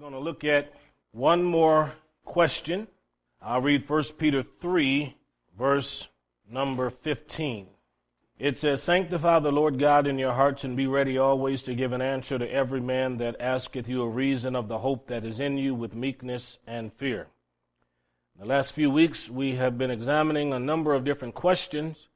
going 0.00 0.12
to 0.14 0.18
look 0.18 0.44
at 0.44 0.72
one 1.12 1.44
more 1.44 1.92
question. 2.24 2.88
I'll 3.42 3.60
read 3.60 3.86
1 3.86 4.02
Peter 4.16 4.42
3, 4.42 5.14
verse 5.58 6.08
number 6.50 6.88
15. 6.88 7.66
It 8.38 8.58
says, 8.58 8.82
Sanctify 8.82 9.40
the 9.40 9.52
Lord 9.52 9.78
God 9.78 10.06
in 10.06 10.18
your 10.18 10.32
hearts 10.32 10.64
and 10.64 10.74
be 10.74 10.86
ready 10.86 11.18
always 11.18 11.62
to 11.64 11.74
give 11.74 11.92
an 11.92 12.00
answer 12.00 12.38
to 12.38 12.50
every 12.50 12.80
man 12.80 13.18
that 13.18 13.36
asketh 13.38 13.90
you 13.90 14.00
a 14.00 14.08
reason 14.08 14.56
of 14.56 14.68
the 14.68 14.78
hope 14.78 15.06
that 15.08 15.22
is 15.22 15.38
in 15.38 15.58
you 15.58 15.74
with 15.74 15.94
meekness 15.94 16.56
and 16.66 16.94
fear. 16.94 17.26
In 18.36 18.46
the 18.46 18.48
last 18.48 18.72
few 18.72 18.90
weeks, 18.90 19.28
we 19.28 19.56
have 19.56 19.76
been 19.76 19.90
examining 19.90 20.54
a 20.54 20.58
number 20.58 20.94
of 20.94 21.04
different 21.04 21.34
questions, 21.34 22.08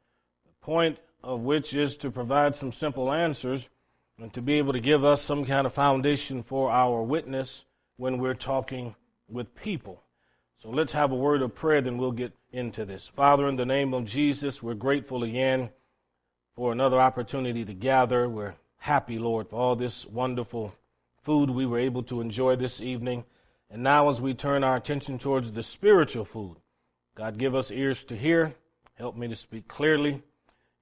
the 0.46 0.64
point 0.64 0.96
of 1.22 1.40
which 1.40 1.74
is 1.74 1.96
to 1.96 2.10
provide 2.10 2.56
some 2.56 2.72
simple 2.72 3.12
answers 3.12 3.68
and 4.18 4.32
to 4.32 4.40
be 4.40 4.54
able 4.54 4.72
to 4.72 4.80
give 4.80 5.04
us 5.04 5.20
some 5.20 5.44
kind 5.44 5.66
of 5.66 5.74
foundation 5.74 6.42
for 6.42 6.70
our 6.70 7.02
witness 7.02 7.64
when 7.96 8.18
we're 8.18 8.34
talking 8.34 8.94
with 9.28 9.54
people. 9.54 10.02
So 10.62 10.70
let's 10.70 10.92
have 10.92 11.12
a 11.12 11.16
word 11.16 11.42
of 11.42 11.54
prayer, 11.54 11.80
then 11.80 11.98
we'll 11.98 12.12
get 12.12 12.32
into 12.50 12.84
this. 12.84 13.08
Father, 13.08 13.48
in 13.48 13.56
the 13.56 13.66
name 13.66 13.92
of 13.92 14.06
Jesus, 14.06 14.62
we're 14.62 14.74
grateful 14.74 15.22
again 15.22 15.70
for 16.56 16.72
another 16.72 17.00
opportunity 17.00 17.64
to 17.64 17.74
gather. 17.74 18.28
We're 18.28 18.54
happy, 18.78 19.18
Lord, 19.18 19.48
for 19.48 19.56
all 19.56 19.76
this 19.76 20.06
wonderful 20.06 20.74
food 21.22 21.50
we 21.50 21.66
were 21.66 21.78
able 21.78 22.02
to 22.04 22.20
enjoy 22.20 22.56
this 22.56 22.80
evening. 22.80 23.24
And 23.70 23.82
now, 23.82 24.08
as 24.08 24.20
we 24.20 24.34
turn 24.34 24.62
our 24.62 24.76
attention 24.76 25.18
towards 25.18 25.52
the 25.52 25.62
spiritual 25.62 26.24
food, 26.24 26.56
God, 27.14 27.38
give 27.38 27.54
us 27.54 27.70
ears 27.70 28.04
to 28.04 28.16
hear. 28.16 28.54
Help 28.94 29.16
me 29.16 29.28
to 29.28 29.36
speak 29.36 29.68
clearly. 29.68 30.22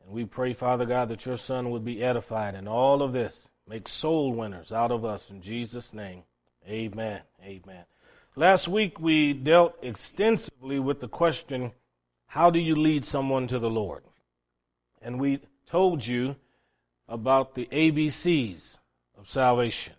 And 0.05 0.13
we 0.13 0.25
pray, 0.25 0.53
Father 0.53 0.85
God, 0.85 1.09
that 1.09 1.25
your 1.25 1.37
Son 1.37 1.71
would 1.71 1.85
be 1.85 2.03
edified 2.03 2.55
in 2.55 2.69
all 2.69 3.03
of 3.03 3.13
this. 3.13 3.49
Make 3.69 3.89
soul 3.89 4.33
winners 4.33 4.73
out 4.73 4.91
of 4.91 5.05
us 5.05 5.31
in 5.31 5.41
Jesus' 5.41 5.93
name. 5.93 6.25
Amen. 6.69 7.21
Amen. 7.43 7.85
Last 8.37 8.69
week 8.69 9.01
we 9.01 9.33
dealt 9.33 9.77
extensively 9.83 10.79
with 10.79 11.01
the 11.01 11.09
question 11.09 11.73
how 12.27 12.49
do 12.49 12.59
you 12.59 12.75
lead 12.75 13.05
someone 13.05 13.47
to 13.49 13.59
the 13.59 13.69
Lord? 13.69 14.05
And 15.03 15.21
we 15.21 15.41
told 15.67 16.07
you 16.07 16.37
about 17.07 17.55
the 17.55 17.67
ABCs 17.67 18.79
of 19.19 19.29
salvation. 19.29 19.95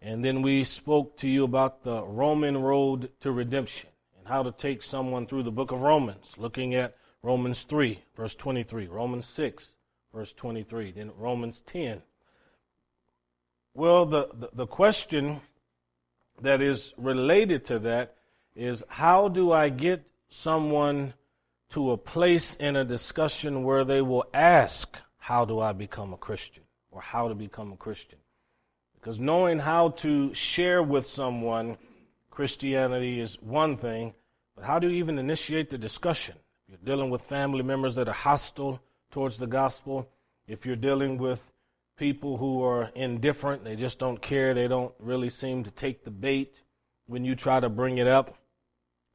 And 0.00 0.24
then 0.24 0.42
we 0.42 0.62
spoke 0.62 1.16
to 1.18 1.28
you 1.28 1.42
about 1.42 1.82
the 1.82 2.04
Roman 2.04 2.58
road 2.58 3.10
to 3.20 3.32
redemption 3.32 3.90
and 4.16 4.28
how 4.28 4.44
to 4.44 4.52
take 4.52 4.82
someone 4.84 5.26
through 5.26 5.42
the 5.42 5.50
book 5.50 5.72
of 5.72 5.80
Romans, 5.80 6.34
looking 6.38 6.74
at 6.74 6.96
Romans 7.22 7.64
3, 7.64 7.98
verse 8.14 8.36
23, 8.36 8.86
Romans 8.86 9.26
6, 9.26 9.74
verse 10.14 10.32
23, 10.34 10.92
then 10.92 11.10
Romans 11.16 11.62
10. 11.66 12.02
Well, 13.74 14.06
the, 14.06 14.28
the, 14.32 14.50
the 14.52 14.66
question 14.66 15.40
that 16.42 16.60
is 16.60 16.92
related 16.96 17.64
to 17.66 17.78
that 17.80 18.14
is 18.54 18.82
how 18.88 19.28
do 19.28 19.52
I 19.52 19.68
get 19.68 20.06
someone 20.28 21.14
to 21.70 21.90
a 21.90 21.96
place 21.96 22.54
in 22.54 22.76
a 22.76 22.84
discussion 22.84 23.64
where 23.64 23.84
they 23.84 24.02
will 24.02 24.24
ask, 24.32 24.98
How 25.18 25.44
do 25.44 25.60
I 25.60 25.72
become 25.72 26.12
a 26.12 26.16
Christian? 26.16 26.62
or 26.96 27.02
how 27.02 27.28
to 27.28 27.34
become 27.34 27.72
a 27.72 27.76
Christian. 27.76 28.18
Because 28.94 29.20
knowing 29.20 29.58
how 29.58 29.90
to 29.90 30.32
share 30.32 30.82
with 30.82 31.06
someone 31.06 31.76
Christianity 32.30 33.20
is 33.20 33.40
one 33.42 33.76
thing, 33.76 34.14
but 34.54 34.64
how 34.64 34.78
do 34.78 34.88
you 34.88 34.96
even 34.96 35.18
initiate 35.18 35.68
the 35.68 35.76
discussion? 35.76 36.36
If 36.66 36.80
you're 36.80 36.96
dealing 36.96 37.10
with 37.10 37.20
family 37.20 37.62
members 37.62 37.96
that 37.96 38.08
are 38.08 38.14
hostile 38.14 38.80
towards 39.10 39.36
the 39.36 39.46
gospel, 39.46 40.08
if 40.48 40.64
you're 40.64 40.74
dealing 40.74 41.18
with 41.18 41.42
people 41.96 42.36
who 42.36 42.62
are 42.62 42.90
indifferent, 42.94 43.64
they 43.64 43.76
just 43.76 43.98
don't 43.98 44.20
care, 44.20 44.54
they 44.54 44.68
don't 44.68 44.94
really 44.98 45.30
seem 45.30 45.64
to 45.64 45.70
take 45.70 46.04
the 46.04 46.10
bait 46.10 46.62
when 47.06 47.24
you 47.24 47.34
try 47.34 47.58
to 47.60 47.68
bring 47.68 47.98
it 47.98 48.06
up. 48.06 48.36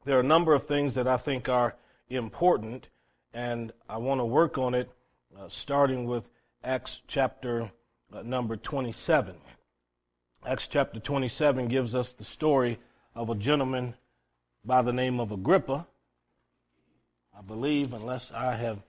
There 0.04 0.16
are 0.16 0.20
a 0.20 0.24
number 0.24 0.52
of 0.52 0.66
things 0.66 0.94
that 0.94 1.06
I 1.06 1.16
think 1.16 1.48
are 1.48 1.76
important, 2.08 2.88
and 3.32 3.72
I 3.88 3.98
want 3.98 4.20
to 4.20 4.24
work 4.24 4.58
on 4.58 4.74
it 4.74 4.90
uh, 5.38 5.48
starting 5.48 6.06
with 6.06 6.28
Acts 6.64 7.02
chapter 7.06 7.70
uh, 8.12 8.22
number 8.22 8.56
27. 8.56 9.36
Acts 10.46 10.66
chapter 10.66 10.98
27 10.98 11.68
gives 11.68 11.94
us 11.94 12.12
the 12.12 12.24
story 12.24 12.78
of 13.14 13.30
a 13.30 13.34
gentleman 13.34 13.94
by 14.64 14.82
the 14.82 14.92
name 14.92 15.20
of 15.20 15.30
Agrippa. 15.30 15.86
I 17.36 17.42
believe, 17.42 17.94
unless 17.94 18.32
I 18.32 18.56
have 18.56 18.82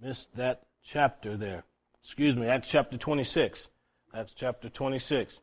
missed 0.00 0.34
that 0.36 0.62
chapter 0.82 1.36
there. 1.36 1.64
Excuse 2.02 2.36
me, 2.36 2.46
Acts 2.46 2.68
chapter 2.68 2.96
26. 2.96 3.68
Acts 4.14 4.32
chapter 4.34 4.68
26. 4.68 5.40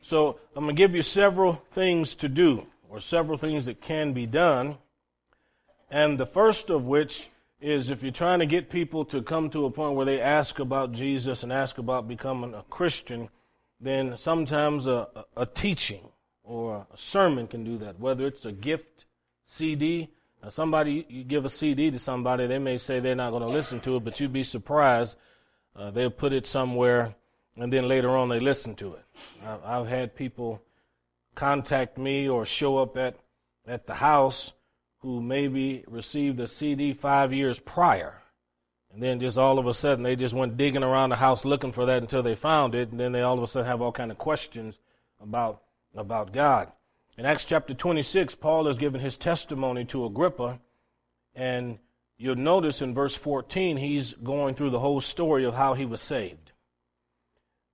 So 0.00 0.38
I'm 0.54 0.64
going 0.64 0.76
to 0.76 0.78
give 0.78 0.94
you 0.94 1.02
several 1.02 1.62
things 1.72 2.14
to 2.16 2.28
do, 2.28 2.66
or 2.88 3.00
several 3.00 3.38
things 3.38 3.66
that 3.66 3.80
can 3.80 4.12
be 4.12 4.26
done 4.26 4.78
and 5.90 6.18
the 6.18 6.26
first 6.26 6.70
of 6.70 6.84
which 6.84 7.28
is 7.60 7.90
if 7.90 8.02
you're 8.02 8.12
trying 8.12 8.40
to 8.40 8.46
get 8.46 8.68
people 8.68 9.04
to 9.06 9.22
come 9.22 9.50
to 9.50 9.64
a 9.64 9.70
point 9.70 9.94
where 9.94 10.06
they 10.06 10.20
ask 10.20 10.58
about 10.58 10.92
Jesus 10.92 11.42
and 11.42 11.52
ask 11.52 11.78
about 11.78 12.08
becoming 12.08 12.54
a 12.54 12.62
Christian, 12.64 13.28
then 13.80 14.16
sometimes 14.16 14.86
a, 14.86 15.08
a 15.36 15.46
teaching 15.46 16.08
or 16.42 16.86
a 16.92 16.96
sermon 16.96 17.46
can 17.46 17.64
do 17.64 17.78
that, 17.78 17.98
whether 17.98 18.26
it's 18.26 18.44
a 18.44 18.52
gift 18.52 19.06
CD. 19.46 20.08
Now 20.42 20.48
somebody, 20.48 21.06
you 21.08 21.24
give 21.24 21.44
a 21.44 21.50
CD 21.50 21.90
to 21.90 21.98
somebody, 21.98 22.46
they 22.46 22.58
may 22.58 22.78
say 22.78 23.00
they're 23.00 23.14
not 23.14 23.30
going 23.30 23.42
to 23.42 23.48
listen 23.48 23.80
to 23.80 23.96
it, 23.96 24.04
but 24.04 24.20
you'd 24.20 24.32
be 24.32 24.44
surprised. 24.44 25.16
Uh, 25.76 25.90
they'll 25.90 26.10
put 26.10 26.32
it 26.32 26.46
somewhere, 26.46 27.14
and 27.56 27.72
then 27.72 27.86
later 27.86 28.16
on 28.16 28.28
they 28.28 28.40
listen 28.40 28.74
to 28.76 28.94
it. 28.94 29.04
I've 29.64 29.88
had 29.88 30.14
people 30.14 30.62
contact 31.34 31.98
me 31.98 32.28
or 32.28 32.46
show 32.46 32.78
up 32.78 32.96
at, 32.96 33.16
at 33.66 33.86
the 33.86 33.94
house 33.94 34.52
who 35.00 35.20
maybe 35.20 35.84
received 35.86 36.40
a 36.40 36.48
CD 36.48 36.92
five 36.92 37.32
years 37.32 37.58
prior. 37.58 38.22
And 38.92 39.02
then 39.02 39.20
just 39.20 39.36
all 39.36 39.58
of 39.58 39.66
a 39.66 39.74
sudden 39.74 40.02
they 40.02 40.16
just 40.16 40.34
went 40.34 40.56
digging 40.56 40.82
around 40.82 41.10
the 41.10 41.16
house 41.16 41.44
looking 41.44 41.72
for 41.72 41.84
that 41.86 42.00
until 42.00 42.22
they 42.22 42.34
found 42.34 42.74
it. 42.74 42.90
And 42.90 42.98
then 42.98 43.12
they 43.12 43.20
all 43.20 43.36
of 43.36 43.42
a 43.42 43.46
sudden 43.46 43.68
have 43.68 43.82
all 43.82 43.92
kind 43.92 44.10
of 44.10 44.16
questions 44.16 44.78
about, 45.20 45.62
about 45.94 46.32
God. 46.32 46.72
In 47.18 47.26
Acts 47.26 47.44
chapter 47.44 47.74
26, 47.74 48.34
Paul 48.36 48.66
is 48.68 48.78
giving 48.78 49.00
his 49.00 49.16
testimony 49.18 49.84
to 49.86 50.06
Agrippa. 50.06 50.58
And 51.34 51.78
you'll 52.18 52.36
notice 52.36 52.82
in 52.82 52.94
verse 52.94 53.14
14, 53.14 53.76
he's 53.76 54.12
going 54.14 54.54
through 54.54 54.70
the 54.70 54.80
whole 54.80 55.00
story 55.00 55.44
of 55.44 55.54
how 55.54 55.74
he 55.74 55.84
was 55.84 56.00
saved. 56.00 56.52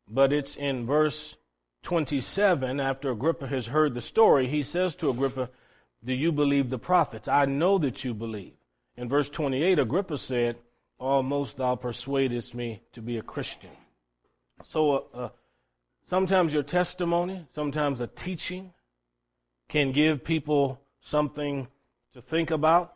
But 0.09 0.33
it's 0.33 0.57
in 0.57 0.87
verse 0.87 1.37
27, 1.83 2.81
after 2.81 3.11
Agrippa 3.11 3.47
has 3.49 3.67
heard 3.67 3.95
the 3.95 4.01
story, 4.01 4.47
he 4.47 4.63
says 4.63 4.95
to 4.97 5.11
Agrippa, 5.11 5.51
do 6.05 6.15
you 6.15 6.33
believe 6.33 6.71
the 6.71 6.79
prophets? 6.79 7.29
I 7.29 7.45
know 7.45 7.79
that 7.79 8.05
you 8.05 8.15
believe. 8.15 8.55
In 8.97 9.09
verse 9.09 9.29
28, 9.29 9.79
Agrippa 9.79 10.19
said, 10.19 10.57
Almost 10.99 11.57
thou 11.57 11.75
persuadest 11.75 12.55
me 12.55 12.83
to 12.93 13.03
be 13.03 13.19
a 13.19 13.23
Christian. 13.23 13.71
So 14.65 14.93
uh, 14.93 15.17
uh, 15.17 15.29
sometimes 16.07 16.55
your 16.55 16.63
testimony, 16.63 17.47
sometimes 17.55 18.01
a 18.01 18.07
teaching 18.07 18.73
can 19.69 19.91
give 19.91 20.23
people 20.23 20.81
something 21.01 21.67
to 22.13 22.23
think 22.23 22.53
about. 22.53 22.95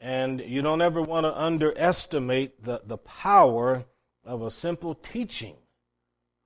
And 0.00 0.40
you 0.40 0.62
don't 0.62 0.80
ever 0.80 1.02
want 1.02 1.24
to 1.24 1.38
underestimate 1.38 2.64
the, 2.64 2.80
the 2.84 2.96
power 2.96 3.84
of 4.24 4.40
a 4.40 4.50
simple 4.50 4.94
teaching, 4.94 5.56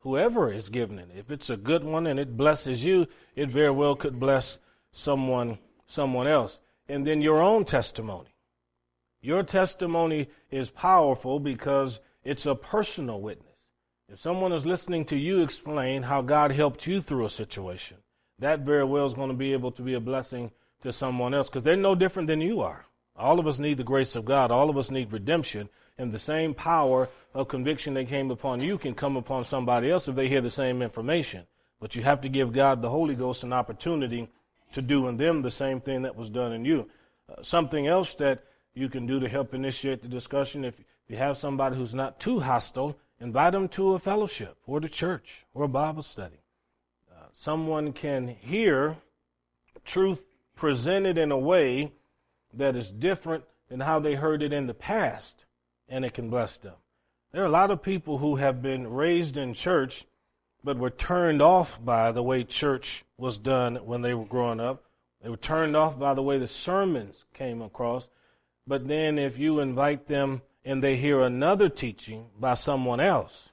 whoever 0.00 0.52
is 0.52 0.68
giving 0.68 0.98
it. 0.98 1.10
If 1.16 1.30
it's 1.30 1.50
a 1.50 1.56
good 1.56 1.84
one 1.84 2.06
and 2.06 2.18
it 2.18 2.36
blesses 2.36 2.84
you, 2.84 3.06
it 3.36 3.48
very 3.48 3.70
well 3.70 3.94
could 3.94 4.18
bless 4.18 4.58
someone 4.90 5.58
someone 5.86 6.26
else. 6.26 6.60
And 6.88 7.06
then 7.06 7.20
your 7.20 7.40
own 7.42 7.64
testimony. 7.64 8.34
Your 9.20 9.42
testimony 9.42 10.28
is 10.50 10.68
powerful 10.70 11.40
because 11.40 12.00
it's 12.24 12.46
a 12.46 12.54
personal 12.54 13.20
witness. 13.20 13.48
If 14.08 14.20
someone 14.20 14.52
is 14.52 14.66
listening 14.66 15.06
to 15.06 15.16
you 15.16 15.42
explain 15.42 16.02
how 16.02 16.20
God 16.20 16.52
helped 16.52 16.86
you 16.86 17.00
through 17.00 17.24
a 17.24 17.30
situation, 17.30 17.98
that 18.38 18.60
very 18.60 18.84
well 18.84 19.06
is 19.06 19.14
going 19.14 19.30
to 19.30 19.36
be 19.36 19.52
able 19.52 19.72
to 19.72 19.82
be 19.82 19.94
a 19.94 20.00
blessing 20.00 20.50
to 20.82 20.92
someone 20.92 21.32
else 21.32 21.48
because 21.48 21.62
they're 21.62 21.76
no 21.76 21.94
different 21.94 22.26
than 22.26 22.40
you 22.40 22.60
are. 22.60 22.84
All 23.16 23.38
of 23.38 23.46
us 23.46 23.58
need 23.58 23.76
the 23.76 23.84
grace 23.84 24.16
of 24.16 24.24
God. 24.24 24.50
All 24.50 24.70
of 24.70 24.76
us 24.76 24.90
need 24.90 25.12
redemption. 25.12 25.68
And 25.96 26.10
the 26.10 26.18
same 26.18 26.54
power 26.54 27.08
of 27.32 27.48
conviction 27.48 27.94
that 27.94 28.08
came 28.08 28.30
upon 28.30 28.60
you 28.60 28.78
can 28.78 28.94
come 28.94 29.16
upon 29.16 29.44
somebody 29.44 29.90
else 29.90 30.08
if 30.08 30.16
they 30.16 30.28
hear 30.28 30.40
the 30.40 30.50
same 30.50 30.82
information. 30.82 31.46
But 31.80 31.94
you 31.94 32.02
have 32.02 32.20
to 32.22 32.28
give 32.28 32.52
God 32.52 32.82
the 32.82 32.90
Holy 32.90 33.14
Ghost 33.14 33.44
an 33.44 33.52
opportunity 33.52 34.28
to 34.72 34.82
do 34.82 35.06
in 35.08 35.16
them 35.16 35.42
the 35.42 35.50
same 35.50 35.80
thing 35.80 36.02
that 36.02 36.16
was 36.16 36.28
done 36.28 36.52
in 36.52 36.64
you. 36.64 36.88
Uh, 37.28 37.42
something 37.42 37.86
else 37.86 38.14
that 38.16 38.44
you 38.74 38.88
can 38.88 39.06
do 39.06 39.20
to 39.20 39.28
help 39.28 39.54
initiate 39.54 40.02
the 40.02 40.08
discussion 40.08 40.64
if 40.64 40.74
you 41.08 41.16
have 41.16 41.38
somebody 41.38 41.76
who's 41.76 41.94
not 41.94 42.18
too 42.18 42.40
hostile, 42.40 42.98
invite 43.20 43.52
them 43.52 43.68
to 43.68 43.94
a 43.94 43.98
fellowship 43.98 44.56
or 44.66 44.80
to 44.80 44.88
church 44.88 45.44
or 45.54 45.64
a 45.64 45.68
Bible 45.68 46.02
study. 46.02 46.40
Uh, 47.10 47.26
someone 47.30 47.92
can 47.92 48.26
hear 48.26 48.96
truth 49.84 50.24
presented 50.56 51.18
in 51.18 51.30
a 51.30 51.38
way 51.38 51.92
that 52.58 52.76
is 52.76 52.90
different 52.90 53.44
than 53.68 53.80
how 53.80 53.98
they 53.98 54.14
heard 54.14 54.42
it 54.42 54.52
in 54.52 54.66
the 54.66 54.74
past, 54.74 55.44
and 55.88 56.04
it 56.04 56.14
can 56.14 56.30
bless 56.30 56.56
them. 56.56 56.74
There 57.32 57.42
are 57.42 57.46
a 57.46 57.50
lot 57.50 57.70
of 57.70 57.82
people 57.82 58.18
who 58.18 58.36
have 58.36 58.62
been 58.62 58.86
raised 58.86 59.36
in 59.36 59.54
church 59.54 60.04
but 60.62 60.78
were 60.78 60.90
turned 60.90 61.42
off 61.42 61.84
by 61.84 62.10
the 62.10 62.22
way 62.22 62.42
church 62.42 63.04
was 63.18 63.36
done 63.36 63.76
when 63.76 64.02
they 64.02 64.14
were 64.14 64.24
growing 64.24 64.60
up. 64.60 64.84
They 65.22 65.28
were 65.28 65.36
turned 65.36 65.76
off 65.76 65.98
by 65.98 66.14
the 66.14 66.22
way 66.22 66.38
the 66.38 66.46
sermons 66.46 67.24
came 67.34 67.60
across. 67.60 68.08
But 68.66 68.88
then 68.88 69.18
if 69.18 69.38
you 69.38 69.60
invite 69.60 70.06
them 70.06 70.42
and 70.64 70.82
they 70.82 70.96
hear 70.96 71.20
another 71.20 71.68
teaching 71.68 72.28
by 72.38 72.54
someone 72.54 73.00
else, 73.00 73.52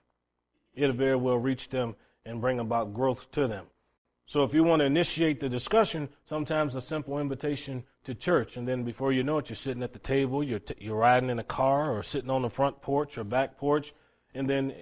it'll 0.74 0.95
very 0.95 1.18
well 1.18 1.38
reach 1.38 1.69
them 1.69 1.95
and 2.25 2.39
bring 2.39 2.59
about 2.59 2.94
growth 2.94 3.30
to 3.31 3.47
them. 3.47 3.65
So 4.25 4.44
if 4.44 4.54
you 4.54 4.63
want 4.63 4.80
to 4.80 4.86
initiate 4.86 5.42
the 5.42 5.50
discussion, 5.50 6.07
sometimes 6.24 6.75
a 6.75 6.81
simple 6.81 7.19
invitation 7.19 7.83
to 8.03 8.15
church, 8.15 8.57
and 8.57 8.68
then 8.68 8.83
before 8.83 9.12
you 9.13 9.24
know 9.24 9.38
it, 9.38 9.50
you're 9.50 9.56
sitting 9.56 9.83
at 9.83 9.94
the 9.94 10.00
table, 10.00 10.44
you're, 10.44 10.59
t- 10.59 10.75
you're 10.80 10.98
riding 10.98 11.30
in 11.30 11.39
a 11.39 11.44
car, 11.44 11.95
or 11.95 12.01
sitting 12.01 12.30
on 12.30 12.42
the 12.42 12.50
front 12.50 12.81
porch 12.81 13.18
or 13.18 13.24
back 13.24 13.57
porch, 13.57 13.94
and 14.33 14.50
then 14.50 14.74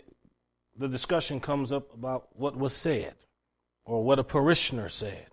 the 0.78 0.88
discussion 0.88 1.40
comes 1.40 1.72
up 1.72 1.94
about 1.94 2.30
what 2.34 2.56
was 2.56 2.74
said, 2.74 3.16
or 3.84 4.04
what 4.04 4.20
a 4.20 4.24
parishioner 4.24 4.90
said. 4.90 5.28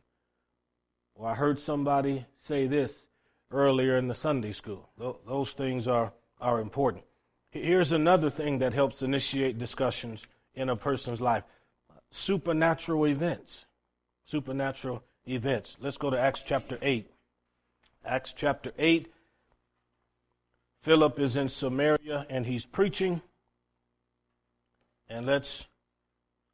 Or 1.14 1.28
I 1.28 1.34
heard 1.34 1.60
somebody 1.60 2.26
say 2.36 2.66
this 2.66 3.06
earlier 3.50 3.96
in 3.96 4.08
the 4.08 4.14
Sunday 4.14 4.52
school. 4.52 4.90
Those 4.98 5.52
things 5.52 5.86
are, 5.86 6.12
are 6.40 6.60
important. 6.60 7.04
Here's 7.50 7.92
another 7.92 8.28
thing 8.28 8.58
that 8.58 8.74
helps 8.74 9.02
initiate 9.02 9.58
discussions 9.58 10.26
in 10.54 10.68
a 10.68 10.76
person's 10.76 11.20
life 11.20 11.44
supernatural 12.10 13.06
events 13.06 13.66
supernatural 14.26 15.02
events. 15.26 15.76
Let's 15.80 15.96
go 15.96 16.10
to 16.10 16.18
Acts 16.18 16.42
chapter 16.44 16.78
8. 16.82 17.10
Acts 18.06 18.32
chapter 18.32 18.72
8. 18.78 19.12
Philip 20.82 21.18
is 21.18 21.34
in 21.34 21.48
Samaria 21.48 22.24
and 22.30 22.46
he's 22.46 22.64
preaching. 22.64 23.20
And 25.08 25.26
let's 25.26 25.66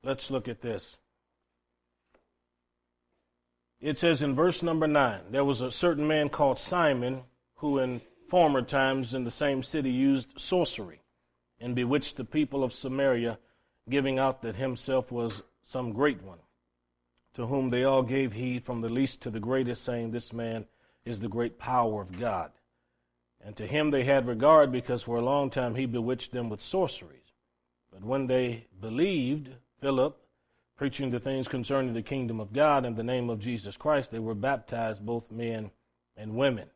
let's 0.02 0.30
look 0.30 0.48
at 0.48 0.62
this. 0.62 0.96
It 3.80 3.98
says 3.98 4.22
in 4.22 4.34
verse 4.34 4.62
number 4.62 4.86
9, 4.86 5.20
there 5.30 5.44
was 5.44 5.60
a 5.60 5.70
certain 5.70 6.06
man 6.06 6.28
called 6.28 6.58
Simon 6.58 7.22
who 7.56 7.78
in 7.78 8.00
former 8.28 8.62
times 8.62 9.12
in 9.12 9.24
the 9.24 9.30
same 9.30 9.62
city 9.62 9.90
used 9.90 10.40
sorcery 10.40 11.02
and 11.60 11.74
bewitched 11.74 12.16
the 12.16 12.24
people 12.24 12.64
of 12.64 12.72
Samaria, 12.72 13.38
giving 13.90 14.18
out 14.18 14.40
that 14.42 14.56
himself 14.56 15.12
was 15.12 15.42
some 15.62 15.92
great 15.92 16.22
one 16.22 16.38
to 17.34 17.46
whom 17.46 17.70
they 17.70 17.84
all 17.84 18.02
gave 18.02 18.32
heed 18.32 18.64
from 18.64 18.80
the 18.80 18.88
least 18.88 19.20
to 19.22 19.30
the 19.30 19.40
greatest, 19.40 19.84
saying, 19.84 20.10
This 20.10 20.32
man 20.32 20.66
is 21.04 21.20
the 21.20 21.28
great 21.28 21.58
power 21.58 22.00
of 22.00 22.18
God. 22.18 22.52
And 23.44 23.56
to 23.56 23.66
him 23.66 23.90
they 23.90 24.04
had 24.04 24.26
regard, 24.26 24.70
because 24.70 25.02
for 25.02 25.16
a 25.16 25.24
long 25.24 25.50
time 25.50 25.74
he 25.74 25.86
bewitched 25.86 26.32
them 26.32 26.48
with 26.48 26.60
sorceries. 26.60 27.32
But 27.92 28.04
when 28.04 28.26
they 28.26 28.66
believed 28.80 29.50
Philip, 29.80 30.16
preaching 30.76 31.10
the 31.10 31.20
things 31.20 31.48
concerning 31.48 31.92
the 31.92 32.02
kingdom 32.02 32.40
of 32.40 32.52
God 32.52 32.86
in 32.86 32.94
the 32.94 33.02
name 33.02 33.30
of 33.30 33.40
Jesus 33.40 33.76
Christ, 33.76 34.10
they 34.10 34.18
were 34.18 34.34
baptized, 34.34 35.04
both 35.04 35.30
men 35.30 35.70
and 36.16 36.36
women. 36.36 36.70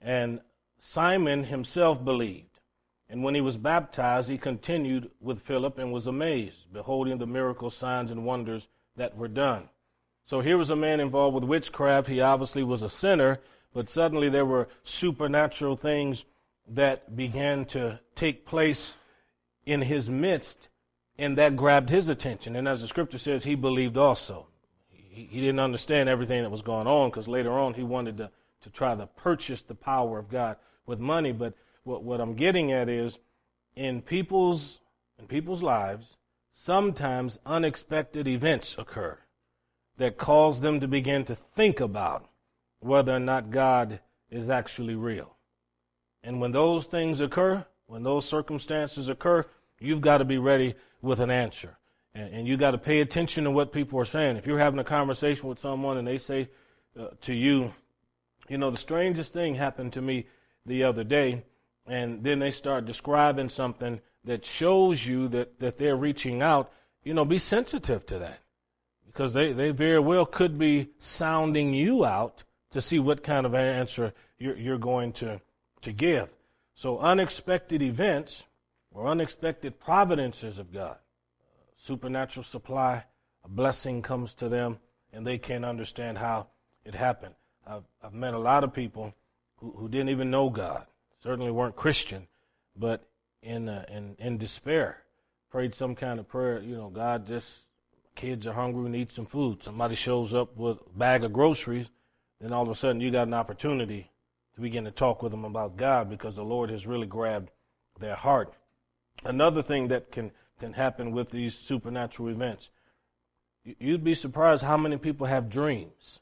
And 0.00 0.40
Simon 0.78 1.44
himself 1.44 2.04
believed. 2.04 2.60
And 3.08 3.22
when 3.22 3.34
he 3.34 3.40
was 3.40 3.56
baptized, 3.56 4.28
he 4.28 4.38
continued 4.38 5.10
with 5.20 5.42
Philip 5.42 5.78
and 5.78 5.92
was 5.92 6.06
amazed, 6.06 6.72
beholding 6.72 7.18
the 7.18 7.26
miracles, 7.26 7.76
signs, 7.76 8.10
and 8.10 8.24
wonders 8.24 8.68
that 8.96 9.16
were 9.16 9.28
done. 9.28 9.68
So 10.26 10.40
here 10.40 10.58
was 10.58 10.70
a 10.70 10.76
man 10.76 10.98
involved 10.98 11.36
with 11.36 11.44
witchcraft. 11.44 12.08
He 12.08 12.20
obviously 12.20 12.64
was 12.64 12.82
a 12.82 12.88
sinner, 12.88 13.38
but 13.72 13.88
suddenly 13.88 14.28
there 14.28 14.44
were 14.44 14.68
supernatural 14.82 15.76
things 15.76 16.24
that 16.66 17.14
began 17.14 17.64
to 17.66 18.00
take 18.16 18.44
place 18.44 18.96
in 19.64 19.82
his 19.82 20.10
midst, 20.10 20.68
and 21.16 21.38
that 21.38 21.54
grabbed 21.54 21.90
his 21.90 22.08
attention. 22.08 22.56
And 22.56 22.66
as 22.66 22.80
the 22.80 22.88
scripture 22.88 23.18
says, 23.18 23.44
he 23.44 23.54
believed 23.54 23.96
also. 23.96 24.48
He, 24.90 25.40
didn't 25.40 25.60
understand 25.60 26.08
everything 26.08 26.42
that 26.42 26.50
was 26.50 26.60
going 26.60 26.88
on 26.88 27.08
because 27.08 27.28
later 27.28 27.52
on 27.52 27.74
he 27.74 27.84
wanted 27.84 28.18
to, 28.18 28.30
to 28.62 28.70
try 28.70 28.94
to 28.96 29.06
purchase 29.06 29.62
the 29.62 29.74
power 29.76 30.18
of 30.18 30.28
God 30.28 30.56
with 30.86 30.98
money. 30.98 31.32
But 31.32 31.54
what, 31.84 32.02
what 32.02 32.20
I'm 32.20 32.34
getting 32.34 32.72
at 32.72 32.88
is 32.88 33.18
in 33.76 34.02
people's, 34.02 34.80
in 35.18 35.26
people's 35.26 35.62
lives, 35.62 36.16
sometimes 36.52 37.38
unexpected 37.46 38.26
events 38.28 38.76
occur 38.76 39.18
that 39.98 40.18
cause 40.18 40.60
them 40.60 40.80
to 40.80 40.88
begin 40.88 41.24
to 41.24 41.34
think 41.34 41.80
about 41.80 42.28
whether 42.80 43.14
or 43.14 43.20
not 43.20 43.50
God 43.50 44.00
is 44.30 44.50
actually 44.50 44.94
real. 44.94 45.36
And 46.22 46.40
when 46.40 46.52
those 46.52 46.84
things 46.84 47.20
occur, 47.20 47.64
when 47.86 48.02
those 48.02 48.26
circumstances 48.26 49.08
occur, 49.08 49.44
you've 49.78 50.00
got 50.00 50.18
to 50.18 50.24
be 50.24 50.38
ready 50.38 50.74
with 51.00 51.20
an 51.20 51.30
answer. 51.30 51.78
And, 52.14 52.34
and 52.34 52.48
you've 52.48 52.60
got 52.60 52.72
to 52.72 52.78
pay 52.78 53.00
attention 53.00 53.44
to 53.44 53.50
what 53.50 53.72
people 53.72 53.98
are 54.00 54.04
saying. 54.04 54.36
If 54.36 54.46
you're 54.46 54.58
having 54.58 54.80
a 54.80 54.84
conversation 54.84 55.48
with 55.48 55.58
someone 55.58 55.96
and 55.96 56.06
they 56.06 56.18
say 56.18 56.48
uh, 56.98 57.08
to 57.22 57.34
you, 57.34 57.72
you 58.48 58.58
know, 58.58 58.70
the 58.70 58.78
strangest 58.78 59.32
thing 59.32 59.54
happened 59.54 59.92
to 59.94 60.02
me 60.02 60.26
the 60.64 60.84
other 60.84 61.04
day, 61.04 61.44
and 61.86 62.22
then 62.22 62.40
they 62.40 62.50
start 62.50 62.84
describing 62.84 63.48
something 63.48 64.00
that 64.24 64.44
shows 64.44 65.06
you 65.06 65.28
that, 65.28 65.60
that 65.60 65.78
they're 65.78 65.96
reaching 65.96 66.42
out, 66.42 66.72
you 67.04 67.14
know, 67.14 67.24
be 67.24 67.38
sensitive 67.38 68.04
to 68.06 68.18
that 68.18 68.40
because 69.16 69.32
they, 69.32 69.52
they 69.52 69.70
very 69.70 69.98
well 69.98 70.26
could 70.26 70.58
be 70.58 70.90
sounding 70.98 71.72
you 71.72 72.04
out 72.04 72.44
to 72.70 72.82
see 72.82 72.98
what 72.98 73.24
kind 73.24 73.46
of 73.46 73.54
answer 73.54 74.12
you're, 74.38 74.58
you're 74.58 74.76
going 74.76 75.10
to, 75.10 75.40
to 75.80 75.90
give. 75.90 76.28
So, 76.74 76.98
unexpected 76.98 77.80
events 77.80 78.44
or 78.90 79.06
unexpected 79.06 79.80
providences 79.80 80.58
of 80.58 80.70
God, 80.70 80.98
supernatural 81.78 82.44
supply, 82.44 83.04
a 83.42 83.48
blessing 83.48 84.02
comes 84.02 84.34
to 84.34 84.50
them, 84.50 84.80
and 85.14 85.26
they 85.26 85.38
can't 85.38 85.64
understand 85.64 86.18
how 86.18 86.48
it 86.84 86.94
happened. 86.94 87.36
I've, 87.66 87.84
I've 88.02 88.12
met 88.12 88.34
a 88.34 88.38
lot 88.38 88.64
of 88.64 88.74
people 88.74 89.14
who, 89.56 89.72
who 89.78 89.88
didn't 89.88 90.10
even 90.10 90.30
know 90.30 90.50
God, 90.50 90.84
certainly 91.22 91.50
weren't 91.50 91.74
Christian, 91.74 92.28
but 92.76 93.08
in, 93.42 93.70
uh, 93.70 93.86
in, 93.88 94.16
in 94.18 94.36
despair, 94.36 94.98
prayed 95.50 95.74
some 95.74 95.94
kind 95.94 96.20
of 96.20 96.28
prayer, 96.28 96.60
you 96.60 96.76
know, 96.76 96.90
God 96.90 97.26
just 97.26 97.65
kids 98.16 98.46
are 98.46 98.54
hungry, 98.54 98.84
and 98.84 98.92
need 98.92 99.12
some 99.12 99.26
food. 99.26 99.62
Somebody 99.62 99.94
shows 99.94 100.34
up 100.34 100.56
with 100.56 100.78
a 100.78 100.98
bag 100.98 101.22
of 101.22 101.32
groceries, 101.32 101.90
then 102.40 102.52
all 102.52 102.64
of 102.64 102.68
a 102.68 102.74
sudden 102.74 103.00
you 103.00 103.10
got 103.10 103.28
an 103.28 103.34
opportunity 103.34 104.10
to 104.54 104.60
begin 104.60 104.84
to 104.84 104.90
talk 104.90 105.22
with 105.22 105.30
them 105.30 105.44
about 105.44 105.76
God 105.76 106.10
because 106.10 106.34
the 106.34 106.44
Lord 106.44 106.70
has 106.70 106.86
really 106.86 107.06
grabbed 107.06 107.50
their 108.00 108.16
heart. 108.16 108.54
Another 109.24 109.62
thing 109.62 109.88
that 109.88 110.10
can, 110.10 110.32
can 110.58 110.72
happen 110.72 111.12
with 111.12 111.30
these 111.30 111.56
supernatural 111.56 112.28
events, 112.28 112.70
you'd 113.64 114.04
be 114.04 114.14
surprised 114.14 114.62
how 114.62 114.76
many 114.76 114.96
people 114.96 115.26
have 115.26 115.48
dreams 115.48 116.20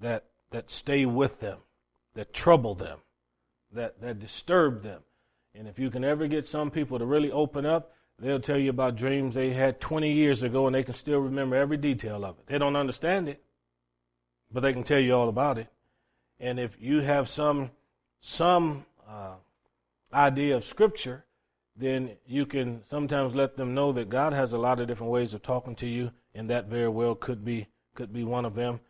that, 0.00 0.24
that 0.50 0.70
stay 0.70 1.06
with 1.06 1.40
them, 1.40 1.58
that 2.14 2.32
trouble 2.32 2.74
them, 2.74 2.98
that, 3.72 4.00
that 4.00 4.18
disturb 4.18 4.82
them. 4.82 5.02
And 5.54 5.68
if 5.68 5.78
you 5.78 5.90
can 5.90 6.04
ever 6.04 6.26
get 6.26 6.46
some 6.46 6.70
people 6.70 6.98
to 6.98 7.04
really 7.04 7.30
open 7.30 7.64
up, 7.66 7.93
They'll 8.18 8.40
tell 8.40 8.58
you 8.58 8.70
about 8.70 8.96
dreams 8.96 9.34
they 9.34 9.52
had 9.52 9.80
20 9.80 10.12
years 10.12 10.42
ago 10.42 10.66
and 10.66 10.74
they 10.74 10.84
can 10.84 10.94
still 10.94 11.18
remember 11.18 11.56
every 11.56 11.76
detail 11.76 12.24
of 12.24 12.38
it. 12.38 12.46
They 12.46 12.58
don't 12.58 12.76
understand 12.76 13.28
it, 13.28 13.42
but 14.52 14.60
they 14.60 14.72
can 14.72 14.84
tell 14.84 15.00
you 15.00 15.14
all 15.14 15.28
about 15.28 15.58
it. 15.58 15.68
And 16.38 16.58
if 16.58 16.76
you 16.80 17.00
have 17.00 17.28
some 17.28 17.70
some 18.20 18.86
uh, 19.08 19.34
idea 20.12 20.56
of 20.56 20.64
Scripture, 20.64 21.24
then 21.76 22.12
you 22.26 22.46
can 22.46 22.82
sometimes 22.86 23.34
let 23.34 23.56
them 23.56 23.74
know 23.74 23.92
that 23.92 24.08
God 24.08 24.32
has 24.32 24.52
a 24.52 24.58
lot 24.58 24.80
of 24.80 24.86
different 24.86 25.12
ways 25.12 25.34
of 25.34 25.42
talking 25.42 25.74
to 25.76 25.86
you, 25.86 26.12
and 26.34 26.48
that 26.50 26.66
very 26.66 26.88
well 26.88 27.14
could 27.14 27.44
be 27.44 27.66
could 27.94 28.12
be 28.12 28.24
one 28.24 28.44
of 28.44 28.54
them. 28.54 28.80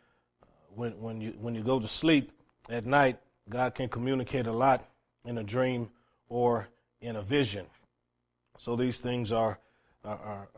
When 0.75 0.93
when 1.00 1.21
you 1.21 1.35
when 1.40 1.54
you 1.54 1.62
go 1.62 1.81
to 1.81 1.88
sleep 1.88 2.31
at 2.69 2.87
night, 2.87 3.19
God 3.49 3.75
can 3.75 3.88
communicate 3.88 4.47
a 4.47 4.52
lot 4.52 4.88
in 5.25 5.38
a 5.38 5.43
dream 5.43 5.90
or 6.28 6.69
in 7.00 7.16
a 7.16 7.23
vision. 7.23 7.66
So 8.58 8.76
these 8.76 8.99
things 8.99 9.32
are, 9.32 9.58
are, 10.04 10.18
are, 10.18 10.49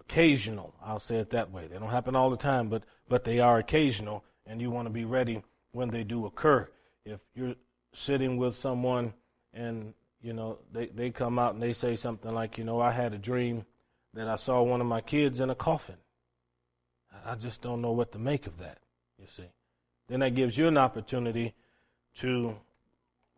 occasional. 0.00 0.74
I'll 0.84 1.00
say 1.00 1.16
it 1.16 1.30
that 1.30 1.50
way. 1.50 1.66
They 1.66 1.78
don't 1.78 1.90
happen 1.90 2.14
all 2.14 2.30
the 2.30 2.36
time, 2.36 2.68
but, 2.68 2.84
but 3.08 3.24
they 3.24 3.40
are 3.40 3.58
occasional, 3.58 4.22
and 4.46 4.60
you 4.60 4.70
want 4.70 4.86
to 4.86 4.92
be 4.92 5.04
ready 5.04 5.42
when 5.72 5.88
they 5.88 6.04
do 6.04 6.26
occur. 6.26 6.68
If 7.04 7.20
you're 7.34 7.54
sitting 7.92 8.36
with 8.36 8.54
someone 8.54 9.14
and 9.52 9.94
you 10.20 10.32
know 10.32 10.58
they, 10.72 10.86
they 10.86 11.10
come 11.10 11.38
out 11.38 11.54
and 11.54 11.62
they 11.62 11.72
say 11.72 11.96
something 11.96 12.32
like, 12.32 12.58
you 12.58 12.64
know, 12.64 12.80
I 12.80 12.90
had 12.90 13.14
a 13.14 13.18
dream 13.18 13.64
that 14.14 14.28
I 14.28 14.36
saw 14.36 14.62
one 14.62 14.80
of 14.80 14.86
my 14.86 15.00
kids 15.00 15.40
in 15.40 15.50
a 15.50 15.54
coffin. 15.54 15.96
I 17.24 17.34
just 17.36 17.62
don't 17.62 17.80
know 17.80 17.92
what 17.92 18.12
to 18.12 18.18
make 18.18 18.46
of 18.46 18.58
that, 18.58 18.78
you 19.18 19.26
see. 19.26 19.48
Then 20.08 20.20
that 20.20 20.34
gives 20.34 20.58
you 20.58 20.68
an 20.68 20.76
opportunity 20.76 21.54
to 22.18 22.56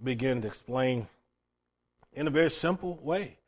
begin 0.03 0.43
to 0.43 0.49
explain 0.49 1.07
in 2.13 2.27
a 2.27 2.31
very 2.31 2.51
simple 2.51 2.99
way 3.03 3.39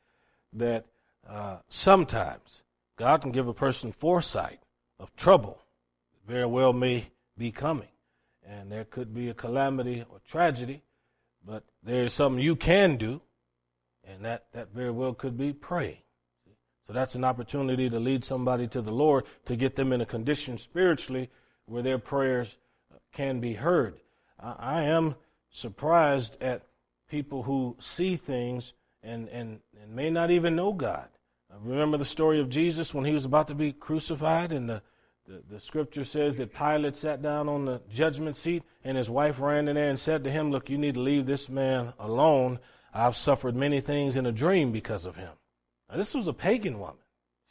that 0.53 0.87
uh, 1.29 1.59
sometimes 1.69 2.63
God 2.97 3.23
can 3.23 3.33
give 3.33 3.49
a 3.49 3.55
person 3.55 3.93
foresight 3.93 4.61
of 4.99 5.15
trouble 5.17 5.61
that 6.13 6.33
very 6.33 6.47
well 6.47 6.73
may 6.73 7.07
be 7.37 7.51
coming. 7.51 7.89
And 8.47 8.73
there 8.73 8.85
could 8.85 9.15
be 9.15 9.29
a 9.29 9.35
calamity 9.35 10.05
or 10.09 10.21
tragedy, 10.27 10.83
but 11.45 11.65
there 11.83 12.05
is 12.05 12.13
something 12.13 12.43
you 12.43 12.57
can 12.57 12.97
do, 12.97 13.21
and 14.05 14.25
that, 14.25 14.47
that 14.53 14.73
very 14.73 14.91
well 14.91 15.13
could 15.13 15.37
be 15.37 15.53
pray. 15.53 16.03
So 16.87 16.95
that's 16.95 17.15
an 17.15 17.25
opportunity 17.25 17.91
to 17.91 18.01
lead 18.01 18.25
somebody 18.25 18.67
to 18.69 18.81
the 18.81 18.91
Lord 18.91 19.25
to 19.45 19.57
get 19.57 19.77
them 19.77 19.93
in 19.93 20.01
a 20.01 20.07
condition 20.07 20.57
spiritually 20.57 21.29
where 21.67 21.83
their 21.83 21.99
prayers 21.99 22.57
can 23.13 23.41
be 23.41 23.55
heard. 23.55 24.01
I, 24.41 24.85
am 24.85 25.17
surprised 25.51 26.37
at 26.41 26.63
people 27.11 27.43
who 27.43 27.77
see 27.79 28.17
things 28.17 28.73
and, 29.03 29.29
and, 29.29 29.61
and 29.83 29.95
may 29.95 30.11
not 30.11 30.31
even 30.31 30.57
know 30.57 30.73
God. 30.73 31.09
I 31.51 31.57
remember 31.63 31.97
the 31.97 32.05
story 32.05 32.41
of 32.41 32.49
Jesus 32.49 32.93
when 32.93 33.05
he 33.05 33.13
was 33.13 33.25
about 33.25 33.49
to 33.49 33.55
be 33.55 33.73
crucified, 33.73 34.53
and 34.53 34.69
the, 34.69 34.83
the, 35.27 35.43
the 35.51 35.61
scripture 35.61 36.05
says 36.05 36.37
that 36.37 36.55
Pilate 36.55 36.97
sat 36.97 37.23
down 37.23 37.49
on 37.49 37.65
the 37.65 37.81
judgment 37.91 38.37
seat, 38.37 38.63
and 38.85 38.97
his 38.97 39.09
wife 39.09 39.41
ran 39.41 39.69
in 39.69 39.77
there 39.77 39.89
and 39.89 39.99
said 39.99 40.25
to 40.25 40.31
him, 40.31 40.51
Look, 40.51 40.69
you 40.69 40.79
need 40.79 40.95
to 40.95 41.01
leave 41.01 41.27
this 41.27 41.49
man 41.49 41.95
alone. 41.99 42.59
I've 42.93 43.17
suffered 43.17 43.55
many 43.55 43.81
things 43.81 44.17
in 44.17 44.27
a 44.27 44.33
dream 44.33 44.73
because 44.73 45.07
of 45.07 45.17
him. 45.17 45.31
Now, 45.91 45.97
this 45.97 46.15
was 46.15 46.29
a 46.29 46.33
pagan 46.33 46.79
woman. 46.79 46.97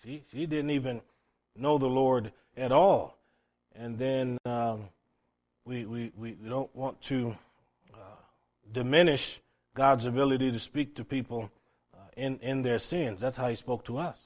She, 0.03 0.23
she 0.31 0.45
didn't 0.45 0.71
even 0.71 1.01
know 1.55 1.77
the 1.77 1.87
Lord 1.87 2.31
at 2.55 2.71
all. 2.71 3.17
And 3.75 3.97
then 3.97 4.37
um, 4.45 4.89
we, 5.65 5.85
we, 5.85 6.11
we 6.15 6.31
don't 6.31 6.73
want 6.75 7.01
to 7.03 7.35
uh, 7.93 7.97
diminish 8.71 9.39
God's 9.77 10.05
ability 10.05 10.51
to 10.51 10.59
speak 10.59 10.95
to 10.95 11.05
people 11.05 11.51
uh, 11.93 11.99
in, 12.17 12.39
in 12.39 12.63
their 12.63 12.79
sins. 12.79 13.21
That's 13.21 13.37
how 13.37 13.47
He 13.47 13.55
spoke 13.55 13.85
to 13.85 13.99
us. 13.99 14.17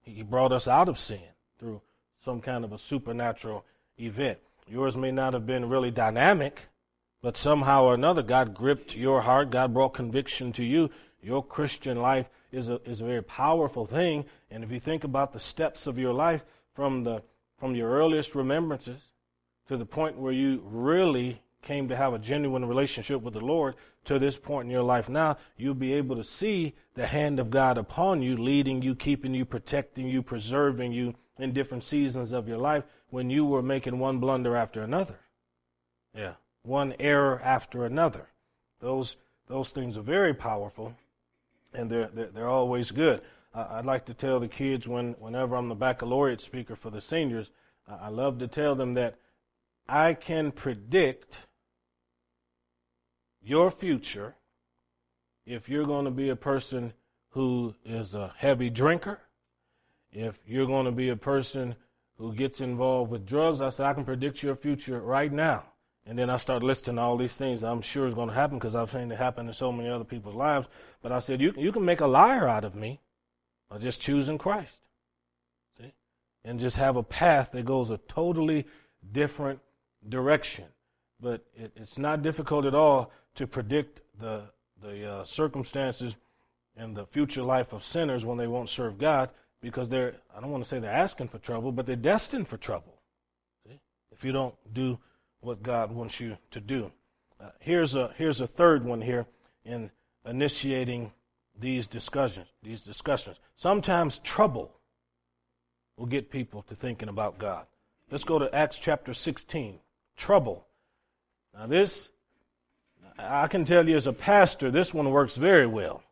He 0.00 0.22
brought 0.22 0.50
us 0.50 0.66
out 0.66 0.88
of 0.88 0.98
sin 0.98 1.28
through 1.58 1.82
some 2.24 2.40
kind 2.40 2.64
of 2.64 2.72
a 2.72 2.78
supernatural 2.78 3.66
event. 4.00 4.38
Yours 4.66 4.96
may 4.96 5.10
not 5.10 5.34
have 5.34 5.46
been 5.46 5.68
really 5.68 5.90
dynamic, 5.90 6.58
but 7.20 7.36
somehow 7.36 7.84
or 7.84 7.92
another, 7.92 8.22
God 8.22 8.54
gripped 8.54 8.96
your 8.96 9.20
heart. 9.20 9.50
God 9.50 9.74
brought 9.74 9.92
conviction 9.92 10.52
to 10.54 10.64
you. 10.64 10.88
Your 11.20 11.44
Christian 11.44 12.00
life 12.00 12.30
is 12.50 12.70
a, 12.70 12.80
is 12.86 13.02
a 13.02 13.04
very 13.04 13.22
powerful 13.22 13.84
thing. 13.84 14.24
And 14.50 14.64
if 14.64 14.72
you 14.72 14.80
think 14.80 15.04
about 15.04 15.34
the 15.34 15.38
steps 15.38 15.86
of 15.86 15.98
your 15.98 16.14
life 16.14 16.46
from, 16.72 17.04
the, 17.04 17.22
from 17.58 17.74
your 17.74 17.90
earliest 17.90 18.34
remembrances 18.34 19.10
to 19.68 19.76
the 19.76 19.84
point 19.84 20.16
where 20.16 20.32
you 20.32 20.62
really 20.64 21.42
came 21.66 21.88
to 21.88 21.96
have 21.96 22.14
a 22.14 22.18
genuine 22.18 22.64
relationship 22.64 23.20
with 23.20 23.34
the 23.34 23.44
Lord 23.44 23.74
to 24.04 24.18
this 24.18 24.38
point 24.38 24.66
in 24.66 24.70
your 24.70 24.84
life 24.84 25.08
now, 25.08 25.36
you'll 25.56 25.74
be 25.74 25.92
able 25.94 26.14
to 26.14 26.24
see 26.24 26.74
the 26.94 27.06
hand 27.06 27.40
of 27.40 27.50
God 27.50 27.76
upon 27.76 28.22
you, 28.22 28.36
leading 28.36 28.80
you, 28.82 28.94
keeping 28.94 29.34
you, 29.34 29.44
protecting 29.44 30.08
you, 30.08 30.22
preserving 30.22 30.92
you 30.92 31.14
in 31.38 31.52
different 31.52 31.82
seasons 31.82 32.30
of 32.30 32.46
your 32.46 32.58
life 32.58 32.84
when 33.10 33.28
you 33.28 33.44
were 33.44 33.62
making 33.62 33.98
one 33.98 34.18
blunder 34.18 34.56
after 34.56 34.82
another. 34.82 35.18
Yeah, 36.14 36.34
one 36.62 36.94
error 37.00 37.40
after 37.42 37.84
another. 37.84 38.28
Those, 38.78 39.16
those 39.48 39.70
things 39.70 39.96
are 39.96 40.02
very 40.02 40.34
powerful 40.34 40.94
and 41.74 41.90
they're, 41.90 42.08
they're, 42.14 42.28
they're 42.28 42.48
always 42.48 42.92
good. 42.92 43.22
Uh, 43.52 43.66
I'd 43.70 43.84
like 43.84 44.06
to 44.06 44.14
tell 44.14 44.38
the 44.38 44.48
kids 44.48 44.86
when, 44.86 45.14
whenever 45.14 45.56
I'm 45.56 45.68
the 45.68 45.74
baccalaureate 45.74 46.40
speaker 46.40 46.76
for 46.76 46.90
the 46.90 47.00
seniors, 47.00 47.50
uh, 47.88 47.98
I 48.00 48.08
love 48.08 48.38
to 48.38 48.46
tell 48.46 48.76
them 48.76 48.94
that 48.94 49.16
I 49.88 50.14
can 50.14 50.52
predict 50.52 51.45
your 53.46 53.70
future 53.70 54.34
if 55.46 55.68
you're 55.68 55.86
going 55.86 56.04
to 56.04 56.10
be 56.10 56.28
a 56.30 56.36
person 56.36 56.92
who 57.30 57.74
is 57.84 58.14
a 58.14 58.34
heavy 58.36 58.68
drinker, 58.68 59.20
if 60.12 60.38
you're 60.46 60.66
going 60.66 60.86
to 60.86 60.92
be 60.92 61.10
a 61.10 61.16
person 61.16 61.76
who 62.18 62.34
gets 62.34 62.60
involved 62.60 63.10
with 63.10 63.24
drugs, 63.24 63.62
I 63.62 63.68
said, 63.68 63.86
I 63.86 63.94
can 63.94 64.04
predict 64.04 64.42
your 64.42 64.56
future 64.56 65.00
right 65.00 65.32
now. 65.32 65.64
And 66.04 66.18
then 66.18 66.30
I 66.30 66.36
start 66.36 66.62
listing 66.62 66.98
all 66.98 67.16
these 67.16 67.34
things 67.34 67.62
I'm 67.62 67.82
sure 67.82 68.06
is 68.06 68.14
going 68.14 68.28
to 68.28 68.34
happen 68.34 68.58
because 68.58 68.74
I've 68.74 68.90
seen 68.90 69.10
it 69.10 69.18
happen 69.18 69.46
in 69.46 69.52
so 69.52 69.70
many 69.70 69.88
other 69.88 70.04
people's 70.04 70.34
lives. 70.34 70.66
But 71.02 71.12
I 71.12 71.20
said, 71.20 71.40
you, 71.40 71.52
you 71.56 71.72
can 71.72 71.84
make 71.84 72.00
a 72.00 72.06
liar 72.06 72.48
out 72.48 72.64
of 72.64 72.74
me 72.74 73.00
by 73.68 73.78
just 73.78 74.00
choosing 74.00 74.38
Christ. 74.38 74.80
See? 75.78 75.92
And 76.44 76.58
just 76.58 76.76
have 76.76 76.96
a 76.96 77.02
path 77.02 77.52
that 77.52 77.64
goes 77.64 77.90
a 77.90 77.98
totally 77.98 78.66
different 79.12 79.60
direction. 80.08 80.66
But 81.20 81.44
it, 81.54 81.72
it's 81.76 81.98
not 81.98 82.22
difficult 82.22 82.66
at 82.66 82.74
all 82.74 83.12
to 83.36 83.46
predict 83.46 84.00
the, 84.18 84.50
the 84.82 85.10
uh, 85.10 85.24
circumstances 85.24 86.16
and 86.76 86.96
the 86.96 87.06
future 87.06 87.42
life 87.42 87.72
of 87.72 87.84
sinners 87.84 88.24
when 88.24 88.38
they 88.38 88.46
won't 88.46 88.68
serve 88.68 88.98
God 88.98 89.30
because 89.60 89.88
they're, 89.88 90.14
I 90.36 90.40
don't 90.40 90.50
want 90.50 90.62
to 90.64 90.68
say 90.68 90.78
they're 90.78 90.90
asking 90.90 91.28
for 91.28 91.38
trouble, 91.38 91.72
but 91.72 91.86
they're 91.86 91.96
destined 91.96 92.48
for 92.48 92.56
trouble. 92.56 93.00
See? 93.66 93.80
If 94.12 94.24
you 94.24 94.32
don't 94.32 94.54
do 94.72 94.98
what 95.40 95.62
God 95.62 95.92
wants 95.92 96.20
you 96.20 96.36
to 96.50 96.60
do. 96.60 96.90
Uh, 97.40 97.50
here's 97.60 97.94
a 97.94 98.12
here's 98.16 98.40
a 98.40 98.46
third 98.46 98.84
one 98.84 99.00
here 99.00 99.26
in 99.64 99.90
initiating 100.24 101.12
these 101.58 101.86
discussions. 101.86 102.46
These 102.62 102.82
discussions. 102.82 103.36
Sometimes 103.56 104.18
trouble 104.18 104.72
will 105.96 106.06
get 106.06 106.30
people 106.30 106.62
to 106.62 106.74
thinking 106.74 107.08
about 107.08 107.38
God. 107.38 107.66
Let's 108.10 108.24
go 108.24 108.38
to 108.38 108.54
Acts 108.54 108.78
chapter 108.78 109.14
16. 109.14 109.78
Trouble. 110.16 110.66
Now 111.54 111.66
this, 111.66 112.08
I 113.18 113.48
can 113.48 113.64
tell 113.64 113.88
you 113.88 113.96
as 113.96 114.06
a 114.06 114.12
pastor, 114.12 114.70
this 114.70 114.92
one 114.92 115.10
works 115.10 115.36
very 115.36 115.66
well, 115.66 116.02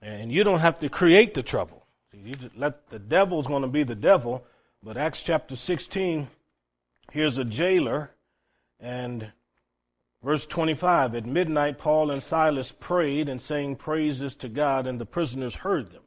and 0.00 0.32
you 0.32 0.44
don't 0.44 0.60
have 0.60 0.78
to 0.80 0.88
create 0.88 1.34
the 1.34 1.42
trouble. 1.42 1.86
You 2.12 2.36
let 2.56 2.90
the 2.90 2.98
devil's 2.98 3.46
going 3.46 3.62
to 3.62 3.68
be 3.68 3.84
the 3.84 3.94
devil. 3.94 4.44
But 4.82 4.96
Acts 4.96 5.22
chapter 5.22 5.56
16, 5.56 6.28
here's 7.12 7.38
a 7.38 7.44
jailer 7.44 8.10
and 8.80 9.30
verse 10.22 10.44
25 10.44 11.14
At 11.14 11.26
midnight, 11.26 11.78
Paul 11.78 12.10
and 12.10 12.22
Silas 12.22 12.72
prayed 12.72 13.28
and 13.28 13.40
sang 13.40 13.76
praises 13.76 14.34
to 14.36 14.48
God, 14.48 14.86
and 14.86 15.00
the 15.00 15.06
prisoners 15.06 15.54
heard 15.56 15.90
them. 15.90 16.02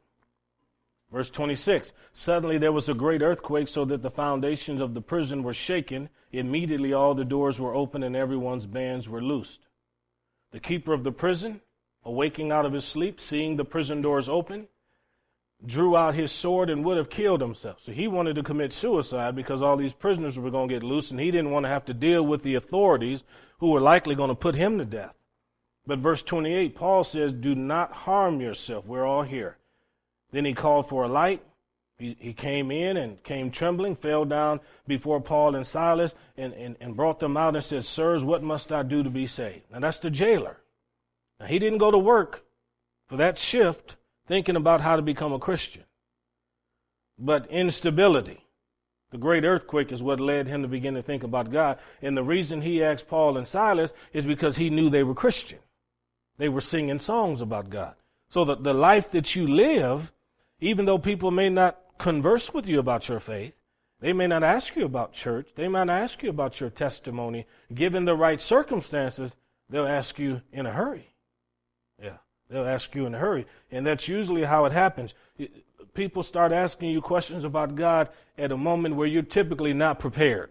Verse 1.10 1.30
26 1.30 1.92
Suddenly 2.12 2.58
there 2.58 2.72
was 2.72 2.88
a 2.88 2.94
great 2.94 3.22
earthquake, 3.22 3.68
so 3.68 3.84
that 3.86 4.02
the 4.02 4.10
foundations 4.10 4.80
of 4.80 4.92
the 4.92 5.00
prison 5.00 5.42
were 5.42 5.54
shaken. 5.54 6.10
Immediately 6.32 6.92
all 6.92 7.14
the 7.14 7.24
doors 7.24 7.58
were 7.58 7.74
opened, 7.74 8.04
and 8.04 8.14
everyone's 8.14 8.66
bands 8.66 9.08
were 9.08 9.22
loosed. 9.22 9.66
The 10.56 10.60
keeper 10.60 10.94
of 10.94 11.04
the 11.04 11.12
prison, 11.12 11.60
awaking 12.02 12.50
out 12.50 12.64
of 12.64 12.72
his 12.72 12.86
sleep, 12.86 13.20
seeing 13.20 13.56
the 13.56 13.64
prison 13.66 14.00
doors 14.00 14.26
open, 14.26 14.68
drew 15.62 15.94
out 15.94 16.14
his 16.14 16.32
sword 16.32 16.70
and 16.70 16.82
would 16.82 16.96
have 16.96 17.10
killed 17.10 17.42
himself. 17.42 17.82
So 17.82 17.92
he 17.92 18.08
wanted 18.08 18.36
to 18.36 18.42
commit 18.42 18.72
suicide 18.72 19.36
because 19.36 19.60
all 19.60 19.76
these 19.76 19.92
prisoners 19.92 20.38
were 20.38 20.50
going 20.50 20.70
to 20.70 20.74
get 20.74 20.82
loose 20.82 21.10
and 21.10 21.20
he 21.20 21.30
didn't 21.30 21.50
want 21.50 21.64
to 21.64 21.68
have 21.68 21.84
to 21.84 21.92
deal 21.92 22.24
with 22.24 22.42
the 22.42 22.54
authorities 22.54 23.22
who 23.58 23.70
were 23.70 23.82
likely 23.82 24.14
going 24.14 24.30
to 24.30 24.34
put 24.34 24.54
him 24.54 24.78
to 24.78 24.86
death. 24.86 25.12
But 25.86 25.98
verse 25.98 26.22
28, 26.22 26.74
Paul 26.74 27.04
says, 27.04 27.34
Do 27.34 27.54
not 27.54 27.92
harm 27.92 28.40
yourself. 28.40 28.86
We're 28.86 29.04
all 29.04 29.24
here. 29.24 29.58
Then 30.30 30.46
he 30.46 30.54
called 30.54 30.88
for 30.88 31.04
a 31.04 31.08
light. 31.08 31.42
He, 31.98 32.16
he 32.20 32.32
came 32.32 32.70
in 32.70 32.96
and 32.96 33.22
came 33.22 33.50
trembling, 33.50 33.96
fell 33.96 34.24
down 34.24 34.60
before 34.86 35.20
Paul 35.20 35.54
and 35.54 35.66
Silas, 35.66 36.14
and, 36.36 36.52
and, 36.52 36.76
and 36.80 36.94
brought 36.94 37.20
them 37.20 37.36
out 37.36 37.54
and 37.54 37.64
said, 37.64 37.84
Sirs, 37.84 38.22
what 38.22 38.42
must 38.42 38.70
I 38.70 38.82
do 38.82 39.02
to 39.02 39.10
be 39.10 39.26
saved? 39.26 39.62
Now 39.72 39.80
that's 39.80 39.98
the 39.98 40.10
jailer. 40.10 40.58
Now 41.40 41.46
he 41.46 41.58
didn't 41.58 41.78
go 41.78 41.90
to 41.90 41.98
work 41.98 42.44
for 43.08 43.16
that 43.16 43.38
shift 43.38 43.96
thinking 44.26 44.56
about 44.56 44.80
how 44.80 44.96
to 44.96 45.02
become 45.02 45.32
a 45.32 45.38
Christian. 45.38 45.84
But 47.18 47.46
instability, 47.46 48.44
the 49.10 49.18
great 49.18 49.44
earthquake 49.44 49.90
is 49.90 50.02
what 50.02 50.20
led 50.20 50.48
him 50.48 50.62
to 50.62 50.68
begin 50.68 50.94
to 50.94 51.02
think 51.02 51.22
about 51.22 51.50
God. 51.50 51.78
And 52.02 52.16
the 52.16 52.24
reason 52.24 52.60
he 52.60 52.84
asked 52.84 53.08
Paul 53.08 53.38
and 53.38 53.46
Silas 53.46 53.94
is 54.12 54.26
because 54.26 54.56
he 54.56 54.68
knew 54.68 54.90
they 54.90 55.04
were 55.04 55.14
Christian. 55.14 55.60
They 56.36 56.50
were 56.50 56.60
singing 56.60 56.98
songs 56.98 57.40
about 57.40 57.70
God. 57.70 57.94
So 58.28 58.44
that 58.44 58.64
the 58.64 58.74
life 58.74 59.10
that 59.12 59.34
you 59.34 59.46
live, 59.46 60.12
even 60.60 60.84
though 60.84 60.98
people 60.98 61.30
may 61.30 61.48
not 61.48 61.78
converse 61.98 62.52
with 62.52 62.66
you 62.66 62.78
about 62.78 63.08
your 63.08 63.20
faith, 63.20 63.54
they 64.00 64.12
may 64.12 64.26
not 64.26 64.42
ask 64.42 64.76
you 64.76 64.84
about 64.84 65.12
church, 65.12 65.48
they 65.54 65.68
might 65.68 65.88
ask 65.88 66.22
you 66.22 66.30
about 66.30 66.60
your 66.60 66.70
testimony, 66.70 67.46
given 67.74 68.04
the 68.04 68.14
right 68.14 68.40
circumstances, 68.40 69.36
they'll 69.70 69.86
ask 69.86 70.18
you 70.18 70.42
in 70.52 70.66
a 70.66 70.72
hurry. 70.72 71.14
Yeah. 72.02 72.18
They'll 72.50 72.66
ask 72.66 72.94
you 72.94 73.06
in 73.06 73.14
a 73.14 73.18
hurry. 73.18 73.46
And 73.70 73.86
that's 73.86 74.06
usually 74.06 74.44
how 74.44 74.66
it 74.66 74.72
happens. 74.72 75.14
People 75.94 76.22
start 76.22 76.52
asking 76.52 76.90
you 76.90 77.00
questions 77.00 77.44
about 77.44 77.74
God 77.74 78.10
at 78.36 78.52
a 78.52 78.56
moment 78.56 78.96
where 78.96 79.06
you're 79.06 79.22
typically 79.22 79.72
not 79.72 79.98
prepared. 79.98 80.50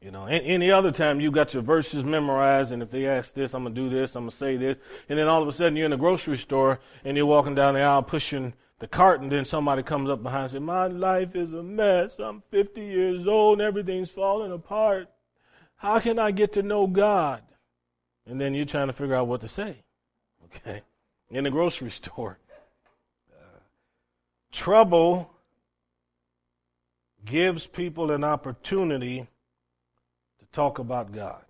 You 0.00 0.12
know, 0.12 0.26
any 0.26 0.70
other 0.70 0.92
time 0.92 1.20
you 1.20 1.32
got 1.32 1.54
your 1.54 1.62
verses 1.62 2.04
memorized, 2.04 2.70
and 2.70 2.82
if 2.82 2.90
they 2.90 3.06
ask 3.06 3.34
this, 3.34 3.52
I'm 3.52 3.64
going 3.64 3.74
to 3.74 3.80
do 3.80 3.88
this, 3.88 4.14
I'm 4.14 4.24
going 4.24 4.30
to 4.30 4.36
say 4.36 4.56
this. 4.56 4.78
And 5.08 5.18
then 5.18 5.26
all 5.26 5.42
of 5.42 5.48
a 5.48 5.52
sudden 5.52 5.74
you're 5.74 5.86
in 5.86 5.92
a 5.92 5.96
grocery 5.96 6.36
store 6.36 6.78
and 7.04 7.16
you're 7.16 7.26
walking 7.26 7.56
down 7.56 7.74
the 7.74 7.80
aisle 7.80 8.04
pushing 8.04 8.52
the 8.78 8.86
cart, 8.86 9.20
and 9.20 9.30
then 9.30 9.44
somebody 9.44 9.82
comes 9.82 10.08
up 10.08 10.22
behind 10.22 10.44
and 10.44 10.50
says, 10.52 10.60
My 10.60 10.86
life 10.86 11.34
is 11.34 11.52
a 11.52 11.62
mess. 11.62 12.18
I'm 12.18 12.42
50 12.50 12.80
years 12.80 13.26
old 13.26 13.58
and 13.58 13.66
everything's 13.66 14.10
falling 14.10 14.52
apart. 14.52 15.08
How 15.76 16.00
can 16.00 16.18
I 16.18 16.30
get 16.30 16.52
to 16.54 16.62
know 16.62 16.86
God? 16.86 17.42
And 18.26 18.40
then 18.40 18.54
you're 18.54 18.64
trying 18.64 18.88
to 18.88 18.92
figure 18.92 19.14
out 19.14 19.26
what 19.26 19.40
to 19.40 19.48
say 19.48 19.84
okay, 20.44 20.82
in 21.30 21.44
the 21.44 21.50
grocery 21.50 21.90
store. 21.90 22.38
Uh, 23.32 23.58
trouble 24.52 25.30
gives 27.24 27.66
people 27.66 28.10
an 28.10 28.24
opportunity 28.24 29.26
to 30.38 30.46
talk 30.52 30.78
about 30.78 31.12
God. 31.12 31.42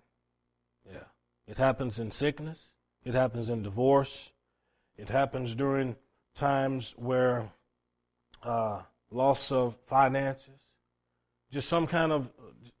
Yeah. 0.91 1.03
It 1.47 1.57
happens 1.57 1.99
in 1.99 2.11
sickness, 2.11 2.69
it 3.05 3.13
happens 3.13 3.49
in 3.49 3.63
divorce, 3.63 4.31
it 4.97 5.09
happens 5.09 5.55
during 5.55 5.95
times 6.39 6.95
where 6.97 7.51
uh, 8.43 8.81
loss 9.11 9.51
of 9.51 9.75
finances, 9.87 10.49
just 11.51 11.67
some 11.67 11.85
kind 11.85 12.11
of, 12.11 12.29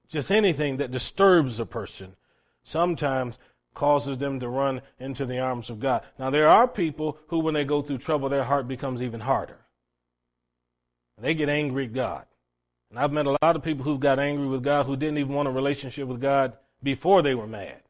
just 0.07 0.31
anything 0.31 0.77
that 0.77 0.91
disturbs 0.91 1.59
a 1.59 1.65
person, 1.65 2.15
sometimes 2.63 3.37
causes 3.73 4.17
them 4.17 4.39
to 4.39 4.49
run 4.49 4.81
into 4.99 5.25
the 5.25 5.39
arms 5.39 5.69
of 5.69 5.79
God. 5.79 6.03
Now, 6.17 6.29
there 6.29 6.49
are 6.49 6.67
people 6.67 7.17
who, 7.27 7.39
when 7.39 7.53
they 7.53 7.63
go 7.63 7.81
through 7.81 7.99
trouble, 7.99 8.29
their 8.29 8.43
heart 8.43 8.67
becomes 8.67 9.01
even 9.01 9.19
harder. 9.19 9.57
They 11.21 11.33
get 11.33 11.49
angry 11.49 11.85
at 11.85 11.93
God. 11.93 12.25
And 12.89 12.97
I've 12.97 13.11
met 13.11 13.27
a 13.27 13.37
lot 13.41 13.55
of 13.55 13.63
people 13.63 13.83
who 13.83 13.99
got 13.99 14.19
angry 14.19 14.47
with 14.47 14.63
God 14.63 14.85
who 14.85 14.95
didn't 14.95 15.17
even 15.17 15.33
want 15.33 15.47
a 15.47 15.51
relationship 15.51 16.07
with 16.07 16.21
God 16.21 16.53
before 16.81 17.21
they 17.21 17.35
were 17.35 17.47
mad. 17.47 17.81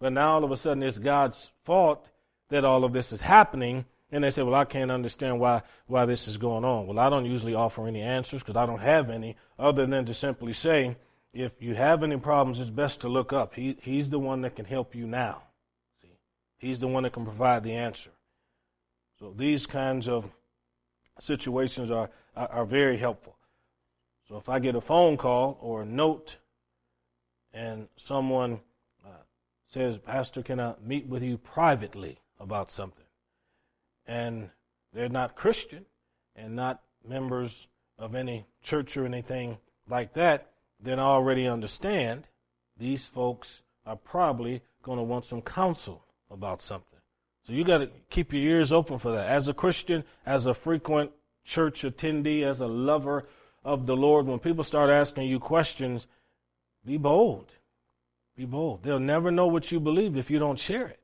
But 0.00 0.12
now 0.12 0.34
all 0.34 0.44
of 0.44 0.50
a 0.50 0.56
sudden 0.56 0.82
it's 0.82 0.98
God's 0.98 1.50
fault 1.64 2.06
that 2.48 2.64
all 2.64 2.84
of 2.84 2.92
this 2.92 3.12
is 3.12 3.20
happening. 3.20 3.84
And 4.12 4.24
they 4.24 4.30
say, 4.30 4.42
well, 4.42 4.54
I 4.54 4.64
can't 4.64 4.90
understand 4.90 5.38
why, 5.38 5.62
why 5.86 6.04
this 6.04 6.26
is 6.26 6.36
going 6.36 6.64
on. 6.64 6.86
Well, 6.86 6.98
I 6.98 7.08
don't 7.08 7.26
usually 7.26 7.54
offer 7.54 7.86
any 7.86 8.02
answers 8.02 8.42
because 8.42 8.56
I 8.56 8.66
don't 8.66 8.80
have 8.80 9.08
any 9.08 9.36
other 9.58 9.86
than 9.86 10.04
to 10.06 10.14
simply 10.14 10.52
say, 10.52 10.96
if 11.32 11.52
you 11.62 11.74
have 11.74 12.02
any 12.02 12.16
problems, 12.16 12.58
it's 12.58 12.70
best 12.70 13.02
to 13.02 13.08
look 13.08 13.32
up. 13.32 13.54
He, 13.54 13.76
he's 13.82 14.10
the 14.10 14.18
one 14.18 14.40
that 14.42 14.56
can 14.56 14.64
help 14.64 14.96
you 14.96 15.06
now. 15.06 15.42
See, 16.02 16.18
he's 16.58 16.80
the 16.80 16.88
one 16.88 17.04
that 17.04 17.12
can 17.12 17.24
provide 17.24 17.62
the 17.62 17.74
answer. 17.74 18.10
So 19.20 19.32
these 19.36 19.66
kinds 19.66 20.08
of 20.08 20.28
situations 21.20 21.90
are, 21.90 22.10
are, 22.34 22.48
are 22.48 22.64
very 22.64 22.96
helpful. 22.96 23.36
So 24.28 24.38
if 24.38 24.48
I 24.48 24.58
get 24.58 24.74
a 24.74 24.80
phone 24.80 25.16
call 25.16 25.58
or 25.60 25.82
a 25.82 25.86
note 25.86 26.36
and 27.52 27.88
someone 27.96 28.60
uh, 29.04 29.22
says, 29.68 29.98
Pastor, 29.98 30.42
can 30.42 30.58
I 30.58 30.74
meet 30.84 31.06
with 31.06 31.22
you 31.22 31.36
privately 31.36 32.18
about 32.40 32.70
something? 32.70 32.99
And 34.06 34.50
they're 34.92 35.08
not 35.08 35.36
Christian 35.36 35.86
and 36.34 36.56
not 36.56 36.82
members 37.06 37.66
of 37.98 38.14
any 38.14 38.46
church 38.62 38.96
or 38.96 39.04
anything 39.04 39.58
like 39.88 40.14
that, 40.14 40.50
then 40.80 40.98
I 40.98 41.04
already 41.04 41.46
understand 41.46 42.24
these 42.76 43.04
folks 43.04 43.62
are 43.84 43.96
probably 43.96 44.62
going 44.82 44.98
to 44.98 45.04
want 45.04 45.24
some 45.26 45.42
counsel 45.42 46.04
about 46.30 46.62
something. 46.62 46.98
So 47.46 47.52
you 47.52 47.64
got 47.64 47.78
to 47.78 47.90
keep 48.08 48.32
your 48.32 48.42
ears 48.42 48.72
open 48.72 48.98
for 48.98 49.12
that. 49.12 49.28
As 49.28 49.48
a 49.48 49.54
Christian, 49.54 50.04
as 50.24 50.46
a 50.46 50.54
frequent 50.54 51.10
church 51.44 51.82
attendee, 51.82 52.42
as 52.42 52.60
a 52.60 52.66
lover 52.66 53.26
of 53.64 53.86
the 53.86 53.96
Lord, 53.96 54.26
when 54.26 54.38
people 54.38 54.64
start 54.64 54.90
asking 54.90 55.28
you 55.28 55.38
questions, 55.38 56.06
be 56.84 56.96
bold. 56.96 57.46
Be 58.36 58.44
bold. 58.44 58.82
They'll 58.82 59.00
never 59.00 59.30
know 59.30 59.46
what 59.46 59.70
you 59.70 59.80
believe 59.80 60.16
if 60.16 60.30
you 60.30 60.38
don't 60.38 60.58
share 60.58 60.86
it. 60.86 61.00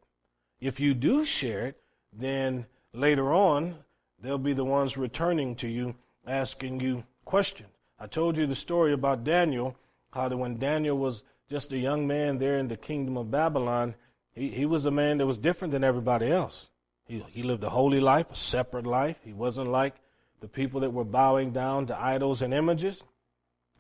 If 0.60 0.80
you 0.80 0.94
do 0.94 1.24
share 1.24 1.66
it, 1.66 1.82
then 2.12 2.66
later 2.96 3.32
on, 3.32 3.76
they'll 4.20 4.38
be 4.38 4.52
the 4.52 4.64
ones 4.64 4.96
returning 4.96 5.54
to 5.56 5.68
you, 5.68 5.94
asking 6.26 6.80
you 6.80 7.04
questions. 7.24 7.68
I 7.98 8.06
told 8.06 8.36
you 8.36 8.46
the 8.46 8.54
story 8.54 8.92
about 8.92 9.24
Daniel, 9.24 9.76
how 10.12 10.28
that 10.28 10.36
when 10.36 10.58
Daniel 10.58 10.98
was 10.98 11.22
just 11.48 11.72
a 11.72 11.78
young 11.78 12.06
man 12.06 12.38
there 12.38 12.58
in 12.58 12.68
the 12.68 12.76
kingdom 12.76 13.16
of 13.16 13.30
Babylon, 13.30 13.94
he, 14.32 14.50
he 14.50 14.66
was 14.66 14.84
a 14.86 14.90
man 14.90 15.18
that 15.18 15.26
was 15.26 15.38
different 15.38 15.72
than 15.72 15.84
everybody 15.84 16.30
else. 16.30 16.70
He, 17.06 17.24
he 17.30 17.42
lived 17.42 17.64
a 17.64 17.70
holy 17.70 18.00
life, 18.00 18.26
a 18.30 18.36
separate 18.36 18.86
life. 18.86 19.16
He 19.24 19.32
wasn't 19.32 19.68
like 19.68 19.94
the 20.40 20.48
people 20.48 20.80
that 20.80 20.92
were 20.92 21.04
bowing 21.04 21.52
down 21.52 21.86
to 21.86 21.98
idols 21.98 22.42
and 22.42 22.52
images. 22.52 23.02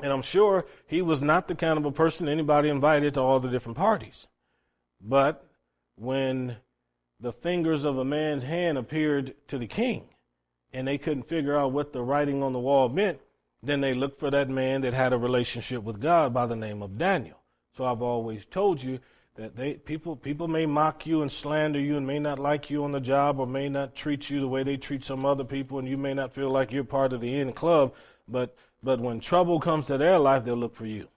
And 0.00 0.12
I'm 0.12 0.22
sure 0.22 0.66
he 0.86 1.02
was 1.02 1.22
not 1.22 1.48
the 1.48 1.54
kind 1.54 1.78
of 1.78 1.84
a 1.84 1.92
person 1.92 2.28
anybody 2.28 2.68
invited 2.68 3.14
to 3.14 3.20
all 3.20 3.40
the 3.40 3.48
different 3.48 3.78
parties. 3.78 4.28
But 5.00 5.44
when 5.96 6.56
the 7.20 7.32
fingers 7.32 7.84
of 7.84 7.98
a 7.98 8.04
man's 8.04 8.42
hand 8.42 8.78
appeared 8.78 9.34
to 9.48 9.58
the 9.58 9.66
king, 9.66 10.08
and 10.72 10.86
they 10.86 10.98
couldn't 10.98 11.28
figure 11.28 11.56
out 11.56 11.72
what 11.72 11.92
the 11.92 12.02
writing 12.02 12.42
on 12.42 12.52
the 12.52 12.58
wall 12.58 12.88
meant, 12.88 13.20
then 13.62 13.80
they 13.80 13.94
looked 13.94 14.20
for 14.20 14.30
that 14.30 14.48
man 14.48 14.82
that 14.82 14.94
had 14.94 15.12
a 15.12 15.18
relationship 15.18 15.82
with 15.82 16.00
God 16.00 16.32
by 16.32 16.46
the 16.46 16.56
name 16.56 16.82
of 16.82 16.98
Daniel. 16.98 17.38
So 17.76 17.84
I've 17.84 18.02
always 18.02 18.44
told 18.44 18.82
you 18.82 19.00
that 19.36 19.56
they 19.56 19.74
people 19.74 20.16
people 20.16 20.48
may 20.48 20.66
mock 20.66 21.06
you 21.06 21.22
and 21.22 21.30
slander 21.30 21.78
you 21.78 21.96
and 21.96 22.06
may 22.06 22.18
not 22.18 22.38
like 22.38 22.70
you 22.70 22.84
on 22.84 22.92
the 22.92 23.00
job 23.00 23.38
or 23.38 23.46
may 23.46 23.68
not 23.68 23.94
treat 23.94 24.30
you 24.30 24.40
the 24.40 24.48
way 24.48 24.62
they 24.62 24.76
treat 24.76 25.04
some 25.04 25.26
other 25.26 25.44
people 25.44 25.78
and 25.78 25.86
you 25.86 25.98
may 25.98 26.14
not 26.14 26.34
feel 26.34 26.50
like 26.50 26.72
you're 26.72 26.84
part 26.84 27.12
of 27.12 27.20
the 27.20 27.38
end 27.38 27.54
club 27.54 27.92
but 28.26 28.56
but 28.82 28.98
when 28.98 29.20
trouble 29.20 29.60
comes 29.60 29.86
to 29.86 29.98
their 29.98 30.18
life 30.18 30.44
they'll 30.44 30.56
look 30.56 30.74
for 30.74 30.86
you. 30.86 31.08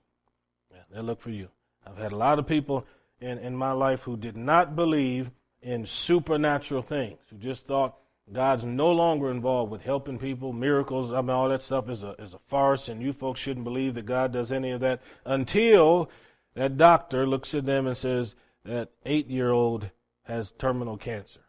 Yeah, 0.72 0.82
they'll 0.92 1.04
look 1.04 1.22
for 1.22 1.30
you. 1.30 1.48
I've 1.88 1.98
had 1.98 2.12
a 2.12 2.18
lot 2.18 2.40
of 2.40 2.48
people 2.48 2.86
in, 3.22 3.38
in 3.40 3.56
my 3.56 3.72
life 3.72 4.02
who 4.02 4.18
did 4.18 4.36
not 4.36 4.76
believe 4.76 5.32
in 5.62 5.86
supernatural 5.86 6.82
things 6.82 7.20
who 7.30 7.38
just 7.38 7.68
thought 7.68 7.98
god's 8.32 8.64
no 8.64 8.92
longer 8.92 9.32
involved 9.32 9.72
with 9.72 9.82
helping 9.82 10.18
people 10.18 10.54
miracles 10.54 11.12
i 11.12 11.20
mean 11.20 11.32
all 11.32 11.50
that 11.50 11.62
stuff 11.62 11.90
is 11.90 12.04
a 12.04 12.12
is 12.20 12.34
a 12.34 12.40
farce 12.48 12.88
and 12.88 13.02
you 13.02 13.12
folks 13.12 13.40
shouldn't 13.40 13.64
believe 13.64 13.96
that 13.96 14.06
god 14.06 14.32
does 14.32 14.52
any 14.52 14.72
of 14.72 14.80
that 14.80 15.02
until 15.26 16.10
that 16.56 16.78
doctor 16.78 17.28
looks 17.28 17.54
at 17.54 17.66
them 17.66 17.88
and 17.88 17.96
says, 17.96 18.36
that 18.66 18.90
eight 19.06 19.28
year 19.28 19.52
old 19.52 19.90
has 20.24 20.52
terminal 20.52 20.98
cancer. 20.98 21.42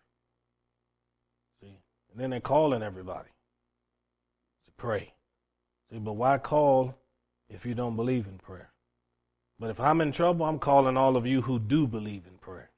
See? 1.61 1.77
And 2.13 2.21
then 2.21 2.31
they're 2.31 2.41
calling 2.41 2.83
everybody 2.83 3.31
to 4.67 4.73
pray. 4.77 5.13
See, 5.91 5.99
but 5.99 6.13
why 6.13 6.39
call 6.39 6.95
if 7.49 7.67
you 7.67 7.75
don't 7.75 7.97
believe 7.97 8.27
in 8.27 8.39
prayer? 8.39 8.71
But 9.59 9.71
if 9.71 9.81
I'm 9.81 10.01
in 10.01 10.13
trouble, 10.13 10.47
I'm 10.47 10.59
calling 10.59 10.97
all 10.97 11.17
of 11.17 11.27
you 11.27 11.43
who 11.43 11.59
do 11.59 11.87
believe 11.87 12.23
in 12.27 12.39
prayer. 12.39 12.70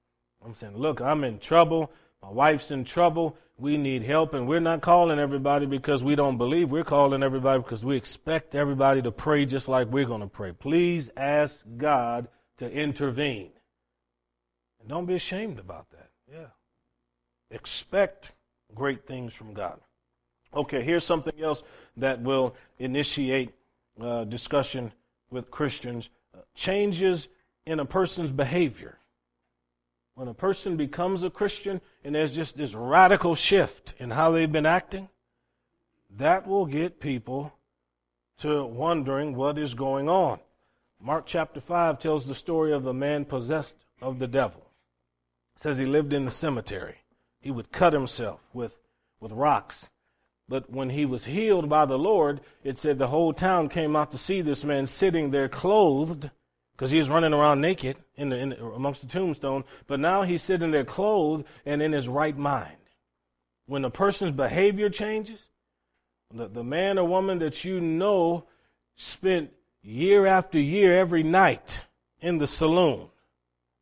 I'm 0.44 0.54
saying, 0.54 0.76
look, 0.76 1.00
I'm 1.00 1.24
in 1.24 1.38
trouble. 1.38 1.92
My 2.22 2.30
wife's 2.30 2.70
in 2.70 2.84
trouble. 2.84 3.36
We 3.58 3.76
need 3.76 4.02
help. 4.02 4.34
And 4.34 4.48
we're 4.48 4.60
not 4.60 4.80
calling 4.80 5.18
everybody 5.18 5.66
because 5.66 6.02
we 6.02 6.14
don't 6.14 6.38
believe. 6.38 6.70
We're 6.70 6.84
calling 6.84 7.22
everybody 7.22 7.62
because 7.62 7.84
we 7.84 7.96
expect 7.96 8.54
everybody 8.54 9.02
to 9.02 9.12
pray 9.12 9.44
just 9.44 9.68
like 9.68 9.88
we're 9.88 10.06
going 10.06 10.20
to 10.20 10.26
pray. 10.26 10.52
Please 10.52 11.10
ask 11.16 11.62
God 11.76 12.28
to 12.58 12.70
intervene. 12.70 13.50
And 14.80 14.88
don't 14.88 15.06
be 15.06 15.14
ashamed 15.14 15.58
about 15.58 15.90
that. 15.90 16.10
Yeah. 16.30 16.46
Expect 17.50 18.32
great 18.74 19.06
things 19.06 19.32
from 19.32 19.54
God. 19.54 19.80
Okay, 20.54 20.82
here's 20.82 21.04
something 21.04 21.40
else 21.40 21.62
that 21.96 22.20
will 22.20 22.54
initiate 22.78 23.50
uh, 24.00 24.24
discussion 24.24 24.92
with 25.30 25.50
Christians 25.50 26.10
uh, 26.34 26.40
changes 26.54 27.28
in 27.64 27.80
a 27.80 27.84
person's 27.84 28.32
behavior. 28.32 28.98
When 30.14 30.28
a 30.28 30.34
person 30.34 30.76
becomes 30.76 31.22
a 31.22 31.30
Christian 31.30 31.80
and 32.04 32.14
there's 32.14 32.34
just 32.34 32.56
this 32.56 32.74
radical 32.74 33.34
shift 33.34 33.94
in 33.98 34.10
how 34.10 34.30
they've 34.30 34.50
been 34.50 34.66
acting, 34.66 35.08
that 36.18 36.46
will 36.46 36.66
get 36.66 37.00
people 37.00 37.54
to 38.38 38.64
wondering 38.64 39.34
what 39.34 39.56
is 39.58 39.74
going 39.74 40.08
on. 40.08 40.38
Mark 41.00 41.24
chapter 41.26 41.60
5 41.60 41.98
tells 41.98 42.26
the 42.26 42.34
story 42.34 42.72
of 42.72 42.86
a 42.86 42.94
man 42.94 43.24
possessed 43.24 43.74
of 44.00 44.18
the 44.18 44.26
devil. 44.26 44.60
It 45.56 45.62
says 45.62 45.78
he 45.78 45.86
lived 45.86 46.12
in 46.12 46.24
the 46.24 46.30
cemetery. 46.30 46.96
He 47.40 47.50
would 47.50 47.72
cut 47.72 47.92
himself 47.92 48.40
with, 48.52 48.78
with 49.20 49.32
rocks. 49.32 49.90
But 50.48 50.70
when 50.70 50.90
he 50.90 51.06
was 51.06 51.24
healed 51.24 51.68
by 51.68 51.86
the 51.86 51.98
Lord, 51.98 52.40
it 52.62 52.76
said 52.76 52.98
the 52.98 53.08
whole 53.08 53.32
town 53.32 53.68
came 53.68 53.96
out 53.96 54.10
to 54.12 54.18
see 54.18 54.42
this 54.42 54.64
man 54.64 54.86
sitting 54.86 55.30
there 55.30 55.48
clothed 55.48 56.30
because 56.72 56.90
he 56.90 56.98
was 56.98 57.08
running 57.08 57.32
around 57.32 57.60
naked 57.60 57.96
in 58.16 58.30
the, 58.30 58.36
in 58.36 58.52
amongst 58.52 59.02
the 59.02 59.06
tombstone. 59.06 59.64
But 59.86 60.00
now 60.00 60.22
he's 60.22 60.42
sitting 60.42 60.70
there 60.70 60.84
clothed 60.84 61.44
and 61.64 61.82
in 61.82 61.92
his 61.92 62.08
right 62.08 62.36
mind. 62.36 62.76
When 63.66 63.84
a 63.84 63.90
person's 63.90 64.32
behavior 64.32 64.90
changes, 64.90 65.48
the, 66.32 66.48
the 66.48 66.64
man 66.64 66.98
or 66.98 67.06
woman 67.06 67.38
that 67.40 67.64
you 67.64 67.80
know 67.80 68.44
spent 68.96 69.50
year 69.82 70.26
after 70.26 70.58
year, 70.58 70.98
every 70.98 71.22
night 71.22 71.82
in 72.20 72.38
the 72.38 72.46
saloon, 72.46 73.08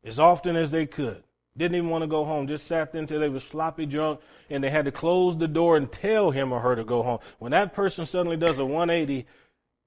as 0.05 0.19
often 0.19 0.57
as 0.57 0.71
they 0.71 0.87
could. 0.87 1.23
Didn't 1.57 1.77
even 1.77 1.91
want 1.91 2.03
to 2.03 2.09
go 2.09 2.25
home, 2.25 2.47
just 2.47 2.67
sat 2.67 2.93
there 2.93 3.01
until 3.01 3.21
they 3.21 3.29
were 3.29 3.41
sloppy 3.41 3.85
drunk 3.85 4.21
and 4.49 4.63
they 4.63 4.71
had 4.71 4.85
to 4.85 4.93
close 4.93 5.37
the 5.37 5.49
door 5.49 5.77
and 5.77 5.91
tell 5.91 6.31
him 6.31 6.53
or 6.53 6.61
her 6.61 6.77
to 6.77 6.85
go 6.85 7.03
home. 7.03 7.19
When 7.39 7.53
that 7.53 7.75
person 7.75 8.07
suddenly 8.07 8.37
does 8.37 8.59
a 8.59 8.65
180 8.65 9.27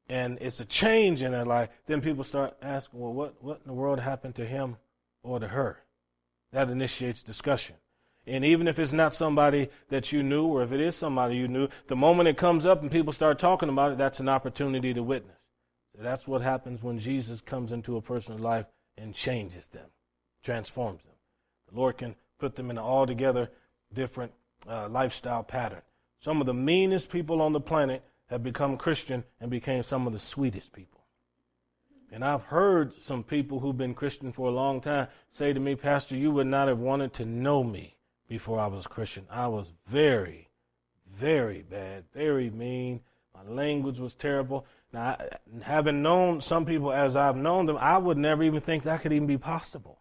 and 0.10 0.38
it's 0.42 0.60
a 0.60 0.66
change 0.66 1.22
in 1.22 1.32
their 1.32 1.46
life, 1.46 1.70
then 1.86 2.02
people 2.02 2.24
start 2.24 2.56
asking, 2.62 3.00
well, 3.00 3.13
what, 3.13 3.42
what 3.44 3.62
in 3.63 3.68
the 3.68 3.74
world 3.74 4.00
happened 4.00 4.36
to 4.36 4.46
him 4.46 4.78
or 5.24 5.39
to 5.39 5.48
her? 5.48 5.80
That 6.52 6.70
initiates 6.70 7.24
discussion. 7.24 7.76
And 8.26 8.46
even 8.46 8.68
if 8.68 8.80
it's 8.80 8.94
not 8.94 9.13
somebody 9.13 9.70
that 9.89 10.12
you 10.12 10.24
knew, 10.24 10.46
or 10.46 10.63
if 10.63 10.72
it 10.72 10.80
is 10.80 10.96
somebody 10.96 11.36
you 11.36 11.48
knew, 11.48 11.68
the 11.88 11.96
moment 11.96 12.30
it 12.30 12.38
comes 12.38 12.66
up 12.66 12.82
and 12.82 12.92
people 12.92 13.12
start 13.12 13.39
talking 13.39 13.70
about 13.70 13.92
it, 13.92 13.98
that's 13.98 14.20
an 14.20 14.30
opportunity 14.30 14.94
to 14.94 15.04
witness. 15.04 15.38
That's 15.98 16.28
what 16.28 16.42
happens 16.42 16.82
when 16.82 17.00
Jesus 17.00 17.42
comes 17.42 17.72
into 17.72 17.98
a 17.98 18.02
person's 18.02 18.39
life 18.39 18.66
and 18.98 19.13
changes 19.13 19.68
them, 19.68 19.88
transforms 20.44 21.04
them. 21.04 21.13
The 21.70 21.80
Lord 21.80 21.98
can 21.98 22.16
put 22.39 22.56
them 22.56 22.72
in 22.72 22.78
an 22.78 22.84
altogether 22.84 23.52
different 23.94 24.32
uh, 24.68 24.88
lifestyle 24.89 25.44
pattern. 25.44 25.82
Some 26.20 26.39
of 26.39 26.48
the 26.48 26.54
meanest 26.54 27.10
people 27.10 27.42
on 27.42 27.52
the 27.52 27.60
planet 27.60 28.04
have 28.28 28.44
become 28.44 28.78
Christian 28.78 29.24
and 29.40 29.50
became 29.50 29.84
some 29.84 30.08
of 30.08 30.14
the 30.14 30.20
sweetest 30.20 30.74
people. 30.74 31.02
And 32.12 32.24
I've 32.24 32.44
heard 32.44 33.02
some 33.02 33.24
people 33.24 33.60
who've 33.60 33.78
been 33.78 33.96
Christian 33.96 34.32
for 34.32 34.48
a 34.48 34.54
long 34.54 34.82
time 34.82 35.08
say 35.32 35.52
to 35.52 35.60
me, 35.60 35.76
Pastor, 35.76 36.16
you 36.16 36.32
would 36.32 36.48
not 36.48 36.68
have 36.68 36.78
wanted 36.78 37.14
to 37.16 37.26
know 37.26 37.64
me 37.64 37.98
before 38.30 38.60
I 38.60 38.68
was 38.68 38.86
Christian. 38.86 39.26
I 39.32 39.48
was 39.48 39.74
very, 39.88 40.50
very 41.12 41.64
bad, 41.64 42.06
very 42.14 42.52
mean. 42.52 43.02
My 43.34 43.52
language 43.52 43.98
was 43.98 44.14
terrible. 44.14 44.68
Now, 44.92 45.18
having 45.64 46.04
known 46.04 46.40
some 46.40 46.66
people 46.66 46.94
as 46.94 47.16
I've 47.16 47.36
known 47.36 47.66
them, 47.66 47.78
I 47.80 47.98
would 47.98 48.18
never 48.18 48.44
even 48.44 48.62
think 48.62 48.84
that 48.84 49.02
could 49.02 49.12
even 49.12 49.28
be 49.28 49.40
possible 49.40 50.00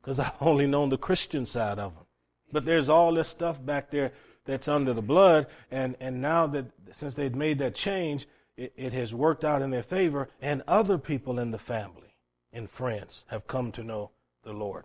because 0.00 0.20
I've 0.20 0.40
only 0.40 0.68
known 0.68 0.88
the 0.88 0.98
Christian 0.98 1.46
side 1.46 1.80
of 1.80 1.94
them. 1.94 2.04
But 2.52 2.64
there's 2.64 2.88
all 2.88 3.12
this 3.12 3.28
stuff 3.28 3.64
back 3.64 3.90
there 3.90 4.12
that's 4.50 4.68
under 4.68 4.92
the 4.92 5.02
blood, 5.02 5.46
and, 5.70 5.96
and 6.00 6.20
now 6.20 6.46
that 6.48 6.66
since 6.92 7.14
they've 7.14 7.34
made 7.34 7.58
that 7.58 7.74
change, 7.74 8.26
it, 8.56 8.72
it 8.76 8.92
has 8.92 9.14
worked 9.14 9.44
out 9.44 9.62
in 9.62 9.70
their 9.70 9.82
favor, 9.82 10.28
and 10.40 10.62
other 10.66 10.98
people 10.98 11.38
in 11.38 11.50
the 11.50 11.58
family 11.58 12.16
in 12.52 12.66
France 12.66 13.24
have 13.28 13.46
come 13.46 13.70
to 13.72 13.84
know 13.84 14.10
the 14.42 14.52
Lord. 14.52 14.84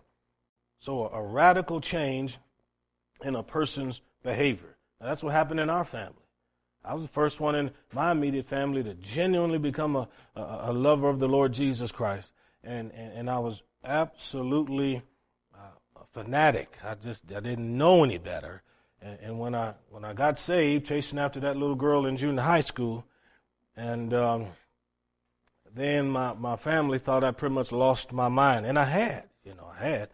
So 0.79 1.07
a, 1.07 1.19
a 1.19 1.23
radical 1.23 1.81
change 1.81 2.37
in 3.23 3.35
a 3.35 3.43
person's 3.43 4.01
behavior. 4.23 4.77
Now, 4.99 5.07
that's 5.07 5.23
what 5.23 5.33
happened 5.33 5.59
in 5.59 5.69
our 5.69 5.83
family. 5.83 6.13
I 6.83 6.93
was 6.93 7.01
the 7.01 7.09
first 7.09 7.39
one 7.39 7.55
in 7.55 7.71
my 7.91 8.11
immediate 8.11 8.47
family 8.47 8.83
to 8.83 8.93
genuinely 8.93 9.57
become 9.57 9.95
a, 9.95 10.07
a, 10.35 10.65
a 10.65 10.73
lover 10.73 11.09
of 11.09 11.19
the 11.19 11.27
Lord 11.27 11.53
Jesus 11.53 11.91
Christ. 11.91 12.31
And, 12.63 12.91
and, 12.91 13.13
and 13.13 13.29
I 13.29 13.39
was 13.39 13.63
absolutely 13.83 15.01
uh, 15.53 16.01
a 16.01 16.05
fanatic. 16.13 16.77
I 16.83 16.95
just 16.95 17.31
I 17.31 17.39
didn't 17.39 17.75
know 17.75 18.03
any 18.03 18.19
better. 18.19 18.61
And, 19.05 19.19
and, 19.21 19.39
when 19.39 19.53
I 19.53 19.75
when 19.89 20.03
I 20.03 20.13
got 20.13 20.39
saved, 20.39 20.87
chasing 20.87 21.19
after 21.19 21.39
that 21.41 21.57
little 21.57 21.75
girl 21.75 22.07
in 22.07 22.17
junior 22.17 22.41
high 22.41 22.61
school, 22.61 23.05
and 23.77 24.11
um, 24.13 24.47
then 25.75 26.09
my, 26.09 26.33
my 26.33 26.55
family 26.55 26.97
thought 26.97 27.23
I 27.23 27.31
pretty 27.31 27.53
much 27.53 27.71
lost 27.71 28.11
my 28.11 28.29
mind. 28.29 28.65
And 28.65 28.79
I 28.79 28.85
had, 28.85 29.25
you 29.43 29.53
know, 29.53 29.69
I 29.71 29.85
had, 29.85 30.09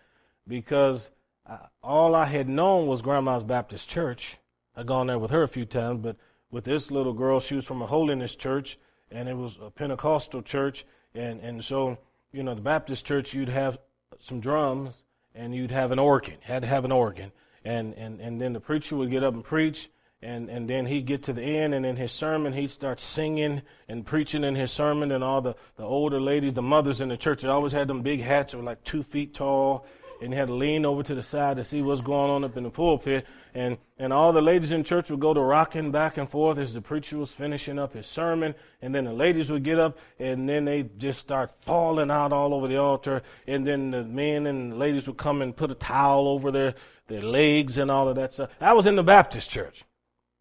because 0.46 1.10
I, 1.48 1.60
all 1.82 2.16
I 2.16 2.26
had 2.26 2.50
known 2.50 2.88
was 2.88 3.02
Grandma's 3.02 3.46
Baptist 3.46 3.88
Church. 3.88 4.38
I'd 4.76 4.88
gone 4.88 5.08
there 5.08 5.20
with 5.20 5.32
her 5.32 5.44
a 5.44 5.48
few 5.48 5.66
times, 5.66 6.02
but 6.02 6.18
with 6.52 6.66
this 6.66 6.92
little 6.92 7.14
girl, 7.14 7.40
she 7.40 7.56
was 7.56 7.66
from 7.66 7.82
a 7.82 7.88
holiness 7.88 8.36
church, 8.36 8.78
and 9.10 9.30
it 9.30 9.38
was 9.38 9.58
a 9.62 9.70
Pentecostal 9.70 10.42
church. 10.42 10.86
And, 11.16 11.40
and 11.42 11.64
so, 11.64 11.98
you 12.34 12.44
know, 12.44 12.56
the 12.56 12.62
Baptist 12.62 13.06
church, 13.06 13.34
you'd 13.34 13.50
have 13.50 13.80
some 14.20 14.40
drums 14.40 15.04
and 15.34 15.56
you'd 15.56 15.72
have 15.72 15.92
an 15.92 16.00
organ, 16.00 16.36
had 16.42 16.64
to 16.64 16.68
have 16.68 16.84
an 16.84 16.92
organ. 16.92 17.32
And, 17.64 17.94
and, 17.94 18.20
and 18.20 18.42
then 18.42 18.54
the 18.54 18.60
preacher 18.60 18.96
would 18.96 19.12
get 19.12 19.24
up 19.24 19.34
and 19.34 19.44
preach, 19.44 19.90
and, 20.22 20.50
and 20.50 20.70
then 20.70 20.86
he'd 20.86 21.06
get 21.06 21.24
to 21.24 21.34
the 21.34 21.42
end, 21.42 21.74
and 21.74 21.86
in 21.86 21.96
his 21.96 22.12
sermon, 22.12 22.54
he'd 22.54 22.72
start 22.72 23.00
singing 23.00 23.62
and 23.88 24.06
preaching 24.06 24.44
in 24.44 24.56
his 24.56 24.72
sermon, 24.72 25.12
and 25.12 25.24
all 25.24 25.42
the, 25.42 25.56
the 25.78 25.84
older 25.84 26.20
ladies, 26.20 26.54
the 26.54 26.62
mothers 26.62 27.02
in 27.02 27.10
the 27.10 27.18
church, 27.18 27.42
they 27.42 27.48
always 27.48 27.72
had 27.72 27.88
them 27.88 28.02
big 28.02 28.22
hats 28.22 28.52
that 28.52 28.58
were 28.58 28.64
like 28.64 28.84
two 28.84 29.04
feet 29.04 29.34
tall, 29.34 29.86
and 30.22 30.34
had 30.34 30.48
to 30.48 30.54
lean 30.54 30.86
over 30.86 31.02
to 31.04 31.16
the 31.16 31.24
side 31.24 31.58
to 31.58 31.66
see 31.66 31.82
what's 31.82 32.02
going 32.02 32.30
on 32.30 32.44
up 32.44 32.56
in 32.56 32.64
the 32.64 32.70
pulpit. 32.70 33.26
And, 33.54 33.78
and 33.98 34.14
all 34.14 34.32
the 34.32 34.42
ladies 34.42 34.72
in 34.72 34.84
church 34.84 35.10
would 35.10 35.20
go 35.20 35.34
to 35.34 35.42
rocking 35.42 35.92
back 35.92 36.18
and 36.18 36.30
forth 36.30 36.58
as 36.58 36.74
the 36.74 36.82
preacher 36.82 37.18
was 37.18 37.32
finishing 37.32 37.80
up 37.80 37.94
his 37.94 38.08
sermon. 38.08 38.56
And 38.82 38.94
then 38.94 39.06
the 39.06 39.14
ladies 39.14 39.50
would 39.50 39.64
get 39.64 39.80
up 39.80 39.98
and 40.20 40.48
then 40.48 40.66
they 40.66 40.84
just 40.98 41.20
start 41.20 41.52
falling 41.62 42.12
out 42.12 42.32
all 42.32 42.54
over 42.54 42.68
the 42.68 42.78
altar. 42.78 43.24
And 43.48 43.66
then 43.66 43.92
the 43.92 44.04
men 44.04 44.46
and 44.46 44.74
the 44.74 44.76
ladies 44.76 45.08
would 45.08 45.18
come 45.18 45.42
and 45.42 45.56
put 45.56 45.72
a 45.72 45.76
towel 45.76 46.28
over 46.28 46.52
their, 46.52 46.76
their 47.12 47.22
legs 47.22 47.78
and 47.78 47.92
all 47.92 48.08
of 48.10 48.16
that 48.16 48.34
stuff. 48.34 48.50
I 48.60 48.74
was 48.74 48.88
in 48.88 48.96
the 48.96 49.04
Baptist 49.04 49.50
church. 49.50 49.84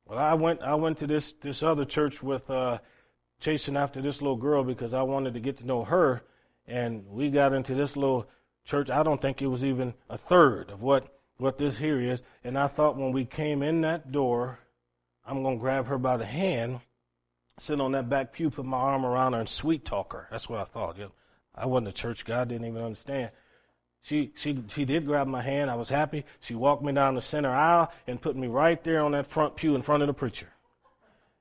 Well, 0.07 0.19
I 0.19 0.35
went, 0.35 0.63
I 0.63 0.75
went 0.75 0.99
to 0.99 1.07
this, 1.07 1.33
this 1.33 1.63
other 1.63 1.85
church 1.85 2.23
with, 2.23 2.51
uh, 2.51 2.79
chasing 3.41 3.77
after 3.77 4.01
this 4.01 4.21
little 4.21 4.37
girl 4.37 4.63
because 4.63 4.95
I 4.95 5.03
wanted 5.03 5.35
to 5.35 5.41
get 5.41 5.57
to 5.59 5.67
know 5.67 5.85
her. 5.85 6.23
And 6.67 7.07
we 7.09 7.31
got 7.31 7.53
into 7.53 7.75
this 7.75 7.97
little 7.97 8.29
church, 8.65 8.91
I 8.91 9.03
don't 9.03 9.21
think 9.21 9.43
it 9.43 9.49
was 9.49 9.65
even 9.65 9.95
a 10.09 10.19
third 10.19 10.71
of 10.71 10.83
what, 10.83 11.13
what 11.39 11.59
this 11.59 11.79
here 11.79 12.01
is. 12.01 12.23
And 12.45 12.59
I 12.59 12.69
thought 12.69 12.97
when 12.97 13.13
we 13.13 13.25
came 13.25 13.63
in 13.63 13.81
that 13.81 14.13
door, 14.13 14.61
I'm 15.27 15.43
to 15.43 15.57
grab 15.57 15.87
her 15.87 15.99
by 15.99 16.17
the 16.17 16.27
hand, 16.27 16.81
sit 17.59 17.81
on 17.81 17.93
that 17.93 18.09
back 18.09 18.33
pew, 18.33 18.51
put 18.51 18.65
my 18.65 18.77
arm 18.77 19.05
around 19.05 19.33
her, 19.33 19.41
and 19.41 19.49
sweet 19.49 19.85
talk 19.85 20.13
her. 20.13 20.29
That's 20.31 20.49
what 20.49 20.61
I 20.61 20.65
thought. 20.65 20.99
Yep, 20.99 21.13
I 21.55 21.67
wasn't 21.67 21.89
a 21.89 21.93
church 21.93 22.25
guy, 22.25 22.43
I 22.43 22.45
didn't 22.45 22.67
even 22.67 22.83
understand. 22.83 23.31
She, 24.03 24.33
she, 24.35 24.63
she 24.69 24.85
did 24.85 25.07
grab 25.07 25.27
my 25.27 25.43
hand. 25.43 25.71
I 25.71 25.75
was 25.75 25.89
happy. 25.89 26.25
She 26.41 26.55
walked 26.55 26.83
me 26.83 26.93
down 26.93 27.15
the 27.15 27.21
center 27.21 27.51
aisle 27.51 27.93
and 28.07 28.21
put 28.21 28.37
me 28.37 28.47
right 28.47 28.83
there 28.83 29.01
on 29.01 29.13
that 29.13 29.27
front 29.27 29.57
pew 29.57 29.75
in 29.75 29.83
front 29.83 30.03
of 30.03 30.07
the 30.07 30.15
preacher. 30.15 30.49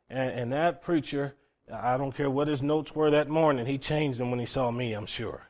And, 0.10 0.32
and 0.32 0.54
that 0.54 0.82
preacher, 0.82 1.36
I 1.72 1.98
don't 1.98 2.16
care 2.16 2.30
what 2.30 2.48
his 2.48 2.62
notes 2.62 2.94
were 2.94 3.12
that 3.12 3.30
morning, 3.30 3.66
he 3.66 3.78
changed 3.78 4.20
them 4.20 4.30
when 4.30 4.40
he 4.40 4.46
saw 4.46 4.72
me, 4.72 4.94
I'm 4.94 5.06
sure. 5.06 5.48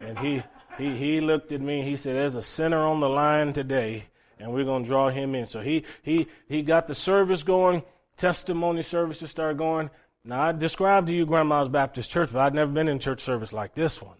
And 0.00 0.18
he, 0.18 0.42
he, 0.78 0.96
he 0.96 1.20
looked 1.20 1.52
at 1.52 1.60
me. 1.60 1.82
He 1.82 1.96
said, 1.96 2.16
"There's 2.16 2.34
a 2.34 2.42
sinner 2.42 2.78
on 2.78 3.00
the 3.00 3.08
line 3.08 3.52
today, 3.52 4.04
and 4.38 4.52
we're 4.52 4.64
going 4.64 4.84
to 4.84 4.88
draw 4.88 5.10
him 5.10 5.34
in." 5.34 5.46
So 5.46 5.60
he 5.60 5.84
he 6.02 6.26
he 6.48 6.62
got 6.62 6.88
the 6.88 6.94
service 6.94 7.42
going. 7.42 7.82
Testimony 8.16 8.82
services 8.82 9.30
started 9.30 9.58
going. 9.58 9.90
Now 10.24 10.42
I 10.42 10.52
described 10.52 11.08
to 11.08 11.12
you 11.12 11.26
Grandma's 11.26 11.68
Baptist 11.68 12.10
Church, 12.10 12.30
but 12.32 12.40
I'd 12.40 12.54
never 12.54 12.70
been 12.70 12.88
in 12.88 12.98
church 12.98 13.20
service 13.20 13.52
like 13.52 13.74
this 13.74 14.00
one. 14.00 14.16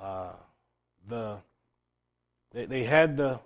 Uh, 0.00 0.32
the 1.08 1.38
they, 2.52 2.66
they 2.66 2.84
had 2.84 3.16
the 3.16 3.40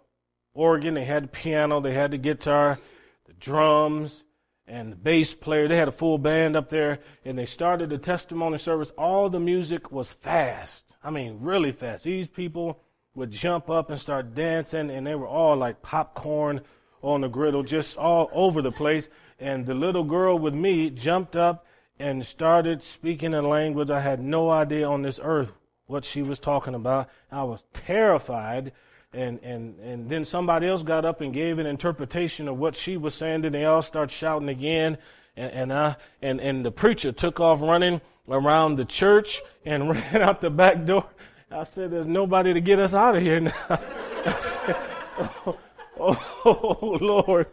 organ, 0.54 0.94
they 0.94 1.04
had 1.04 1.24
the 1.24 1.28
piano, 1.28 1.80
they 1.80 1.92
had 1.92 2.10
the 2.10 2.18
guitar, 2.18 2.78
the 3.26 3.32
drums, 3.34 4.22
and 4.66 4.92
the 4.92 4.96
bass 4.96 5.34
player. 5.34 5.68
They 5.68 5.76
had 5.76 5.88
a 5.88 5.92
full 5.92 6.18
band 6.18 6.56
up 6.56 6.68
there, 6.68 7.00
and 7.24 7.38
they 7.38 7.46
started 7.46 7.90
the 7.90 7.98
testimony 7.98 8.58
service. 8.58 8.90
All 8.98 9.30
the 9.30 9.40
music 9.40 9.92
was 9.92 10.12
fast. 10.12 10.84
I 11.04 11.10
mean, 11.10 11.38
really 11.40 11.72
fast. 11.72 12.04
These 12.04 12.28
people 12.28 12.80
would 13.14 13.30
jump 13.30 13.70
up 13.70 13.90
and 13.90 14.00
start 14.00 14.34
dancing, 14.34 14.90
and 14.90 15.06
they 15.06 15.14
were 15.14 15.28
all 15.28 15.56
like 15.56 15.82
popcorn 15.82 16.62
on 17.02 17.20
the 17.20 17.28
griddle, 17.28 17.62
just 17.62 17.96
all 17.96 18.28
over 18.32 18.60
the 18.60 18.72
place. 18.72 19.08
And 19.38 19.66
the 19.66 19.74
little 19.74 20.04
girl 20.04 20.38
with 20.38 20.54
me 20.54 20.90
jumped 20.90 21.36
up 21.36 21.66
and 21.98 22.26
started 22.26 22.82
speaking 22.82 23.34
a 23.34 23.42
language 23.42 23.90
I 23.90 24.00
had 24.00 24.20
no 24.20 24.50
idea 24.50 24.88
on 24.88 25.02
this 25.02 25.20
earth 25.22 25.52
what 25.86 26.04
she 26.04 26.22
was 26.22 26.38
talking 26.38 26.74
about. 26.74 27.08
I 27.30 27.42
was 27.44 27.64
terrified. 27.72 28.72
And, 29.12 29.40
and, 29.42 29.78
and 29.80 30.10
then 30.10 30.24
somebody 30.24 30.68
else 30.68 30.82
got 30.82 31.04
up 31.04 31.20
and 31.20 31.32
gave 31.32 31.58
an 31.58 31.66
interpretation 31.66 32.48
of 32.48 32.58
what 32.58 32.76
she 32.76 32.96
was 32.96 33.14
saying. 33.14 33.42
Then 33.42 33.52
they 33.52 33.64
all 33.64 33.82
start 33.82 34.10
shouting 34.10 34.48
again. 34.48 34.98
And, 35.36 35.52
and, 35.52 35.72
I, 35.72 35.96
and, 36.20 36.40
and 36.40 36.64
the 36.64 36.72
preacher 36.72 37.12
took 37.12 37.40
off 37.40 37.62
running 37.62 38.00
around 38.28 38.74
the 38.74 38.84
church 38.84 39.40
and 39.64 39.90
ran 40.12 40.22
out 40.22 40.40
the 40.40 40.50
back 40.50 40.84
door. 40.84 41.06
I 41.50 41.64
said, 41.64 41.92
There's 41.92 42.06
nobody 42.06 42.52
to 42.52 42.60
get 42.60 42.78
us 42.78 42.92
out 42.92 43.16
of 43.16 43.22
here 43.22 43.40
now. 43.40 43.80
Said, 44.40 44.76
oh, 45.18 45.58
oh, 45.98 46.98
Lord. 47.00 47.46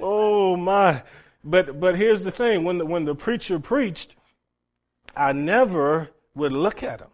Oh, 0.00 0.56
my. 0.56 1.02
But, 1.44 1.78
but 1.78 1.96
here's 1.96 2.24
the 2.24 2.30
thing 2.30 2.64
when 2.64 2.78
the, 2.78 2.86
when 2.86 3.04
the 3.04 3.14
preacher 3.14 3.58
preached, 3.60 4.16
I 5.14 5.32
never 5.32 6.08
would 6.34 6.52
look 6.52 6.82
at 6.82 7.00
him. 7.00 7.08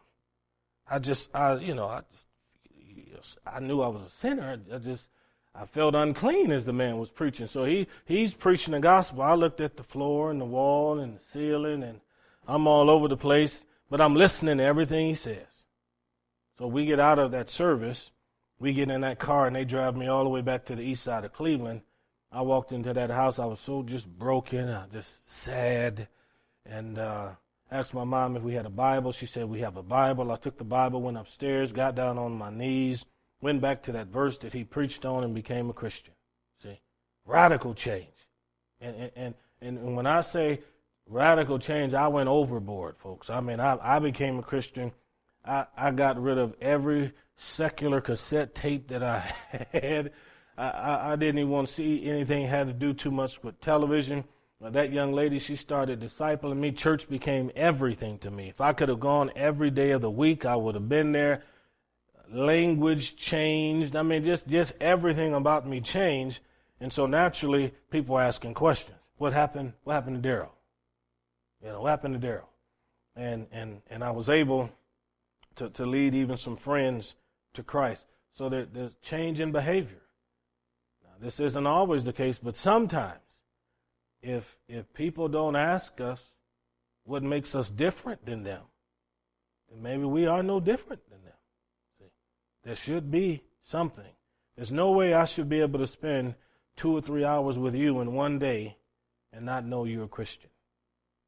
I 0.91 0.99
just, 0.99 1.35
I, 1.35 1.57
you 1.57 1.75
know, 1.75 1.87
I 1.87 2.03
just, 2.13 3.39
I 3.47 3.61
knew 3.61 3.81
I 3.81 3.89
was 3.89 4.03
a 4.03 4.11
sinner. 4.11 4.59
I 4.73 4.79
just, 4.79 5.09
I 5.55 5.67
felt 5.67 5.95
unclean 5.95 6.53
as 6.53 6.65
the 6.65 6.73
man 6.73 6.99
was 6.99 7.11
preaching. 7.11 7.49
So 7.49 7.65
he, 7.65 7.87
he's 8.05 8.35
preaching 8.35 8.73
the 8.73 8.81
gospel. 8.81 9.23
I 9.23 9.35
looked 9.35 9.61
at 9.61 9.77
the 9.77 9.83
floor 9.83 10.31
and 10.31 10.41
the 10.41 10.45
wall 10.45 10.99
and 10.99 11.17
the 11.17 11.25
ceiling 11.33 11.83
and 11.83 12.01
I'm 12.47 12.67
all 12.67 12.91
over 12.91 13.09
the 13.09 13.17
place, 13.17 13.65
but 13.89 14.01
I'm 14.01 14.15
listening 14.15 14.59
to 14.59 14.65
everything 14.65 15.07
he 15.07 15.15
says. 15.15 15.47
So 16.59 16.67
we 16.67 16.87
get 16.87 17.01
out 17.01 17.19
of 17.19 17.33
that 17.33 17.51
service, 17.51 18.11
we 18.59 18.73
get 18.73 18.91
in 18.91 19.01
that 19.01 19.19
car, 19.19 19.47
and 19.47 19.57
they 19.57 19.65
drive 19.65 19.97
me 19.97 20.07
all 20.07 20.25
the 20.25 20.31
way 20.31 20.41
back 20.41 20.67
to 20.67 20.77
the 20.77 20.83
east 20.83 21.03
side 21.03 21.25
of 21.25 21.33
Cleveland. 21.33 21.83
I 22.31 22.43
walked 22.43 22.73
into 22.73 22.93
that 22.93 23.11
house. 23.11 23.39
I 23.39 23.47
was 23.47 23.61
so 23.61 23.83
just 23.83 24.07
broken, 24.07 24.69
uh, 24.69 24.87
just 24.93 25.31
sad, 25.31 26.09
and 26.67 26.99
uh, 26.99 27.31
asked 27.71 27.95
my 27.95 28.05
mom 28.05 28.37
if 28.37 28.43
we 28.43 28.55
had 28.55 28.67
a 28.67 28.71
Bible. 28.71 29.13
She 29.13 29.27
said 29.27 29.47
we 29.47 29.61
have 29.61 29.77
a 29.77 29.83
Bible. 29.83 30.31
I 30.31 30.37
took 30.37 30.59
the 30.59 30.65
Bible, 30.65 31.03
went 31.03 31.19
upstairs, 31.19 31.73
got 31.73 31.95
down 31.95 32.19
on 32.19 32.33
my 32.33 32.51
knees, 32.51 33.05
went 33.41 33.61
back 33.61 33.83
to 33.85 33.93
that 33.93 34.09
verse 34.09 34.39
that 34.39 34.53
he 34.53 34.65
preached 34.65 35.05
on, 35.05 35.25
and 35.25 35.35
became 35.35 35.71
a 35.71 35.73
Christian. 35.73 36.15
See, 36.63 36.81
radical 37.25 37.75
change. 37.75 38.29
And 38.81 39.11
and 39.17 39.35
and, 39.61 39.79
and 39.79 39.97
when 39.97 40.07
I 40.07 40.21
say 40.21 40.61
radical 41.07 41.59
change, 41.59 41.95
I 41.95 42.09
went 42.09 42.29
overboard, 42.29 42.97
folks. 42.99 43.31
I 43.31 43.41
mean, 43.41 43.61
I, 43.61 43.79
I 43.81 43.99
became 43.99 44.39
a 44.39 44.43
Christian. 44.43 44.93
I, 45.45 45.67
I 45.77 45.91
got 45.91 46.21
rid 46.21 46.39
of 46.39 46.55
every 46.61 47.13
secular 47.37 48.01
cassette 48.01 48.55
tape 48.55 48.89
that 48.89 49.03
I 49.03 49.33
had. 49.73 50.13
I, 50.57 50.69
I, 50.69 51.13
I 51.13 51.17
didn't 51.17 51.39
even 51.39 51.51
want 51.51 51.69
to 51.69 51.75
see 51.75 52.09
anything 52.09 52.47
had 52.47 52.69
to 52.69 52.73
do 52.73 52.93
too 52.93 53.11
much 53.11 53.43
with 53.43 53.61
television. 53.61 54.25
That 54.71 54.93
young 54.93 55.13
lady, 55.13 55.39
she 55.39 55.57
started 55.57 56.01
discipling 56.01 56.57
me. 56.57 56.73
Church 56.73 57.09
became 57.09 57.51
everything 57.55 58.19
to 58.21 58.31
me. 58.31 58.49
If 58.49 58.63
I 58.63 58.73
could 58.73 58.89
have 58.89 59.01
gone 59.01 59.31
every 59.37 59.71
day 59.71 59.91
of 59.91 60.01
the 60.01 60.11
week, 60.11 60.47
I 60.47 60.57
would 60.57 60.75
have 60.75 60.89
been 60.89 61.13
there. 61.13 61.43
Language 62.33 63.17
changed. 63.17 63.95
I 63.95 64.03
mean, 64.03 64.25
just, 64.25 64.49
just 64.49 64.73
everything 64.81 65.35
about 65.35 65.69
me 65.69 65.83
changed. 65.83 66.41
And 66.81 66.91
so 66.93 67.05
naturally, 67.05 67.75
people 67.91 68.17
are 68.17 68.23
asking 68.23 68.55
questions. 68.55 68.97
What 69.19 69.35
happened? 69.35 69.75
What 69.85 69.95
happened 69.95 70.23
to 70.23 70.29
Daryl? 70.29 70.51
You 71.63 71.69
know, 71.69 71.83
what 71.83 71.91
happened 71.91 72.21
to 72.21 72.27
Daryl? 72.27 72.47
And, 73.17 73.47
and, 73.53 73.83
and 73.91 74.03
I 74.03 74.13
was 74.13 74.31
able 74.31 74.71
to, 75.57 75.69
to 75.71 75.85
lead 75.85 76.15
even 76.15 76.39
some 76.39 76.57
friends 76.57 77.15
to 77.53 77.63
Christ. 77.63 78.07
So 78.33 78.49
there, 78.49 78.65
there's 78.65 78.95
change 79.03 79.41
in 79.41 79.53
behavior. 79.53 80.03
Now, 81.05 81.11
this 81.21 81.39
isn't 81.39 81.67
always 81.67 82.05
the 82.05 82.13
case, 82.15 82.39
but 82.39 82.57
sometimes 82.57 83.21
if 84.25 84.57
if 84.69 84.93
people 84.95 85.29
don't 85.29 85.55
ask 85.55 86.01
us 86.01 86.33
what 87.05 87.23
makes 87.23 87.55
us 87.55 87.69
different 87.69 88.25
than 88.25 88.43
them, 88.43 88.63
then 89.71 89.83
maybe 89.83 90.05
we 90.05 90.27
are 90.27 90.43
no 90.43 90.59
different 90.59 91.03
than 91.11 91.23
them. 91.23 91.35
See, 91.99 92.11
there 92.65 92.75
should 92.75 93.11
be 93.11 93.43
something. 93.63 94.13
There's 94.57 94.73
no 94.73 94.91
way 94.93 95.13
I 95.13 95.27
should 95.27 95.49
be 95.49 95.61
able 95.61 95.79
to 95.79 95.87
spend 95.87 96.35
two 96.77 96.97
or 96.97 97.03
three 97.03 97.25
hours 97.25 97.59
with 97.59 97.75
you 97.75 98.01
in 98.01 98.15
one 98.15 98.39
day 98.39 98.79
and 99.33 99.45
not 99.45 99.67
know 99.67 99.85
you're 99.85 100.05
a 100.05 100.09
Christian. 100.09 100.51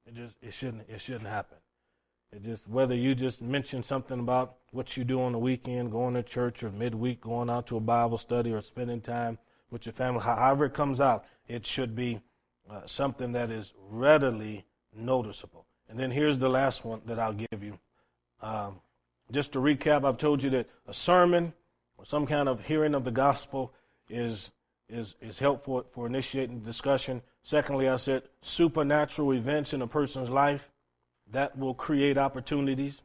It 0.07 0.15
just 0.15 0.37
it 0.41 0.55
shouldn't 0.55 0.89
it 0.89 1.01
shouldn't 1.01 1.29
happen. 1.29 1.59
It 2.33 2.43
just 2.43 2.67
whether 2.67 2.95
you 2.95 3.15
just 3.15 3.43
mention 3.43 3.83
something 3.83 4.21
about 4.21 4.57
what 4.73 4.97
you 4.97 5.05
do 5.05 5.21
on 5.21 5.33
the 5.33 5.39
weekend, 5.39 5.93
going 5.93 6.15
to 6.15 6.23
church 6.23 6.63
or 6.63 6.71
midweek, 6.71 7.21
going 7.21 7.51
out 7.51 7.67
to 7.67 7.77
a 7.77 7.81
Bible 7.81 8.17
study 8.19 8.53
or 8.53 8.63
spending 8.63 9.03
time 9.03 9.39
with 9.71 9.85
your 9.85 9.93
family, 9.93 10.23
however 10.23 10.65
it 10.65 10.75
comes 10.75 11.01
out, 11.01 11.25
it 11.49 11.67
should 11.67 11.95
be 11.95 12.21
uh, 12.71 12.81
something 12.87 13.33
that 13.33 13.51
is 13.51 13.75
readily 13.89 14.65
noticeable. 14.95 15.67
And 15.89 15.99
then 15.99 16.11
here's 16.11 16.39
the 16.39 16.49
last 16.49 16.85
one 16.85 17.01
that 17.07 17.19
I'll 17.19 17.33
give 17.33 17.63
you. 17.63 17.79
Um, 18.41 18.81
just 19.31 19.53
to 19.53 19.59
recap, 19.59 20.05
I've 20.05 20.19
told 20.19 20.43
you 20.43 20.51
that 20.51 20.69
a 20.87 20.95
sermon 20.95 21.53
or 21.99 22.05
some 22.05 22.27
kind 22.27 22.49
of 22.49 22.65
hearing 22.65 22.95
of 22.95 23.05
the 23.05 23.11
gospel 23.11 23.73
is 24.09 24.51
is 24.89 25.17
is 25.21 25.39
helpful 25.39 25.85
for 25.91 26.07
initiating 26.07 26.61
discussion. 26.61 27.23
Secondly, 27.43 27.89
I 27.89 27.97
said 27.97 28.23
supernatural 28.43 29.33
events 29.33 29.73
in 29.73 29.83
a 29.83 29.87
person's 29.87 30.31
life 30.31 30.71
that 31.33 31.59
will 31.59 31.75
create 31.75 32.19
opportunities. 32.19 33.03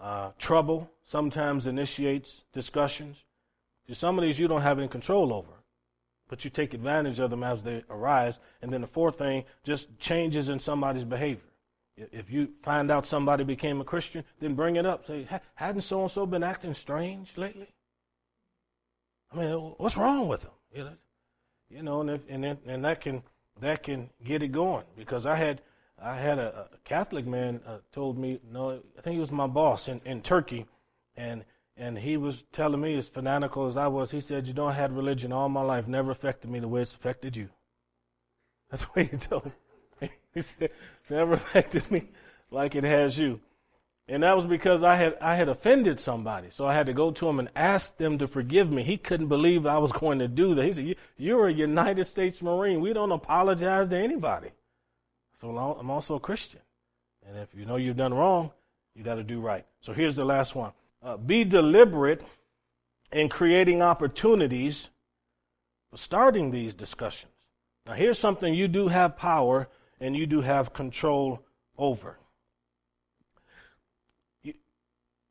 Uh, 0.00 0.30
trouble 0.38 0.90
sometimes 1.04 1.66
initiates 1.66 2.44
discussions. 2.52 3.24
Some 3.90 4.18
of 4.18 4.24
these 4.24 4.38
you 4.38 4.48
don't 4.48 4.60
have 4.60 4.78
any 4.78 4.88
control 4.88 5.32
over, 5.32 5.52
but 6.28 6.44
you 6.44 6.50
take 6.50 6.74
advantage 6.74 7.18
of 7.18 7.30
them 7.30 7.42
as 7.42 7.62
they 7.62 7.82
arise. 7.90 8.38
And 8.62 8.72
then 8.72 8.80
the 8.80 8.86
fourth 8.86 9.18
thing, 9.18 9.44
just 9.64 9.98
changes 9.98 10.48
in 10.48 10.60
somebody's 10.60 11.04
behavior. 11.04 11.42
If 11.96 12.30
you 12.30 12.50
find 12.62 12.90
out 12.90 13.06
somebody 13.06 13.42
became 13.42 13.80
a 13.80 13.84
Christian, 13.84 14.24
then 14.38 14.54
bring 14.54 14.76
it 14.76 14.86
up. 14.86 15.06
Say, 15.06 15.26
hadn't 15.54 15.82
so 15.82 16.02
and 16.02 16.10
so 16.10 16.26
been 16.26 16.44
acting 16.44 16.74
strange 16.74 17.32
lately? 17.36 17.68
I 19.32 19.36
mean, 19.36 19.74
what's 19.78 19.96
wrong 19.96 20.28
with 20.28 20.42
them? 20.42 20.52
You 21.70 21.82
know, 21.82 22.00
and 22.00 22.10
if, 22.10 22.20
and 22.28 22.44
then, 22.44 22.58
and 22.66 22.84
that 22.84 23.00
can 23.00 23.22
that 23.60 23.82
can 23.82 24.10
get 24.24 24.42
it 24.42 24.48
going 24.48 24.84
because 24.96 25.26
I 25.26 25.34
had 25.34 25.60
I 26.00 26.16
had 26.16 26.38
a, 26.38 26.68
a 26.72 26.78
Catholic 26.84 27.26
man 27.26 27.60
uh, 27.66 27.78
told 27.92 28.16
me 28.16 28.40
no 28.50 28.80
I 28.96 29.00
think 29.02 29.14
he 29.14 29.20
was 29.20 29.32
my 29.32 29.46
boss 29.46 29.88
in, 29.88 30.00
in 30.04 30.22
Turkey 30.22 30.66
and 31.16 31.44
and 31.78 31.98
he 31.98 32.16
was 32.16 32.44
telling 32.52 32.80
me 32.80 32.96
as 32.96 33.08
fanatical 33.08 33.66
as 33.66 33.76
I 33.76 33.86
was 33.86 34.10
he 34.10 34.20
said 34.20 34.46
you 34.46 34.64
I 34.64 34.72
had 34.72 34.96
religion 34.96 35.32
all 35.32 35.48
my 35.48 35.62
life 35.62 35.86
never 35.86 36.10
affected 36.10 36.50
me 36.50 36.58
the 36.58 36.68
way 36.68 36.82
it's 36.82 36.94
affected 36.94 37.36
you 37.36 37.48
that's 38.70 38.82
what 38.94 39.06
he 39.06 39.16
told 39.16 39.46
me 39.46 39.52
he 40.34 40.40
said, 40.40 40.70
it's 41.00 41.10
never 41.10 41.34
affected 41.34 41.90
me 41.90 42.08
like 42.50 42.74
it 42.74 42.84
has 42.84 43.18
you. 43.18 43.40
And 44.10 44.22
that 44.22 44.34
was 44.34 44.46
because 44.46 44.82
I 44.82 44.96
had 44.96 45.18
I 45.20 45.34
had 45.34 45.50
offended 45.50 46.00
somebody. 46.00 46.48
So 46.50 46.66
I 46.66 46.74
had 46.74 46.86
to 46.86 46.94
go 46.94 47.10
to 47.10 47.28
him 47.28 47.38
and 47.38 47.50
ask 47.54 47.96
them 47.98 48.18
to 48.18 48.26
forgive 48.26 48.70
me. 48.70 48.82
He 48.82 48.96
couldn't 48.96 49.28
believe 49.28 49.66
I 49.66 49.78
was 49.78 49.92
going 49.92 50.20
to 50.20 50.28
do 50.28 50.54
that. 50.54 50.64
He 50.64 50.72
said, 50.72 50.96
You're 51.18 51.48
a 51.48 51.52
United 51.52 52.06
States 52.06 52.40
Marine. 52.40 52.80
We 52.80 52.94
don't 52.94 53.12
apologize 53.12 53.88
to 53.88 53.98
anybody. 53.98 54.50
So 55.40 55.50
I'm 55.50 55.90
also 55.90 56.14
a 56.14 56.20
Christian. 56.20 56.60
And 57.28 57.36
if 57.36 57.54
you 57.54 57.66
know 57.66 57.76
you've 57.76 57.98
done 57.98 58.14
wrong, 58.14 58.50
you 58.94 59.04
got 59.04 59.16
to 59.16 59.22
do 59.22 59.40
right. 59.40 59.66
So 59.82 59.92
here's 59.92 60.16
the 60.16 60.24
last 60.24 60.54
one 60.54 60.72
uh, 61.02 61.16
Be 61.16 61.44
deliberate 61.44 62.22
in 63.12 63.28
creating 63.28 63.82
opportunities 63.82 64.90
for 65.90 65.96
starting 65.96 66.50
these 66.50 66.74
discussions. 66.74 67.32
Now, 67.86 67.94
here's 67.94 68.18
something 68.18 68.52
you 68.52 68.68
do 68.68 68.88
have 68.88 69.16
power 69.16 69.68
and 70.00 70.16
you 70.16 70.26
do 70.26 70.42
have 70.42 70.72
control 70.72 71.42
over. 71.78 72.18
You, 74.42 74.54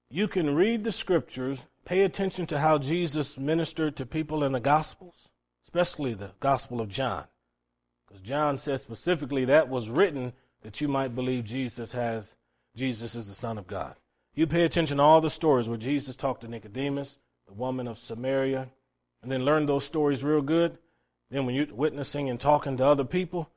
you 0.09 0.27
can 0.27 0.55
read 0.55 0.83
the 0.83 0.91
scriptures, 0.91 1.63
pay 1.85 2.03
attention 2.03 2.47
to 2.47 2.59
how 2.59 2.79
Jesus 2.79 3.37
ministered 3.37 3.95
to 3.97 4.05
people 4.05 4.43
in 4.43 4.53
the 4.53 4.59
Gospels, 4.59 5.29
especially 5.65 6.13
the 6.13 6.31
Gospel 6.39 6.81
of 6.81 6.89
John. 6.89 7.25
Because 8.07 8.21
John 8.21 8.57
says 8.57 8.81
specifically 8.81 9.45
that 9.45 9.69
was 9.69 9.89
written 9.89 10.33
that 10.61 10.81
you 10.81 10.87
might 10.87 11.13
believe 11.13 11.43
Jesus 11.43 11.91
has 11.91 12.35
Jesus 12.75 13.15
is 13.15 13.27
the 13.27 13.33
Son 13.33 13.57
of 13.57 13.67
God. 13.67 13.95
You 14.37 14.45
pay 14.45 14.65
attention 14.65 14.97
to 14.97 15.03
all 15.03 15.19
the 15.19 15.31
stories 15.31 15.67
where 15.67 15.79
Jesus 15.79 16.15
talked 16.15 16.41
to 16.41 16.47
Nicodemus, 16.47 17.17
the 17.47 17.55
woman 17.55 17.87
of 17.87 17.97
Samaria, 17.97 18.69
and 19.23 19.31
then 19.31 19.43
learn 19.43 19.65
those 19.65 19.83
stories 19.83 20.23
real 20.23 20.43
good. 20.43 20.77
Then 21.31 21.47
when 21.47 21.55
you're 21.55 21.73
witnessing 21.73 22.29
and 22.29 22.39
talking 22.39 22.77
to 22.77 22.85
other 22.85 23.03
people, 23.03 23.49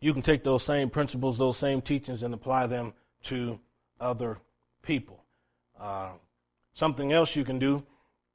you 0.00 0.12
can 0.12 0.22
take 0.22 0.42
those 0.42 0.64
same 0.64 0.90
principles, 0.90 1.38
those 1.38 1.56
same 1.56 1.80
teachings, 1.80 2.24
and 2.24 2.34
apply 2.34 2.66
them 2.66 2.94
to 3.22 3.60
other 4.00 4.38
people. 4.82 5.22
Uh, 5.78 6.10
something 6.72 7.12
else 7.12 7.36
you 7.36 7.44
can 7.44 7.60
do, 7.60 7.84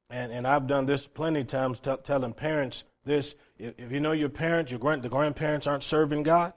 and, 0.08 0.32
and 0.32 0.46
I've 0.46 0.66
done 0.66 0.86
this 0.86 1.06
plenty 1.06 1.40
of 1.40 1.48
times, 1.48 1.80
t- 1.80 1.94
telling 2.02 2.32
parents 2.32 2.82
this: 3.04 3.34
if, 3.58 3.74
if, 3.78 3.92
you 3.92 4.00
know 4.00 4.12
your 4.12 4.30
parents, 4.30 4.70
your 4.70 4.80
grand, 4.80 5.02
the 5.02 5.10
grandparents 5.10 5.66
aren't 5.66 5.82
serving 5.82 6.22
God, 6.22 6.54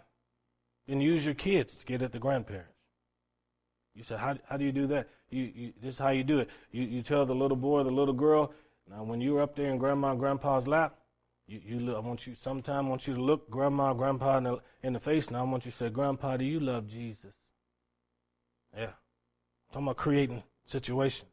then 0.88 1.02
use 1.02 1.26
your 1.26 1.36
kids 1.36 1.76
to 1.76 1.86
get 1.86 2.02
at 2.02 2.14
the 2.14 2.20
grandparents. 2.20 2.70
You 3.96 4.04
say, 4.04 4.18
how, 4.18 4.38
how 4.50 4.58
do 4.58 4.66
you 4.66 4.72
do 4.72 4.88
that? 4.88 5.10
You, 5.34 5.52
you, 5.56 5.74
this 5.82 5.96
is 5.96 6.00
how 6.00 6.10
you 6.10 6.24
do 6.24 6.40
it. 6.40 6.50
You, 6.72 6.84
you 6.84 7.02
tell 7.02 7.26
the 7.26 7.36
little 7.36 7.58
boy, 7.58 7.84
the 7.84 7.92
little 7.92 8.14
girl, 8.14 8.54
now 8.90 9.04
when 9.04 9.22
you're 9.22 9.42
up 9.42 9.56
there 9.56 9.72
in 9.72 9.78
grandma 9.78 10.12
and 10.12 10.20
grandpa's 10.20 10.68
lap, 10.68 10.96
you, 11.48 11.62
you 11.66 11.80
look, 11.80 11.98
I 11.98 12.00
want 12.00 12.26
you, 12.26 12.36
sometime 12.40 12.86
I 12.86 12.90
want 12.90 13.08
you 13.08 13.16
to 13.16 13.22
look 13.22 13.50
grandma, 13.50 13.94
grandpa 13.94 14.38
in 14.38 14.44
the, 14.46 14.58
in 14.84 14.94
the 14.94 15.00
face, 15.00 15.28
and 15.28 15.38
I 15.38 15.42
want 15.44 15.66
you 15.66 15.72
to 15.72 15.78
say, 15.78 15.90
Grandpa, 15.90 16.38
do 16.38 16.46
you 16.46 16.60
love 16.60 16.88
Jesus? 16.88 17.34
Yeah. 18.76 18.86
I'm 18.86 19.74
talking 19.74 19.88
about 19.88 19.98
creating 19.98 20.44
situations. 20.66 21.30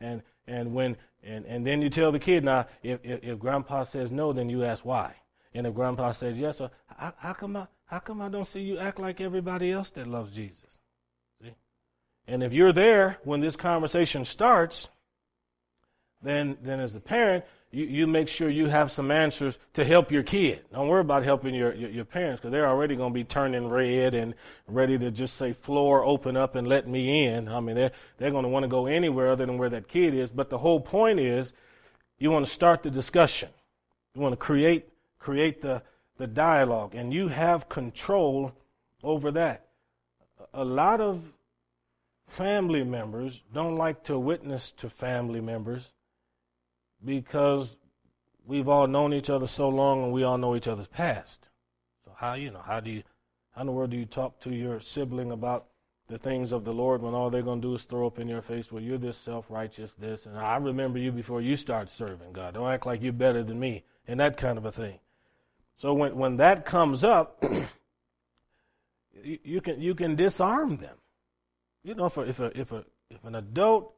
And, 0.00 0.22
and 0.46 0.74
when, 0.74 0.96
and, 1.22 1.46
and 1.46 1.66
then 1.66 1.80
you 1.80 1.88
tell 1.88 2.12
the 2.12 2.18
kid, 2.18 2.44
now, 2.44 2.66
if, 2.82 3.00
if, 3.02 3.24
if 3.24 3.38
grandpa 3.38 3.84
says 3.84 4.10
no, 4.10 4.32
then 4.32 4.50
you 4.50 4.64
ask 4.64 4.84
why. 4.84 5.14
And 5.54 5.66
if 5.66 5.74
grandpa 5.74 6.12
says 6.12 6.38
yes, 6.38 6.58
so 6.58 6.70
how, 6.86 7.14
how 7.16 7.32
come 7.32 7.56
I, 7.56 7.66
how 7.86 8.00
come 8.00 8.20
I 8.20 8.28
don't 8.28 8.46
see 8.46 8.60
you 8.60 8.78
act 8.78 8.98
like 8.98 9.20
everybody 9.20 9.72
else 9.72 9.90
that 9.92 10.06
loves 10.06 10.34
Jesus? 10.34 10.78
And 12.28 12.42
if 12.42 12.52
you're 12.52 12.72
there 12.72 13.18
when 13.24 13.40
this 13.40 13.56
conversation 13.56 14.24
starts, 14.24 14.88
then, 16.22 16.56
then 16.62 16.80
as 16.80 16.94
a 16.94 17.00
parent, 17.00 17.44
you, 17.70 17.84
you 17.84 18.06
make 18.06 18.28
sure 18.28 18.48
you 18.48 18.66
have 18.66 18.90
some 18.90 19.10
answers 19.10 19.58
to 19.74 19.84
help 19.84 20.10
your 20.10 20.22
kid. 20.22 20.64
Don't 20.72 20.88
worry 20.88 21.00
about 21.00 21.24
helping 21.24 21.54
your, 21.54 21.74
your, 21.74 21.90
your 21.90 22.04
parents 22.04 22.40
because 22.40 22.52
they're 22.52 22.68
already 22.68 22.96
going 22.96 23.12
to 23.12 23.14
be 23.14 23.24
turning 23.24 23.68
red 23.68 24.14
and 24.14 24.34
ready 24.66 24.98
to 24.98 25.10
just 25.10 25.36
say, 25.36 25.52
floor, 25.52 26.04
open 26.04 26.36
up 26.36 26.56
and 26.56 26.66
let 26.66 26.88
me 26.88 27.26
in. 27.26 27.48
I 27.48 27.60
mean, 27.60 27.76
they're, 27.76 27.92
they're 28.18 28.30
going 28.30 28.44
to 28.44 28.48
want 28.48 28.64
to 28.64 28.68
go 28.68 28.86
anywhere 28.86 29.30
other 29.30 29.46
than 29.46 29.58
where 29.58 29.70
that 29.70 29.88
kid 29.88 30.14
is. 30.14 30.30
But 30.30 30.50
the 30.50 30.58
whole 30.58 30.80
point 30.80 31.20
is 31.20 31.52
you 32.18 32.30
want 32.30 32.46
to 32.46 32.52
start 32.52 32.82
the 32.82 32.90
discussion. 32.90 33.50
You 34.14 34.22
want 34.22 34.32
to 34.32 34.38
create, 34.38 34.88
create 35.18 35.60
the, 35.60 35.82
the 36.16 36.26
dialogue, 36.26 36.94
and 36.94 37.12
you 37.12 37.28
have 37.28 37.68
control 37.68 38.52
over 39.02 39.30
that. 39.32 39.66
A 40.54 40.64
lot 40.64 41.00
of 41.00 41.22
family 42.26 42.84
members 42.84 43.42
don't 43.52 43.76
like 43.76 44.02
to 44.04 44.18
witness 44.18 44.70
to 44.72 44.90
family 44.90 45.40
members 45.40 45.92
because 47.04 47.76
we've 48.46 48.68
all 48.68 48.86
known 48.86 49.12
each 49.12 49.30
other 49.30 49.46
so 49.46 49.68
long 49.68 50.04
and 50.04 50.12
we 50.12 50.24
all 50.24 50.38
know 50.38 50.56
each 50.56 50.68
other's 50.68 50.88
past. 50.88 51.48
So 52.04 52.12
how 52.16 52.34
you 52.34 52.50
know 52.50 52.62
how 52.64 52.80
do 52.80 52.90
you 52.90 53.02
how 53.52 53.62
in 53.62 53.66
the 53.66 53.72
world 53.72 53.90
do 53.90 53.96
you 53.96 54.06
talk 54.06 54.40
to 54.40 54.54
your 54.54 54.80
sibling 54.80 55.30
about 55.30 55.66
the 56.08 56.18
things 56.18 56.52
of 56.52 56.64
the 56.64 56.72
Lord 56.72 57.02
when 57.02 57.14
all 57.14 57.30
they're 57.30 57.42
going 57.42 57.60
to 57.60 57.68
do 57.68 57.74
is 57.74 57.84
throw 57.84 58.06
up 58.06 58.18
in 58.18 58.28
your 58.28 58.42
face, 58.42 58.70
well, 58.70 58.82
you're 58.82 58.98
this 58.98 59.18
self 59.18 59.46
righteous, 59.50 59.92
this, 59.94 60.26
and 60.26 60.36
I 60.36 60.56
remember 60.56 60.98
you 60.98 61.10
before 61.10 61.40
you 61.40 61.56
start 61.56 61.90
serving 61.90 62.32
God. 62.32 62.54
Don't 62.54 62.70
act 62.70 62.86
like 62.86 63.02
you're 63.02 63.12
better 63.12 63.42
than 63.42 63.58
me, 63.58 63.84
and 64.06 64.20
that 64.20 64.36
kind 64.36 64.56
of 64.56 64.64
a 64.64 64.72
thing. 64.72 65.00
So 65.78 65.92
when, 65.92 66.16
when 66.16 66.36
that 66.36 66.64
comes 66.64 67.02
up, 67.02 67.42
you, 69.22 69.38
you, 69.42 69.60
can, 69.60 69.80
you 69.80 69.94
can 69.94 70.14
disarm 70.14 70.76
them. 70.76 70.96
You 71.86 71.94
know, 71.94 72.06
if, 72.06 72.16
a, 72.16 72.22
if, 72.22 72.40
a, 72.40 72.60
if, 72.60 72.72
a, 72.72 72.84
if 73.10 73.22
an 73.22 73.36
adult, 73.36 73.94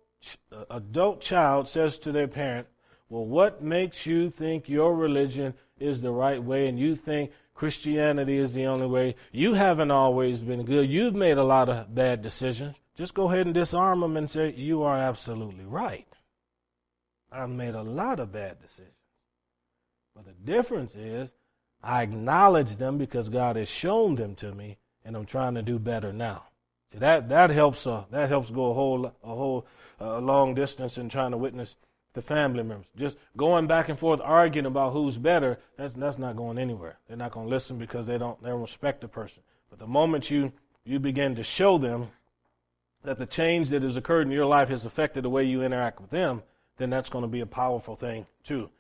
uh, 0.53 0.65
adult 0.71 1.23
child 1.23 1.69
says 1.69 1.99
to 2.01 2.13
their 2.13 2.29
parent, 2.29 2.67
well, 3.09 3.25
what 3.25 3.63
makes 3.63 4.05
you 4.05 4.29
think 4.29 4.69
your 4.69 4.95
religion 4.95 5.55
is 5.81 6.03
the 6.03 6.11
right 6.11 6.43
way 6.45 6.69
and 6.69 6.79
you 6.79 6.95
think 6.95 7.31
Christianity 7.55 8.37
is 8.37 8.53
the 8.53 8.67
only 8.67 8.87
way? 8.87 9.15
You 9.33 9.55
haven't 9.55 9.91
always 9.91 10.41
been 10.41 10.67
good. 10.67 10.91
You've 10.91 11.15
made 11.15 11.39
a 11.39 11.45
lot 11.45 11.71
of 11.71 11.95
bad 11.95 12.21
decisions. 12.21 12.77
Just 12.95 13.15
go 13.15 13.31
ahead 13.31 13.47
and 13.47 13.55
disarm 13.55 14.01
them 14.01 14.19
and 14.19 14.29
say, 14.29 14.53
You 14.55 14.83
are 14.83 14.99
absolutely 14.99 15.65
right. 15.65 16.07
I've 17.33 17.49
made 17.49 17.75
a 17.75 17.83
lot 17.83 18.21
of 18.21 18.33
bad 18.33 18.61
decisions. 18.61 18.93
But 20.15 20.27
the 20.27 20.33
difference 20.33 20.95
is, 20.95 21.33
I 21.83 22.03
acknowledge 22.03 22.77
them 22.77 22.99
because 22.99 23.31
God 23.31 23.57
has 23.57 23.71
shown 23.71 24.17
them 24.17 24.35
to 24.35 24.53
me, 24.53 24.77
and 25.07 25.17
I'm 25.17 25.25
trying 25.25 25.55
to 25.55 25.63
do 25.63 25.79
better 25.79 26.13
now. 26.13 26.48
See 26.93 26.99
that 26.99 27.29
that 27.29 27.51
helps. 27.51 27.87
Uh, 27.87 28.05
that 28.11 28.29
helps 28.29 28.51
go 28.51 28.71
a 28.71 28.75
whole 28.75 29.07
a 29.07 29.13
whole 29.23 29.67
uh, 30.01 30.19
long 30.21 30.55
distance 30.55 30.99
in 30.99 31.09
trying 31.09 31.33
to 31.33 31.37
witness 31.37 31.77
the 32.15 32.23
family 32.23 32.63
members. 32.63 32.87
Just 32.97 33.17
going 33.37 33.67
back 33.67 33.89
and 33.89 33.99
forth 33.99 34.21
arguing 34.23 34.67
about 34.67 34.93
who's 34.93 35.19
better, 35.19 35.59
that's 35.77 35.95
that's 35.95 36.19
not 36.19 36.37
going 36.37 36.59
anywhere. 36.59 36.99
They're 37.07 37.17
not 37.17 37.33
going 37.33 37.47
to 37.47 37.51
listen 37.51 37.79
because 37.79 38.07
they 38.07 38.19
don't 38.19 38.43
they 38.43 38.49
don't 38.49 38.61
respect 38.61 39.03
the 39.03 39.09
person. 39.09 39.43
But 39.71 39.79
the 39.79 39.87
moment 39.87 40.31
you 40.31 40.53
you 40.85 40.99
begin 40.99 41.35
to 41.37 41.45
show 41.45 41.79
them 41.79 42.09
that 43.03 43.19
the 43.19 43.27
change 43.27 43.69
that 43.71 43.83
has 43.83 43.97
occurred 43.97 44.27
in 44.27 44.33
your 44.33 44.47
life 44.47 44.69
has 44.69 44.85
affected 44.85 45.23
the 45.23 45.31
way 45.31 45.45
you 45.45 45.63
interact 45.63 46.01
with 46.01 46.11
them, 46.11 46.43
then 46.79 46.91
that's 46.91 47.09
going 47.09 47.23
to 47.23 47.29
be 47.29 47.41
a 47.41 47.47
powerful 47.47 47.95
thing 47.95 48.27
too. 48.43 48.71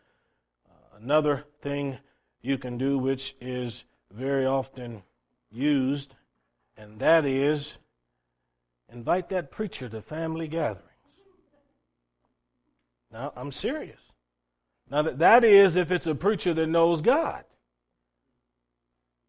Uh, 0.69 0.99
another 1.01 1.45
thing 1.61 1.99
you 2.41 2.59
can 2.59 2.79
do, 2.79 2.99
which 2.99 3.37
is 3.41 3.85
very 4.13 4.47
often 4.47 5.03
used, 5.51 6.15
and 6.77 6.99
that 6.99 7.25
is 7.25 7.77
invite 8.93 9.29
that 9.31 9.51
preacher 9.51 9.89
to 9.89 10.03
family 10.03 10.49
gatherings. 10.49 10.85
Now, 13.13 13.33
I'm 13.37 13.53
serious. 13.53 14.13
Now, 14.91 15.03
that, 15.03 15.45
is 15.45 15.77
if 15.77 15.91
it's 15.91 16.07
a 16.07 16.15
preacher 16.15 16.55
that 16.55 16.67
knows 16.67 17.01
God. 17.01 17.45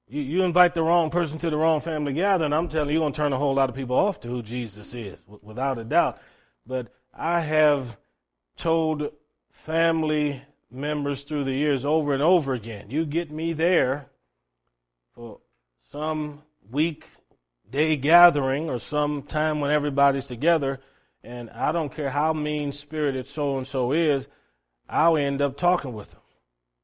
You, 0.08 0.22
you 0.22 0.44
invite 0.44 0.74
the 0.74 0.84
wrong 0.84 1.10
person 1.10 1.38
to 1.40 1.50
the 1.50 1.58
wrong 1.58 1.82
family 1.82 2.14
gathering, 2.14 2.54
I'm 2.54 2.68
telling 2.68 2.90
you, 2.90 2.94
you're 2.94 3.02
going 3.04 3.14
to 3.14 3.18
turn 3.18 3.34
a 3.34 3.38
whole 3.38 3.54
lot 3.54 3.70
of 3.70 3.76
people 3.76 3.96
off 3.96 4.20
to 4.22 4.28
who 4.28 4.42
Jesus 4.42 4.94
is, 4.94 5.20
without 5.42 5.78
a 5.78 5.84
doubt. 5.84 6.20
But 6.66 6.94
I 7.14 7.42
have 7.42 7.98
told 8.58 9.12
family 9.50 10.42
members 10.72 11.24
through 11.24 11.44
the 11.44 11.54
years 11.54 11.84
over 11.84 12.14
and 12.14 12.22
over 12.22 12.54
again 12.54 12.90
you 12.90 13.06
get 13.06 13.32
me 13.32 13.54
there 13.54 14.10
for 15.14 15.40
some 15.90 16.44
week 16.70 17.06
day 17.72 17.98
gathering 17.98 18.70
or 18.70 18.80
some 18.80 19.24
time 19.24 19.60
when 19.60 19.72
everybody's 19.72 20.28
together, 20.28 20.80
and 21.24 21.50
I 21.50 21.72
don't 21.72 21.94
care 21.94 22.10
how 22.10 22.34
mean 22.34 22.72
spirited 22.72 23.28
so 23.28 23.58
and 23.58 23.68
so 23.68 23.92
is, 23.92 24.28
I'll 24.88 25.18
end 25.18 25.42
up 25.42 25.58
talking 25.58 25.94
with 25.94 26.12
them. 26.12 26.22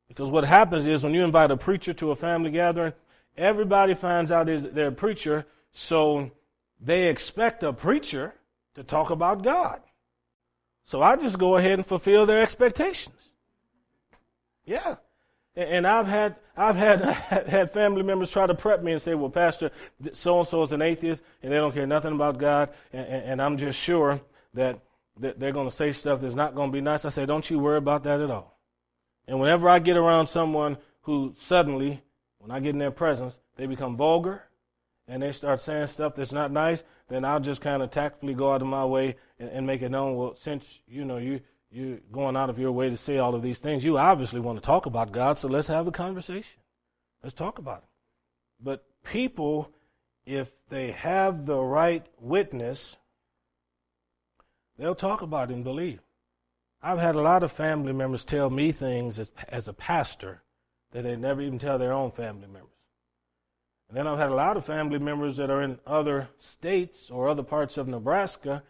Because 0.08 0.30
what 0.30 0.44
happens 0.46 0.86
is 0.86 1.04
when 1.04 1.14
you 1.14 1.24
invite 1.24 1.52
a 1.52 1.58
preacher 1.58 1.94
to 1.94 2.12
a 2.12 2.16
family 2.16 2.52
gathering, 2.52 2.94
everybody 3.36 3.96
finds 3.96 4.32
out 4.32 4.48
they're 4.48 4.88
a 4.88 4.92
preacher, 4.92 5.46
so 5.72 6.32
they 6.80 7.08
expect 7.08 7.64
a 7.64 7.74
preacher 7.74 8.34
to 8.76 8.84
talk 8.84 9.10
about 9.10 9.44
God. 9.44 9.82
So 10.84 11.02
I 11.02 11.16
just 11.16 11.40
go 11.40 11.58
ahead 11.58 11.80
and 11.80 11.86
fulfill 11.86 12.26
their 12.26 12.42
expectations. 12.42 13.32
Yeah. 14.66 14.98
And 15.56 15.88
I've 15.88 16.08
had 16.08 16.36
I've 16.58 16.76
had 16.76 17.02
had 17.48 17.72
family 17.72 18.04
members 18.04 18.32
try 18.32 18.46
to 18.46 18.56
prep 18.56 18.84
me 18.84 18.92
and 18.92 19.02
say, 19.02 19.16
"Well, 19.16 19.30
Pastor, 19.30 19.72
so 20.14 20.40
and 20.40 20.48
so 20.48 20.62
is 20.62 20.74
an 20.74 20.82
atheist, 20.82 21.24
and 21.42 21.52
they 21.52 21.58
don't 21.58 21.74
care 21.74 21.88
nothing 21.88 22.14
about 22.14 22.38
God, 22.38 22.70
and, 22.92 23.08
and 23.08 23.42
I'm 23.42 23.58
just 23.58 23.80
sure 23.80 24.20
that, 24.54 24.80
that 25.20 25.40
they're 25.40 25.54
going 25.54 25.70
to 25.70 25.76
say 25.76 25.92
stuff 25.92 26.22
that's 26.22 26.36
not 26.36 26.56
going 26.56 26.72
to 26.72 26.74
be 26.74 26.82
nice." 26.82 27.06
I 27.06 27.10
say, 27.10 27.26
"Don't 27.26 27.50
you 27.50 27.60
worry 27.60 27.78
about 27.78 28.04
that 28.04 28.20
at 28.20 28.30
all." 28.30 28.60
And 29.28 29.40
whenever 29.40 29.70
I 29.70 29.80
get 29.80 29.98
around 29.98 30.28
someone 30.28 30.78
who 31.02 31.34
suddenly, 31.38 32.04
when 32.40 32.52
I 32.52 32.60
get 32.60 32.72
in 32.72 32.80
their 32.80 32.92
presence, 32.92 33.40
they 33.56 33.66
become 33.66 33.96
vulgar 33.96 34.44
and 35.08 35.22
they 35.22 35.32
start 35.32 35.62
saying 35.62 35.88
stuff 35.88 36.16
that's 36.16 36.34
not 36.34 36.52
nice, 36.52 36.84
then 37.08 37.24
I'll 37.24 37.40
just 37.40 37.62
kind 37.62 37.84
of 37.84 37.92
tactfully 37.92 38.34
go 38.34 38.52
out 38.52 38.62
of 38.62 38.68
my 38.68 38.86
way 38.86 39.16
and, 39.40 39.50
and 39.50 39.68
make 39.68 39.82
it 39.82 39.90
known. 39.90 40.16
Well, 40.16 40.36
since 40.36 40.82
you 40.88 41.06
know 41.06 41.18
you 41.18 41.42
you're 41.76 41.98
going 42.10 42.38
out 42.38 42.50
of 42.50 42.58
your 42.58 42.72
way 42.72 42.90
to 42.90 42.96
say 42.96 43.18
all 43.18 43.36
of 43.36 43.42
these 43.42 43.60
things. 43.60 43.84
You 43.84 43.98
obviously 43.98 44.40
want 44.40 44.58
to 44.58 44.66
talk 44.66 44.86
about 44.86 45.12
God, 45.12 45.38
so 45.38 45.50
let's 45.50 45.68
have 45.68 45.84
the 45.84 45.92
conversation. 45.92 46.62
Let's 47.22 47.36
talk 47.36 47.60
about 47.60 47.80
it. 47.80 47.90
But 48.64 48.86
people, 49.04 49.74
if 50.26 50.50
they 50.70 50.92
have 50.92 51.46
the 51.46 51.60
right 51.60 52.06
witness, 52.18 52.96
they'll 54.78 54.96
talk 54.96 55.22
about 55.22 55.52
it 55.52 55.56
and 55.56 55.66
believe. 55.66 56.00
I've 56.82 57.00
had 57.00 57.16
a 57.16 57.22
lot 57.22 57.44
of 57.44 57.52
family 57.52 57.92
members 57.92 58.24
tell 58.24 58.50
me 58.50 58.72
things 58.72 59.20
as, 59.20 59.32
as 59.50 59.68
a 59.68 59.74
pastor 59.74 60.44
that 60.92 61.02
they 61.02 61.18
never 61.18 61.42
even 61.42 61.60
tell 61.60 61.78
their 61.78 61.92
own 61.92 62.12
family 62.12 62.48
members. 62.48 62.72
And 63.90 63.98
then 63.98 64.08
I've 64.08 64.18
had 64.18 64.30
a 64.30 64.36
lot 64.36 64.56
of 64.56 64.64
family 64.66 65.00
members 65.00 65.36
that 65.38 65.50
are 65.50 65.62
in 65.62 65.80
other 65.86 66.30
states 66.38 67.10
or 67.12 67.28
other 67.28 67.44
parts 67.44 67.78
of 67.78 67.90
Nebraska 67.90 68.64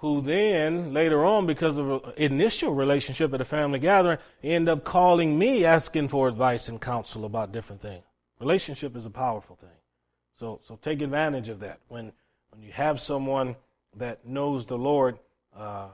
who 0.00 0.22
then 0.22 0.94
later 0.94 1.26
on, 1.26 1.46
because 1.46 1.78
of 1.78 2.14
initial 2.16 2.72
relationship 2.72 3.34
at 3.34 3.40
a 3.42 3.44
family 3.44 3.78
gathering, 3.78 4.16
end 4.42 4.66
up 4.66 4.82
calling 4.82 5.38
me 5.38 5.66
asking 5.66 6.08
for 6.08 6.26
advice 6.26 6.70
and 6.70 6.80
counsel 6.80 7.26
about 7.26 7.52
different 7.52 7.82
things. 7.82 8.02
Relationship 8.40 8.96
is 8.96 9.04
a 9.04 9.10
powerful 9.10 9.56
thing. 9.56 9.68
So, 10.34 10.58
so 10.62 10.76
take 10.80 11.02
advantage 11.02 11.50
of 11.50 11.60
that. 11.60 11.80
When, 11.88 12.12
when 12.48 12.62
you 12.62 12.72
have 12.72 12.98
someone 12.98 13.56
that 13.94 14.26
knows 14.26 14.64
the 14.64 14.78
Lord, 14.78 15.18
uh, 15.54 15.88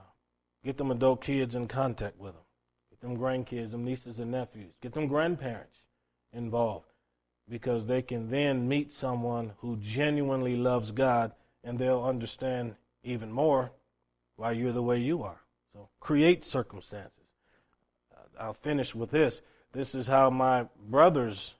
get 0.64 0.76
them 0.76 0.92
adult 0.92 1.20
kids 1.20 1.56
in 1.56 1.66
contact 1.66 2.16
with 2.16 2.34
them. 2.34 2.44
Get 2.90 3.00
them 3.00 3.18
grandkids, 3.18 3.72
them 3.72 3.84
nieces 3.84 4.20
and 4.20 4.30
nephews. 4.30 4.72
Get 4.80 4.92
them 4.92 5.08
grandparents 5.08 5.78
involved 6.32 6.86
because 7.48 7.88
they 7.88 8.02
can 8.02 8.30
then 8.30 8.68
meet 8.68 8.92
someone 8.92 9.54
who 9.58 9.78
genuinely 9.78 10.54
loves 10.54 10.92
God 10.92 11.32
and 11.64 11.76
they'll 11.76 12.04
understand 12.04 12.76
even 13.02 13.32
more 13.32 13.72
why 14.36 14.52
you're 14.52 14.72
the 14.72 14.82
way 14.82 14.98
you 14.98 15.22
are. 15.22 15.40
So 15.72 15.88
create 16.00 16.44
circumstances. 16.44 17.12
Uh, 18.14 18.44
I'll 18.44 18.54
finish 18.54 18.94
with 18.94 19.10
this. 19.10 19.42
This 19.72 19.94
is 19.94 20.06
how 20.06 20.30
my 20.30 20.66
brothers, 20.88 21.54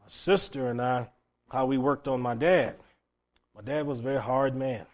my 0.00 0.08
sister, 0.08 0.68
and 0.68 0.80
I, 0.80 1.08
how 1.50 1.66
we 1.66 1.78
worked 1.78 2.08
on 2.08 2.20
my 2.20 2.34
dad. 2.34 2.76
My 3.54 3.62
dad 3.62 3.86
was 3.86 3.98
a 3.98 4.02
very 4.02 4.20
hard 4.20 4.54
man, 4.54 4.86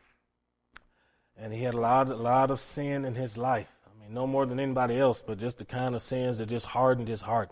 and 1.37 1.53
he 1.53 1.63
had 1.63 1.75
a 1.75 1.81
lot, 1.81 2.09
a 2.09 2.17
lot 2.17 2.51
of 2.51 2.61
sin 2.61 3.05
in 3.05 3.15
his 3.15 3.37
life. 3.37 3.69
I 3.87 4.03
mean, 4.03 4.15
no 4.15 4.27
more 4.27 4.47
than 4.47 4.59
anybody 4.59 4.99
else, 4.99 5.23
but 5.25 5.39
just 5.39 5.59
the 5.59 5.65
kind 5.65 5.95
of 5.95 6.03
sins 6.03 6.39
that 6.39 6.47
just 6.47 6.67
hardened 6.67 7.09
his 7.09 7.21
heart. 7.21 7.51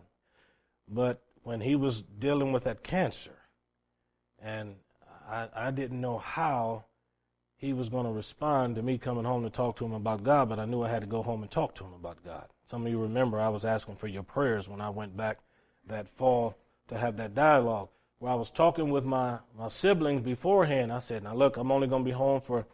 But 0.89 1.21
when 1.43 1.61
he 1.61 1.77
was 1.77 2.03
dealing 2.03 2.53
with 2.53 2.65
that 2.65 2.83
cancer, 2.83 3.37
and 4.41 4.77
I, 5.29 5.49
I 5.55 5.71
didn't 5.71 6.01
know 6.01 6.19
how 6.19 6.85
he 7.63 7.73
was 7.73 7.89
going 7.89 8.05
to 8.05 8.11
respond 8.11 8.75
to 8.75 8.83
me 8.83 8.99
coming 8.99 9.25
home 9.25 9.45
to 9.45 9.49
talk 9.49 9.77
to 9.77 9.85
him 9.85 9.93
about 9.93 10.25
God, 10.25 10.49
but 10.49 10.59
I 10.59 10.65
knew 10.65 10.83
I 10.83 10.89
had 10.89 11.03
to 11.03 11.07
go 11.07 11.23
home 11.23 11.43
and 11.43 11.51
talk 11.51 11.77
to 11.77 11.85
him 11.85 11.93
about 11.93 12.25
God. 12.25 12.47
Some 12.67 12.85
of 12.85 12.91
you 12.91 12.99
remember 12.99 13.39
I 13.39 13.51
was 13.51 13.65
asking 13.65 13.97
for 13.97 14.09
your 14.09 14.25
prayers 14.25 14.69
when 14.69 14.81
I 14.81 14.91
went 14.91 15.17
back 15.17 15.39
that 15.87 16.09
fall 16.09 16.57
to 16.89 16.99
have 16.99 17.17
that 17.19 17.37
dialogue 17.37 17.89
where 18.19 18.33
I 18.33 18.35
was 18.35 18.51
talking 18.51 18.91
with 18.91 19.05
my, 19.05 19.39
my 19.57 19.69
siblings 19.69 20.23
beforehand. 20.23 20.93
I 20.93 20.99
said, 20.99 21.23
Now 21.23 21.37
look, 21.37 21.57
I'm 21.57 21.71
only 21.71 21.87
going 21.87 22.03
to 22.03 22.11
be 22.11 22.17
home 22.17 22.41
for 22.41 22.67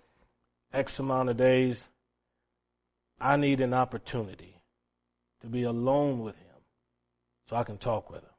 X 0.72 0.98
amount 0.98 1.28
of 1.28 1.36
days. 1.36 1.88
I 3.20 3.36
need 3.36 3.60
an 3.60 3.74
opportunity 3.74 4.62
to 5.42 5.48
be 5.48 5.64
alone 5.64 6.20
with 6.20 6.36
him 6.36 6.62
so 7.46 7.56
I 7.56 7.62
can 7.62 7.76
talk 7.76 8.10
with 8.10 8.22
him. 8.22 8.30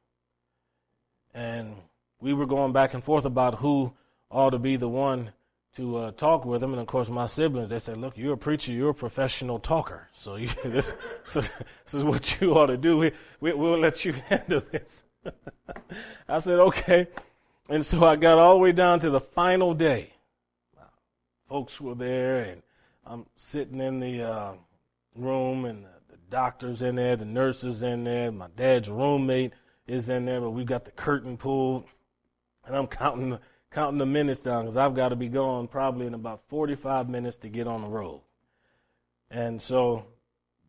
And 1.32 1.76
we 2.20 2.32
were 2.32 2.46
going 2.46 2.72
back 2.72 2.92
and 2.92 3.04
forth 3.04 3.24
about 3.24 3.60
who 3.60 3.92
ought 4.32 4.50
to 4.50 4.58
be 4.58 4.74
the 4.74 4.88
one 4.88 5.30
to 5.76 5.96
uh, 5.96 6.10
talk 6.12 6.44
with 6.44 6.62
him. 6.62 6.72
And 6.72 6.80
of 6.80 6.86
course, 6.86 7.08
my 7.08 7.26
siblings, 7.26 7.70
they 7.70 7.78
said, 7.78 7.98
look, 7.98 8.16
you're 8.16 8.34
a 8.34 8.38
preacher, 8.38 8.72
you're 8.72 8.90
a 8.90 8.94
professional 8.94 9.58
talker. 9.58 10.08
So 10.12 10.36
you, 10.36 10.48
this, 10.64 10.94
this, 11.32 11.50
is 11.92 12.04
what 12.04 12.40
you 12.40 12.54
ought 12.54 12.66
to 12.66 12.76
do. 12.76 12.98
We, 12.98 13.12
we, 13.40 13.52
we'll 13.52 13.78
let 13.78 14.04
you 14.04 14.12
handle 14.28 14.62
this. 14.70 15.04
I 16.28 16.38
said, 16.38 16.58
okay. 16.58 17.08
And 17.68 17.86
so 17.86 18.04
I 18.04 18.16
got 18.16 18.38
all 18.38 18.54
the 18.54 18.60
way 18.60 18.72
down 18.72 18.98
to 19.00 19.10
the 19.10 19.20
final 19.20 19.74
day. 19.74 20.14
Folks 21.48 21.80
were 21.80 21.96
there, 21.96 22.42
and 22.42 22.62
I'm 23.04 23.26
sitting 23.34 23.80
in 23.80 23.98
the 23.98 24.22
uh, 24.22 24.52
room, 25.16 25.64
and 25.64 25.84
the, 25.84 25.88
the 26.10 26.16
doctor's 26.30 26.82
in 26.82 26.94
there, 26.94 27.16
the 27.16 27.24
nurses 27.24 27.82
in 27.82 28.04
there, 28.04 28.30
my 28.30 28.46
dad's 28.56 28.88
roommate 28.88 29.52
is 29.86 30.08
in 30.08 30.26
there, 30.26 30.40
but 30.40 30.50
we 30.50 30.64
got 30.64 30.84
the 30.84 30.92
curtain 30.92 31.36
pulled, 31.36 31.86
and 32.64 32.76
I'm 32.76 32.86
counting 32.86 33.30
the 33.30 33.40
counting 33.72 33.98
the 33.98 34.06
minutes 34.06 34.40
down 34.40 34.64
because 34.64 34.76
I've 34.76 34.94
got 34.94 35.10
to 35.10 35.16
be 35.16 35.28
gone 35.28 35.68
probably 35.68 36.06
in 36.06 36.14
about 36.14 36.42
45 36.48 37.08
minutes 37.08 37.36
to 37.38 37.48
get 37.48 37.66
on 37.66 37.82
the 37.82 37.88
road. 37.88 38.20
And 39.30 39.62
so 39.62 40.06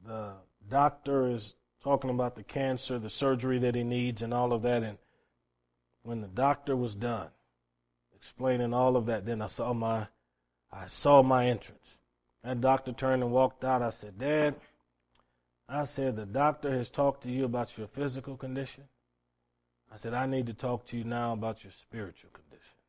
the 0.06 0.34
doctor 0.70 1.28
is 1.28 1.56
talking 1.84 2.10
about 2.10 2.36
the 2.36 2.44
cancer, 2.44 3.00
the 3.00 3.10
surgery 3.10 3.60
that 3.60 3.76
he 3.76 3.84
needs, 3.84 4.22
and 4.22 4.34
all 4.34 4.54
of 4.54 4.62
that. 4.62 4.84
And 4.84 4.98
when 6.04 6.22
the 6.22 6.28
doctor 6.28 6.76
was 6.76 6.96
done 6.96 7.30
explaining 8.16 8.74
all 8.74 8.96
of 8.96 9.08
that, 9.08 9.26
then 9.26 9.42
I 9.42 9.48
saw 9.48 9.74
my 9.74 10.08
I 10.72 10.88
saw 10.88 11.22
my 11.22 11.48
entrance. 11.48 11.98
That 12.44 12.62
doctor 12.62 12.94
turned 12.94 13.24
and 13.24 13.32
walked 13.32 13.64
out. 13.64 13.82
I 13.82 13.90
said, 13.90 14.18
Dad, 14.18 14.56
I 15.68 15.86
said, 15.86 16.16
the 16.16 16.26
doctor 16.26 16.72
has 16.72 16.90
talked 16.90 17.24
to 17.24 17.30
you 17.30 17.46
about 17.46 17.78
your 17.78 17.88
physical 17.88 18.38
condition. 18.38 18.86
I 19.94 19.98
said, 19.98 20.14
I 20.14 20.26
need 20.26 20.48
to 20.48 20.54
talk 20.54 20.88
to 20.88 20.98
you 20.98 21.04
now 21.04 21.34
about 21.34 21.64
your 21.64 21.74
spiritual 21.74 22.30
condition. 22.32 22.81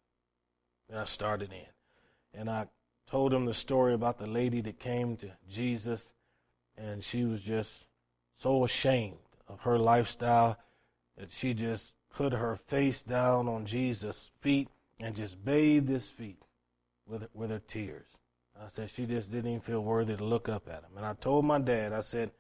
And 0.93 1.01
I 1.01 1.05
started 1.07 1.51
in. 1.53 2.39
And 2.39 2.51
I 2.51 2.67
told 3.11 3.33
him 3.33 3.47
the 3.47 3.55
story 3.55 3.95
about 3.95 4.19
the 4.19 4.27
lady 4.27 4.61
that 4.61 4.79
came 4.79 5.17
to 5.17 5.31
Jesus, 5.51 6.13
and 6.77 7.03
she 7.03 7.25
was 7.25 7.41
just 7.41 7.87
so 8.37 8.63
ashamed 8.63 9.17
of 9.49 9.61
her 9.61 9.79
lifestyle 9.79 10.59
that 11.17 11.33
she 11.33 11.55
just 11.55 11.95
put 12.15 12.35
her 12.35 12.57
face 12.57 13.01
down 13.01 13.49
on 13.49 13.65
Jesus' 13.65 14.31
feet 14.43 14.69
and 15.01 15.17
just 15.17 15.43
bathed 15.43 15.89
his 15.89 16.11
feet 16.11 16.43
with, 17.07 17.27
with 17.33 17.49
her 17.49 17.63
tears. 17.67 18.07
I 18.63 18.69
said, 18.69 18.91
she 18.91 19.07
just 19.07 19.33
didn't 19.33 19.51
even 19.51 19.61
feel 19.63 19.83
worthy 19.83 20.15
to 20.15 20.25
look 20.25 20.51
up 20.51 20.69
at 20.69 20.83
him. 20.83 20.91
And 20.99 21.07
I 21.07 21.15
told 21.15 21.47
my 21.47 21.59
dad, 21.59 21.95
I 21.95 22.03
said, 22.03 22.33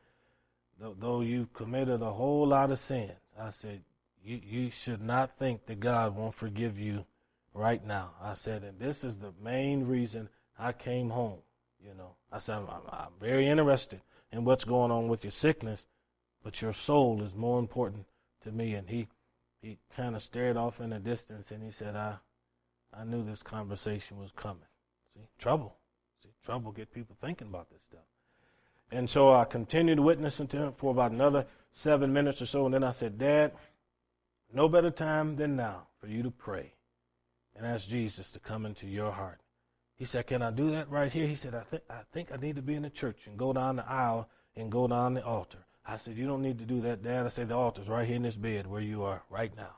though 0.79 1.23
you've 1.23 1.55
committed 1.55 2.03
a 2.03 2.13
whole 2.13 2.47
lot 2.47 2.71
of 2.71 2.79
sins, 2.79 3.13
I 3.41 3.49
said, 3.49 3.81
you, 4.23 4.41
you 4.45 4.71
should 4.71 5.01
not 5.01 5.39
think 5.39 5.65
that 5.67 5.81
God 5.81 6.15
won't 6.15 6.35
forgive 6.35 6.79
you 6.79 7.07
right 7.55 7.85
now. 7.85 8.11
I 8.23 8.35
said, 8.35 8.63
and 8.63 8.79
this 8.79 9.05
is 9.05 9.19
the 9.19 9.33
main 9.43 9.87
reason 9.87 10.29
I 10.59 10.73
came 10.73 11.11
home. 11.11 11.39
You 11.85 11.95
know, 11.95 12.15
I 12.31 12.39
said, 12.39 12.57
I'm, 12.57 12.69
I'm 12.89 13.13
very 13.21 13.49
interested 13.49 14.01
in 14.31 14.45
what's 14.45 14.65
going 14.65 14.91
on 14.91 15.09
with 15.09 15.25
your 15.25 15.33
sickness, 15.33 15.87
but 16.43 16.63
your 16.63 16.73
soul 16.73 17.23
is 17.23 17.35
more 17.35 17.59
important 17.59 18.07
to 18.45 18.53
me. 18.53 18.75
And 18.75 18.89
he, 18.89 19.09
he 19.61 19.79
kind 19.97 20.15
of 20.15 20.23
stared 20.23 20.57
off 20.57 20.81
in 20.81 20.91
the 20.91 20.99
distance 20.99 21.51
and 21.51 21.63
he 21.63 21.71
said, 21.71 21.97
I, 21.97 22.17
I 22.97 23.05
knew 23.05 23.25
this 23.25 23.43
conversation 23.43 24.19
was 24.19 24.33
coming. 24.33 24.63
See, 25.15 25.27
trouble. 25.39 25.77
See, 26.23 26.31
trouble 26.45 26.73
get 26.73 26.93
people 26.93 27.17
thinking 27.21 27.49
about 27.49 27.71
this 27.71 27.83
stuff. 27.83 28.01
And 28.91 29.09
so 29.09 29.33
I 29.33 29.45
continued 29.45 30.01
witnessing 30.01 30.49
to 30.49 30.57
him 30.59 30.73
for 30.77 30.91
about 30.91 31.13
another 31.13 31.47
seven 31.73 32.13
minutes 32.13 32.43
or 32.43 32.47
so. 32.47 32.67
And 32.67 32.75
then 32.75 32.85
I 32.85 32.91
said, 32.91 33.19
Dad, 33.19 33.53
no 34.53 34.69
better 34.69 34.91
time 34.91 35.37
than 35.37 35.57
now 35.57 35.87
for 35.99 36.09
you 36.09 36.23
to 36.23 36.31
pray 36.31 36.75
and 37.57 37.67
ask 37.67 37.89
Jesus 37.89 38.33
to 38.33 38.39
come 38.39 38.67
into 38.67 38.87
your 38.87 39.13
heart. 39.13 39.41
He 39.97 40.05
said, 40.05 40.27
Can 40.27 40.43
I 40.43 40.51
do 40.51 40.71
that 40.71 40.91
right 40.91 41.13
here? 41.13 41.27
He 41.27 41.35
said, 41.35 41.55
I, 41.55 41.63
th- 41.71 41.85
I 41.89 42.01
think 42.13 42.33
I 42.33 42.37
need 42.37 42.57
to 42.57 42.63
be 42.63 42.75
in 42.75 42.83
the 42.83 42.91
church 42.91 43.27
and 43.27 43.39
go 43.39 43.53
down 43.53 43.77
the 43.77 43.89
aisle 43.89 44.29
and 44.57 44.73
go 44.73 44.89
down 44.89 45.15
the 45.15 45.25
altar. 45.25 45.65
I 45.87 45.97
said, 45.97 46.17
You 46.17 46.27
don't 46.27 46.43
need 46.43 46.59
to 46.59 46.65
do 46.65 46.81
that, 46.83 47.03
Dad. 47.03 47.27
I 47.27 47.29
said, 47.29 47.49
The 47.49 47.57
altar's 47.57 47.89
right 47.89 48.07
here 48.07 48.17
in 48.17 48.23
this 48.23 48.37
bed 48.37 48.67
where 48.67 48.81
you 48.81 49.05
are 49.05 49.23
right 49.31 49.55
now. 49.57 49.77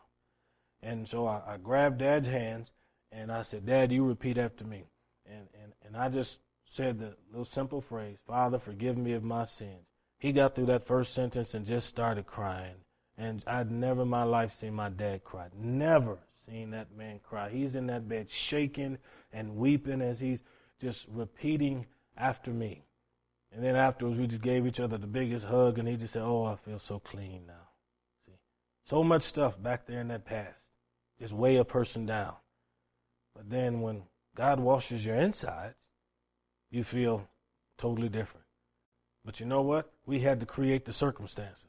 And 0.82 1.08
so 1.08 1.26
I, 1.26 1.42
I 1.46 1.56
grabbed 1.56 1.98
Dad's 1.98 2.28
hands 2.28 2.70
and 3.10 3.32
I 3.32 3.42
said, 3.42 3.66
Dad, 3.66 3.92
you 3.92 4.04
repeat 4.04 4.38
after 4.38 4.64
me. 4.64 4.84
And, 5.26 5.48
and, 5.62 5.72
and 5.84 5.96
I 5.96 6.08
just 6.08 6.38
said 6.70 6.98
the 6.98 7.16
little 7.30 7.44
simple 7.44 7.80
phrase, 7.80 8.18
Father, 8.26 8.58
forgive 8.58 8.96
me 8.96 9.12
of 9.12 9.22
my 9.22 9.44
sins. 9.44 9.86
He 10.18 10.32
got 10.32 10.54
through 10.54 10.66
that 10.66 10.86
first 10.86 11.14
sentence 11.14 11.54
and 11.54 11.66
just 11.66 11.88
started 11.88 12.26
crying. 12.26 12.76
And 13.16 13.44
I'd 13.46 13.70
never 13.70 14.02
in 14.02 14.08
my 14.08 14.24
life 14.24 14.52
seen 14.52 14.74
my 14.74 14.88
dad 14.88 15.22
cry. 15.22 15.46
Never 15.56 16.18
seen 16.46 16.70
that 16.70 16.96
man 16.96 17.20
cry. 17.22 17.50
He's 17.50 17.74
in 17.74 17.86
that 17.88 18.08
bed 18.08 18.30
shaking 18.30 18.98
and 19.32 19.56
weeping 19.56 20.00
as 20.00 20.20
he's 20.20 20.42
just 20.80 21.06
repeating 21.08 21.86
after 22.16 22.50
me. 22.50 22.84
And 23.52 23.62
then 23.62 23.76
afterwards, 23.76 24.18
we 24.18 24.26
just 24.26 24.42
gave 24.42 24.66
each 24.66 24.80
other 24.80 24.98
the 24.98 25.06
biggest 25.06 25.46
hug, 25.46 25.78
and 25.78 25.86
he 25.86 25.96
just 25.96 26.12
said, 26.12 26.22
Oh, 26.22 26.44
I 26.44 26.56
feel 26.56 26.78
so 26.78 26.98
clean 26.98 27.44
now. 27.46 27.68
See, 28.26 28.38
so 28.84 29.04
much 29.04 29.22
stuff 29.22 29.62
back 29.62 29.86
there 29.86 30.00
in 30.00 30.08
that 30.08 30.24
past 30.24 30.64
just 31.18 31.32
weigh 31.32 31.56
a 31.56 31.64
person 31.64 32.06
down. 32.06 32.34
But 33.34 33.50
then 33.50 33.80
when 33.80 34.02
God 34.34 34.60
washes 34.60 35.04
your 35.04 35.16
insides, 35.16 35.76
you 36.70 36.84
feel 36.84 37.28
totally 37.78 38.08
different. 38.08 38.46
But 39.24 39.40
you 39.40 39.46
know 39.46 39.62
what? 39.62 39.92
We 40.06 40.20
had 40.20 40.40
to 40.40 40.46
create 40.46 40.84
the 40.84 40.92
circumstances. 40.92 41.66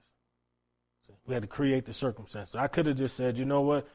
We 1.28 1.34
had 1.34 1.44
to 1.44 1.48
create 1.48 1.86
the 1.86 1.94
circumstances. 1.94 2.56
I 2.56 2.68
could 2.68 2.86
have 2.86 2.98
just 2.98 3.16
said, 3.16 3.38
you 3.38 3.46
know 3.46 3.62
what? 3.62 3.88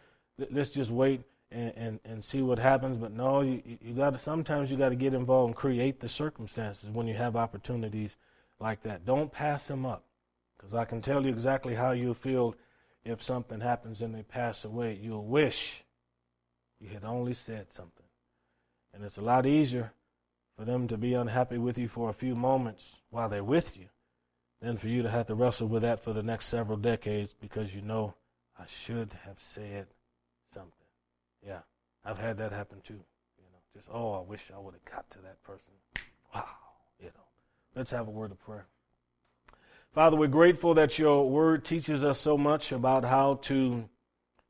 Let's 0.51 0.70
just 0.70 0.91
wait 0.91 1.22
and, 1.51 1.72
and, 1.76 2.01
and 2.05 2.24
see 2.24 2.43
what 2.43 2.59
happens. 2.59 2.97
But 2.97 3.12
no, 3.12 3.41
you, 3.43 3.62
you 3.80 3.95
got 3.95 4.11
to, 4.11 4.18
sometimes 4.18 4.70
you 4.70 4.76
got 4.76 4.91
to 4.91 4.97
get 4.97 5.14
involved 5.14 5.49
and 5.49 5.57
create 5.57 6.01
the 6.01 6.09
circumstances 6.09 6.91
when 6.91 7.07
you 7.07 7.14
have 7.14 7.36
opportunities 7.36 8.16
like 8.59 8.82
that. 8.82 9.05
Don't 9.05 9.32
pass 9.32 9.66
them 9.66 9.84
up. 9.84 10.05
Because 10.57 10.74
I 10.74 10.84
can 10.84 11.01
tell 11.01 11.24
you 11.24 11.30
exactly 11.30 11.74
how 11.74 11.93
you 11.93 12.12
feel 12.12 12.55
if 13.05 13.22
something 13.22 13.61
happens 13.61 14.03
and 14.03 14.14
they 14.14 14.22
pass 14.22 14.64
away. 14.64 14.99
You'll 15.01 15.24
wish 15.24 15.84
you 16.78 16.88
had 16.88 17.05
only 17.05 17.34
said 17.34 17.72
something. 17.72 18.07
And 18.93 19.05
it's 19.05 19.16
a 19.16 19.22
lot 19.22 19.47
easier 19.47 19.93
for 20.57 20.64
them 20.64 20.88
to 20.88 20.99
be 20.99 21.14
unhappy 21.14 21.57
with 21.57 21.78
you 21.78 21.88
for 21.88 22.11
a 22.11 22.14
few 22.14 22.34
moments 22.34 23.01
while 23.09 23.28
they're 23.28 23.43
with 23.43 23.76
you 23.76 23.86
than 24.61 24.76
for 24.76 24.88
you 24.88 25.03
to 25.03 25.11
have 25.11 25.26
to 25.28 25.34
wrestle 25.34 25.68
with 25.68 25.82
that 25.82 26.05
for 26.05 26.12
the 26.12 26.22
next 26.22 26.47
several 26.47 26.76
decades 26.76 27.34
because 27.41 27.74
you 27.74 27.80
know 27.80 28.14
I 28.59 28.64
should 28.66 29.14
have 29.24 29.41
said. 29.41 29.86
Yeah, 31.47 31.61
I've 32.05 32.18
had 32.18 32.38
that 32.38 32.53
happen 32.53 32.80
too. 32.86 32.95
You 33.38 33.47
know, 33.53 33.59
just 33.74 33.88
oh, 33.93 34.12
I 34.12 34.20
wish 34.20 34.51
I 34.55 34.59
would 34.59 34.74
have 34.74 34.84
got 34.84 35.11
to 35.11 35.18
that 35.22 35.43
person. 35.43 35.72
Wow, 36.34 36.45
you 36.99 37.07
know. 37.07 37.24
Let's 37.74 37.91
have 37.91 38.09
a 38.09 38.11
word 38.11 38.30
of 38.30 38.41
prayer. 38.41 38.66
Father, 39.93 40.16
we're 40.16 40.28
grateful 40.28 40.74
that 40.74 40.99
your 40.99 41.28
word 41.28 41.64
teaches 41.64 42.05
us 42.05 42.20
so 42.20 42.38
much 42.38 42.70
about 42.70 43.05
how 43.05 43.34
to 43.43 43.88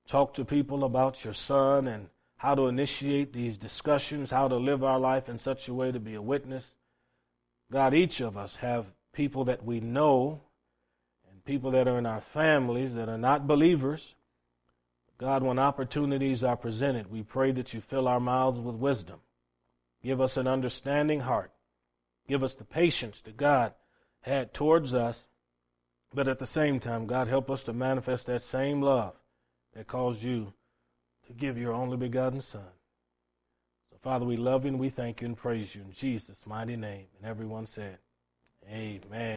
talk 0.06 0.34
to 0.34 0.44
people 0.44 0.84
about 0.84 1.24
your 1.24 1.32
son 1.32 1.86
and 1.86 2.08
how 2.36 2.54
to 2.54 2.66
initiate 2.66 3.32
these 3.32 3.56
discussions, 3.56 4.30
how 4.30 4.48
to 4.48 4.56
live 4.56 4.82
our 4.82 4.98
life 4.98 5.28
in 5.28 5.38
such 5.38 5.68
a 5.68 5.74
way 5.74 5.92
to 5.92 6.00
be 6.00 6.14
a 6.14 6.22
witness. 6.22 6.74
God, 7.70 7.94
each 7.94 8.20
of 8.20 8.36
us 8.36 8.56
have 8.56 8.86
people 9.12 9.44
that 9.44 9.64
we 9.64 9.80
know 9.80 10.40
and 11.30 11.44
people 11.44 11.70
that 11.70 11.86
are 11.86 11.98
in 11.98 12.06
our 12.06 12.20
families 12.20 12.94
that 12.94 13.08
are 13.08 13.18
not 13.18 13.46
believers. 13.46 14.14
God, 15.20 15.42
when 15.42 15.58
opportunities 15.58 16.42
are 16.42 16.56
presented, 16.56 17.10
we 17.10 17.22
pray 17.22 17.52
that 17.52 17.74
you 17.74 17.82
fill 17.82 18.08
our 18.08 18.18
mouths 18.18 18.58
with 18.58 18.76
wisdom. 18.76 19.20
Give 20.02 20.18
us 20.18 20.38
an 20.38 20.46
understanding 20.46 21.20
heart. 21.20 21.52
Give 22.26 22.42
us 22.42 22.54
the 22.54 22.64
patience 22.64 23.20
that 23.20 23.36
God 23.36 23.74
had 24.22 24.54
towards 24.54 24.94
us. 24.94 25.28
But 26.14 26.26
at 26.26 26.38
the 26.38 26.46
same 26.46 26.80
time, 26.80 27.04
God, 27.04 27.28
help 27.28 27.50
us 27.50 27.62
to 27.64 27.74
manifest 27.74 28.28
that 28.28 28.42
same 28.42 28.80
love 28.80 29.12
that 29.74 29.86
caused 29.86 30.22
you 30.22 30.54
to 31.26 31.34
give 31.34 31.58
your 31.58 31.74
only 31.74 31.98
begotten 31.98 32.40
Son. 32.40 32.62
So, 33.90 33.98
Father, 34.00 34.24
we 34.24 34.38
love 34.38 34.64
you 34.64 34.70
and 34.70 34.80
we 34.80 34.88
thank 34.88 35.20
you 35.20 35.26
and 35.26 35.36
praise 35.36 35.74
you 35.74 35.82
in 35.82 35.92
Jesus' 35.92 36.46
mighty 36.46 36.76
name. 36.76 37.08
And 37.18 37.30
everyone 37.30 37.66
said, 37.66 37.98
Amen. 38.72 39.36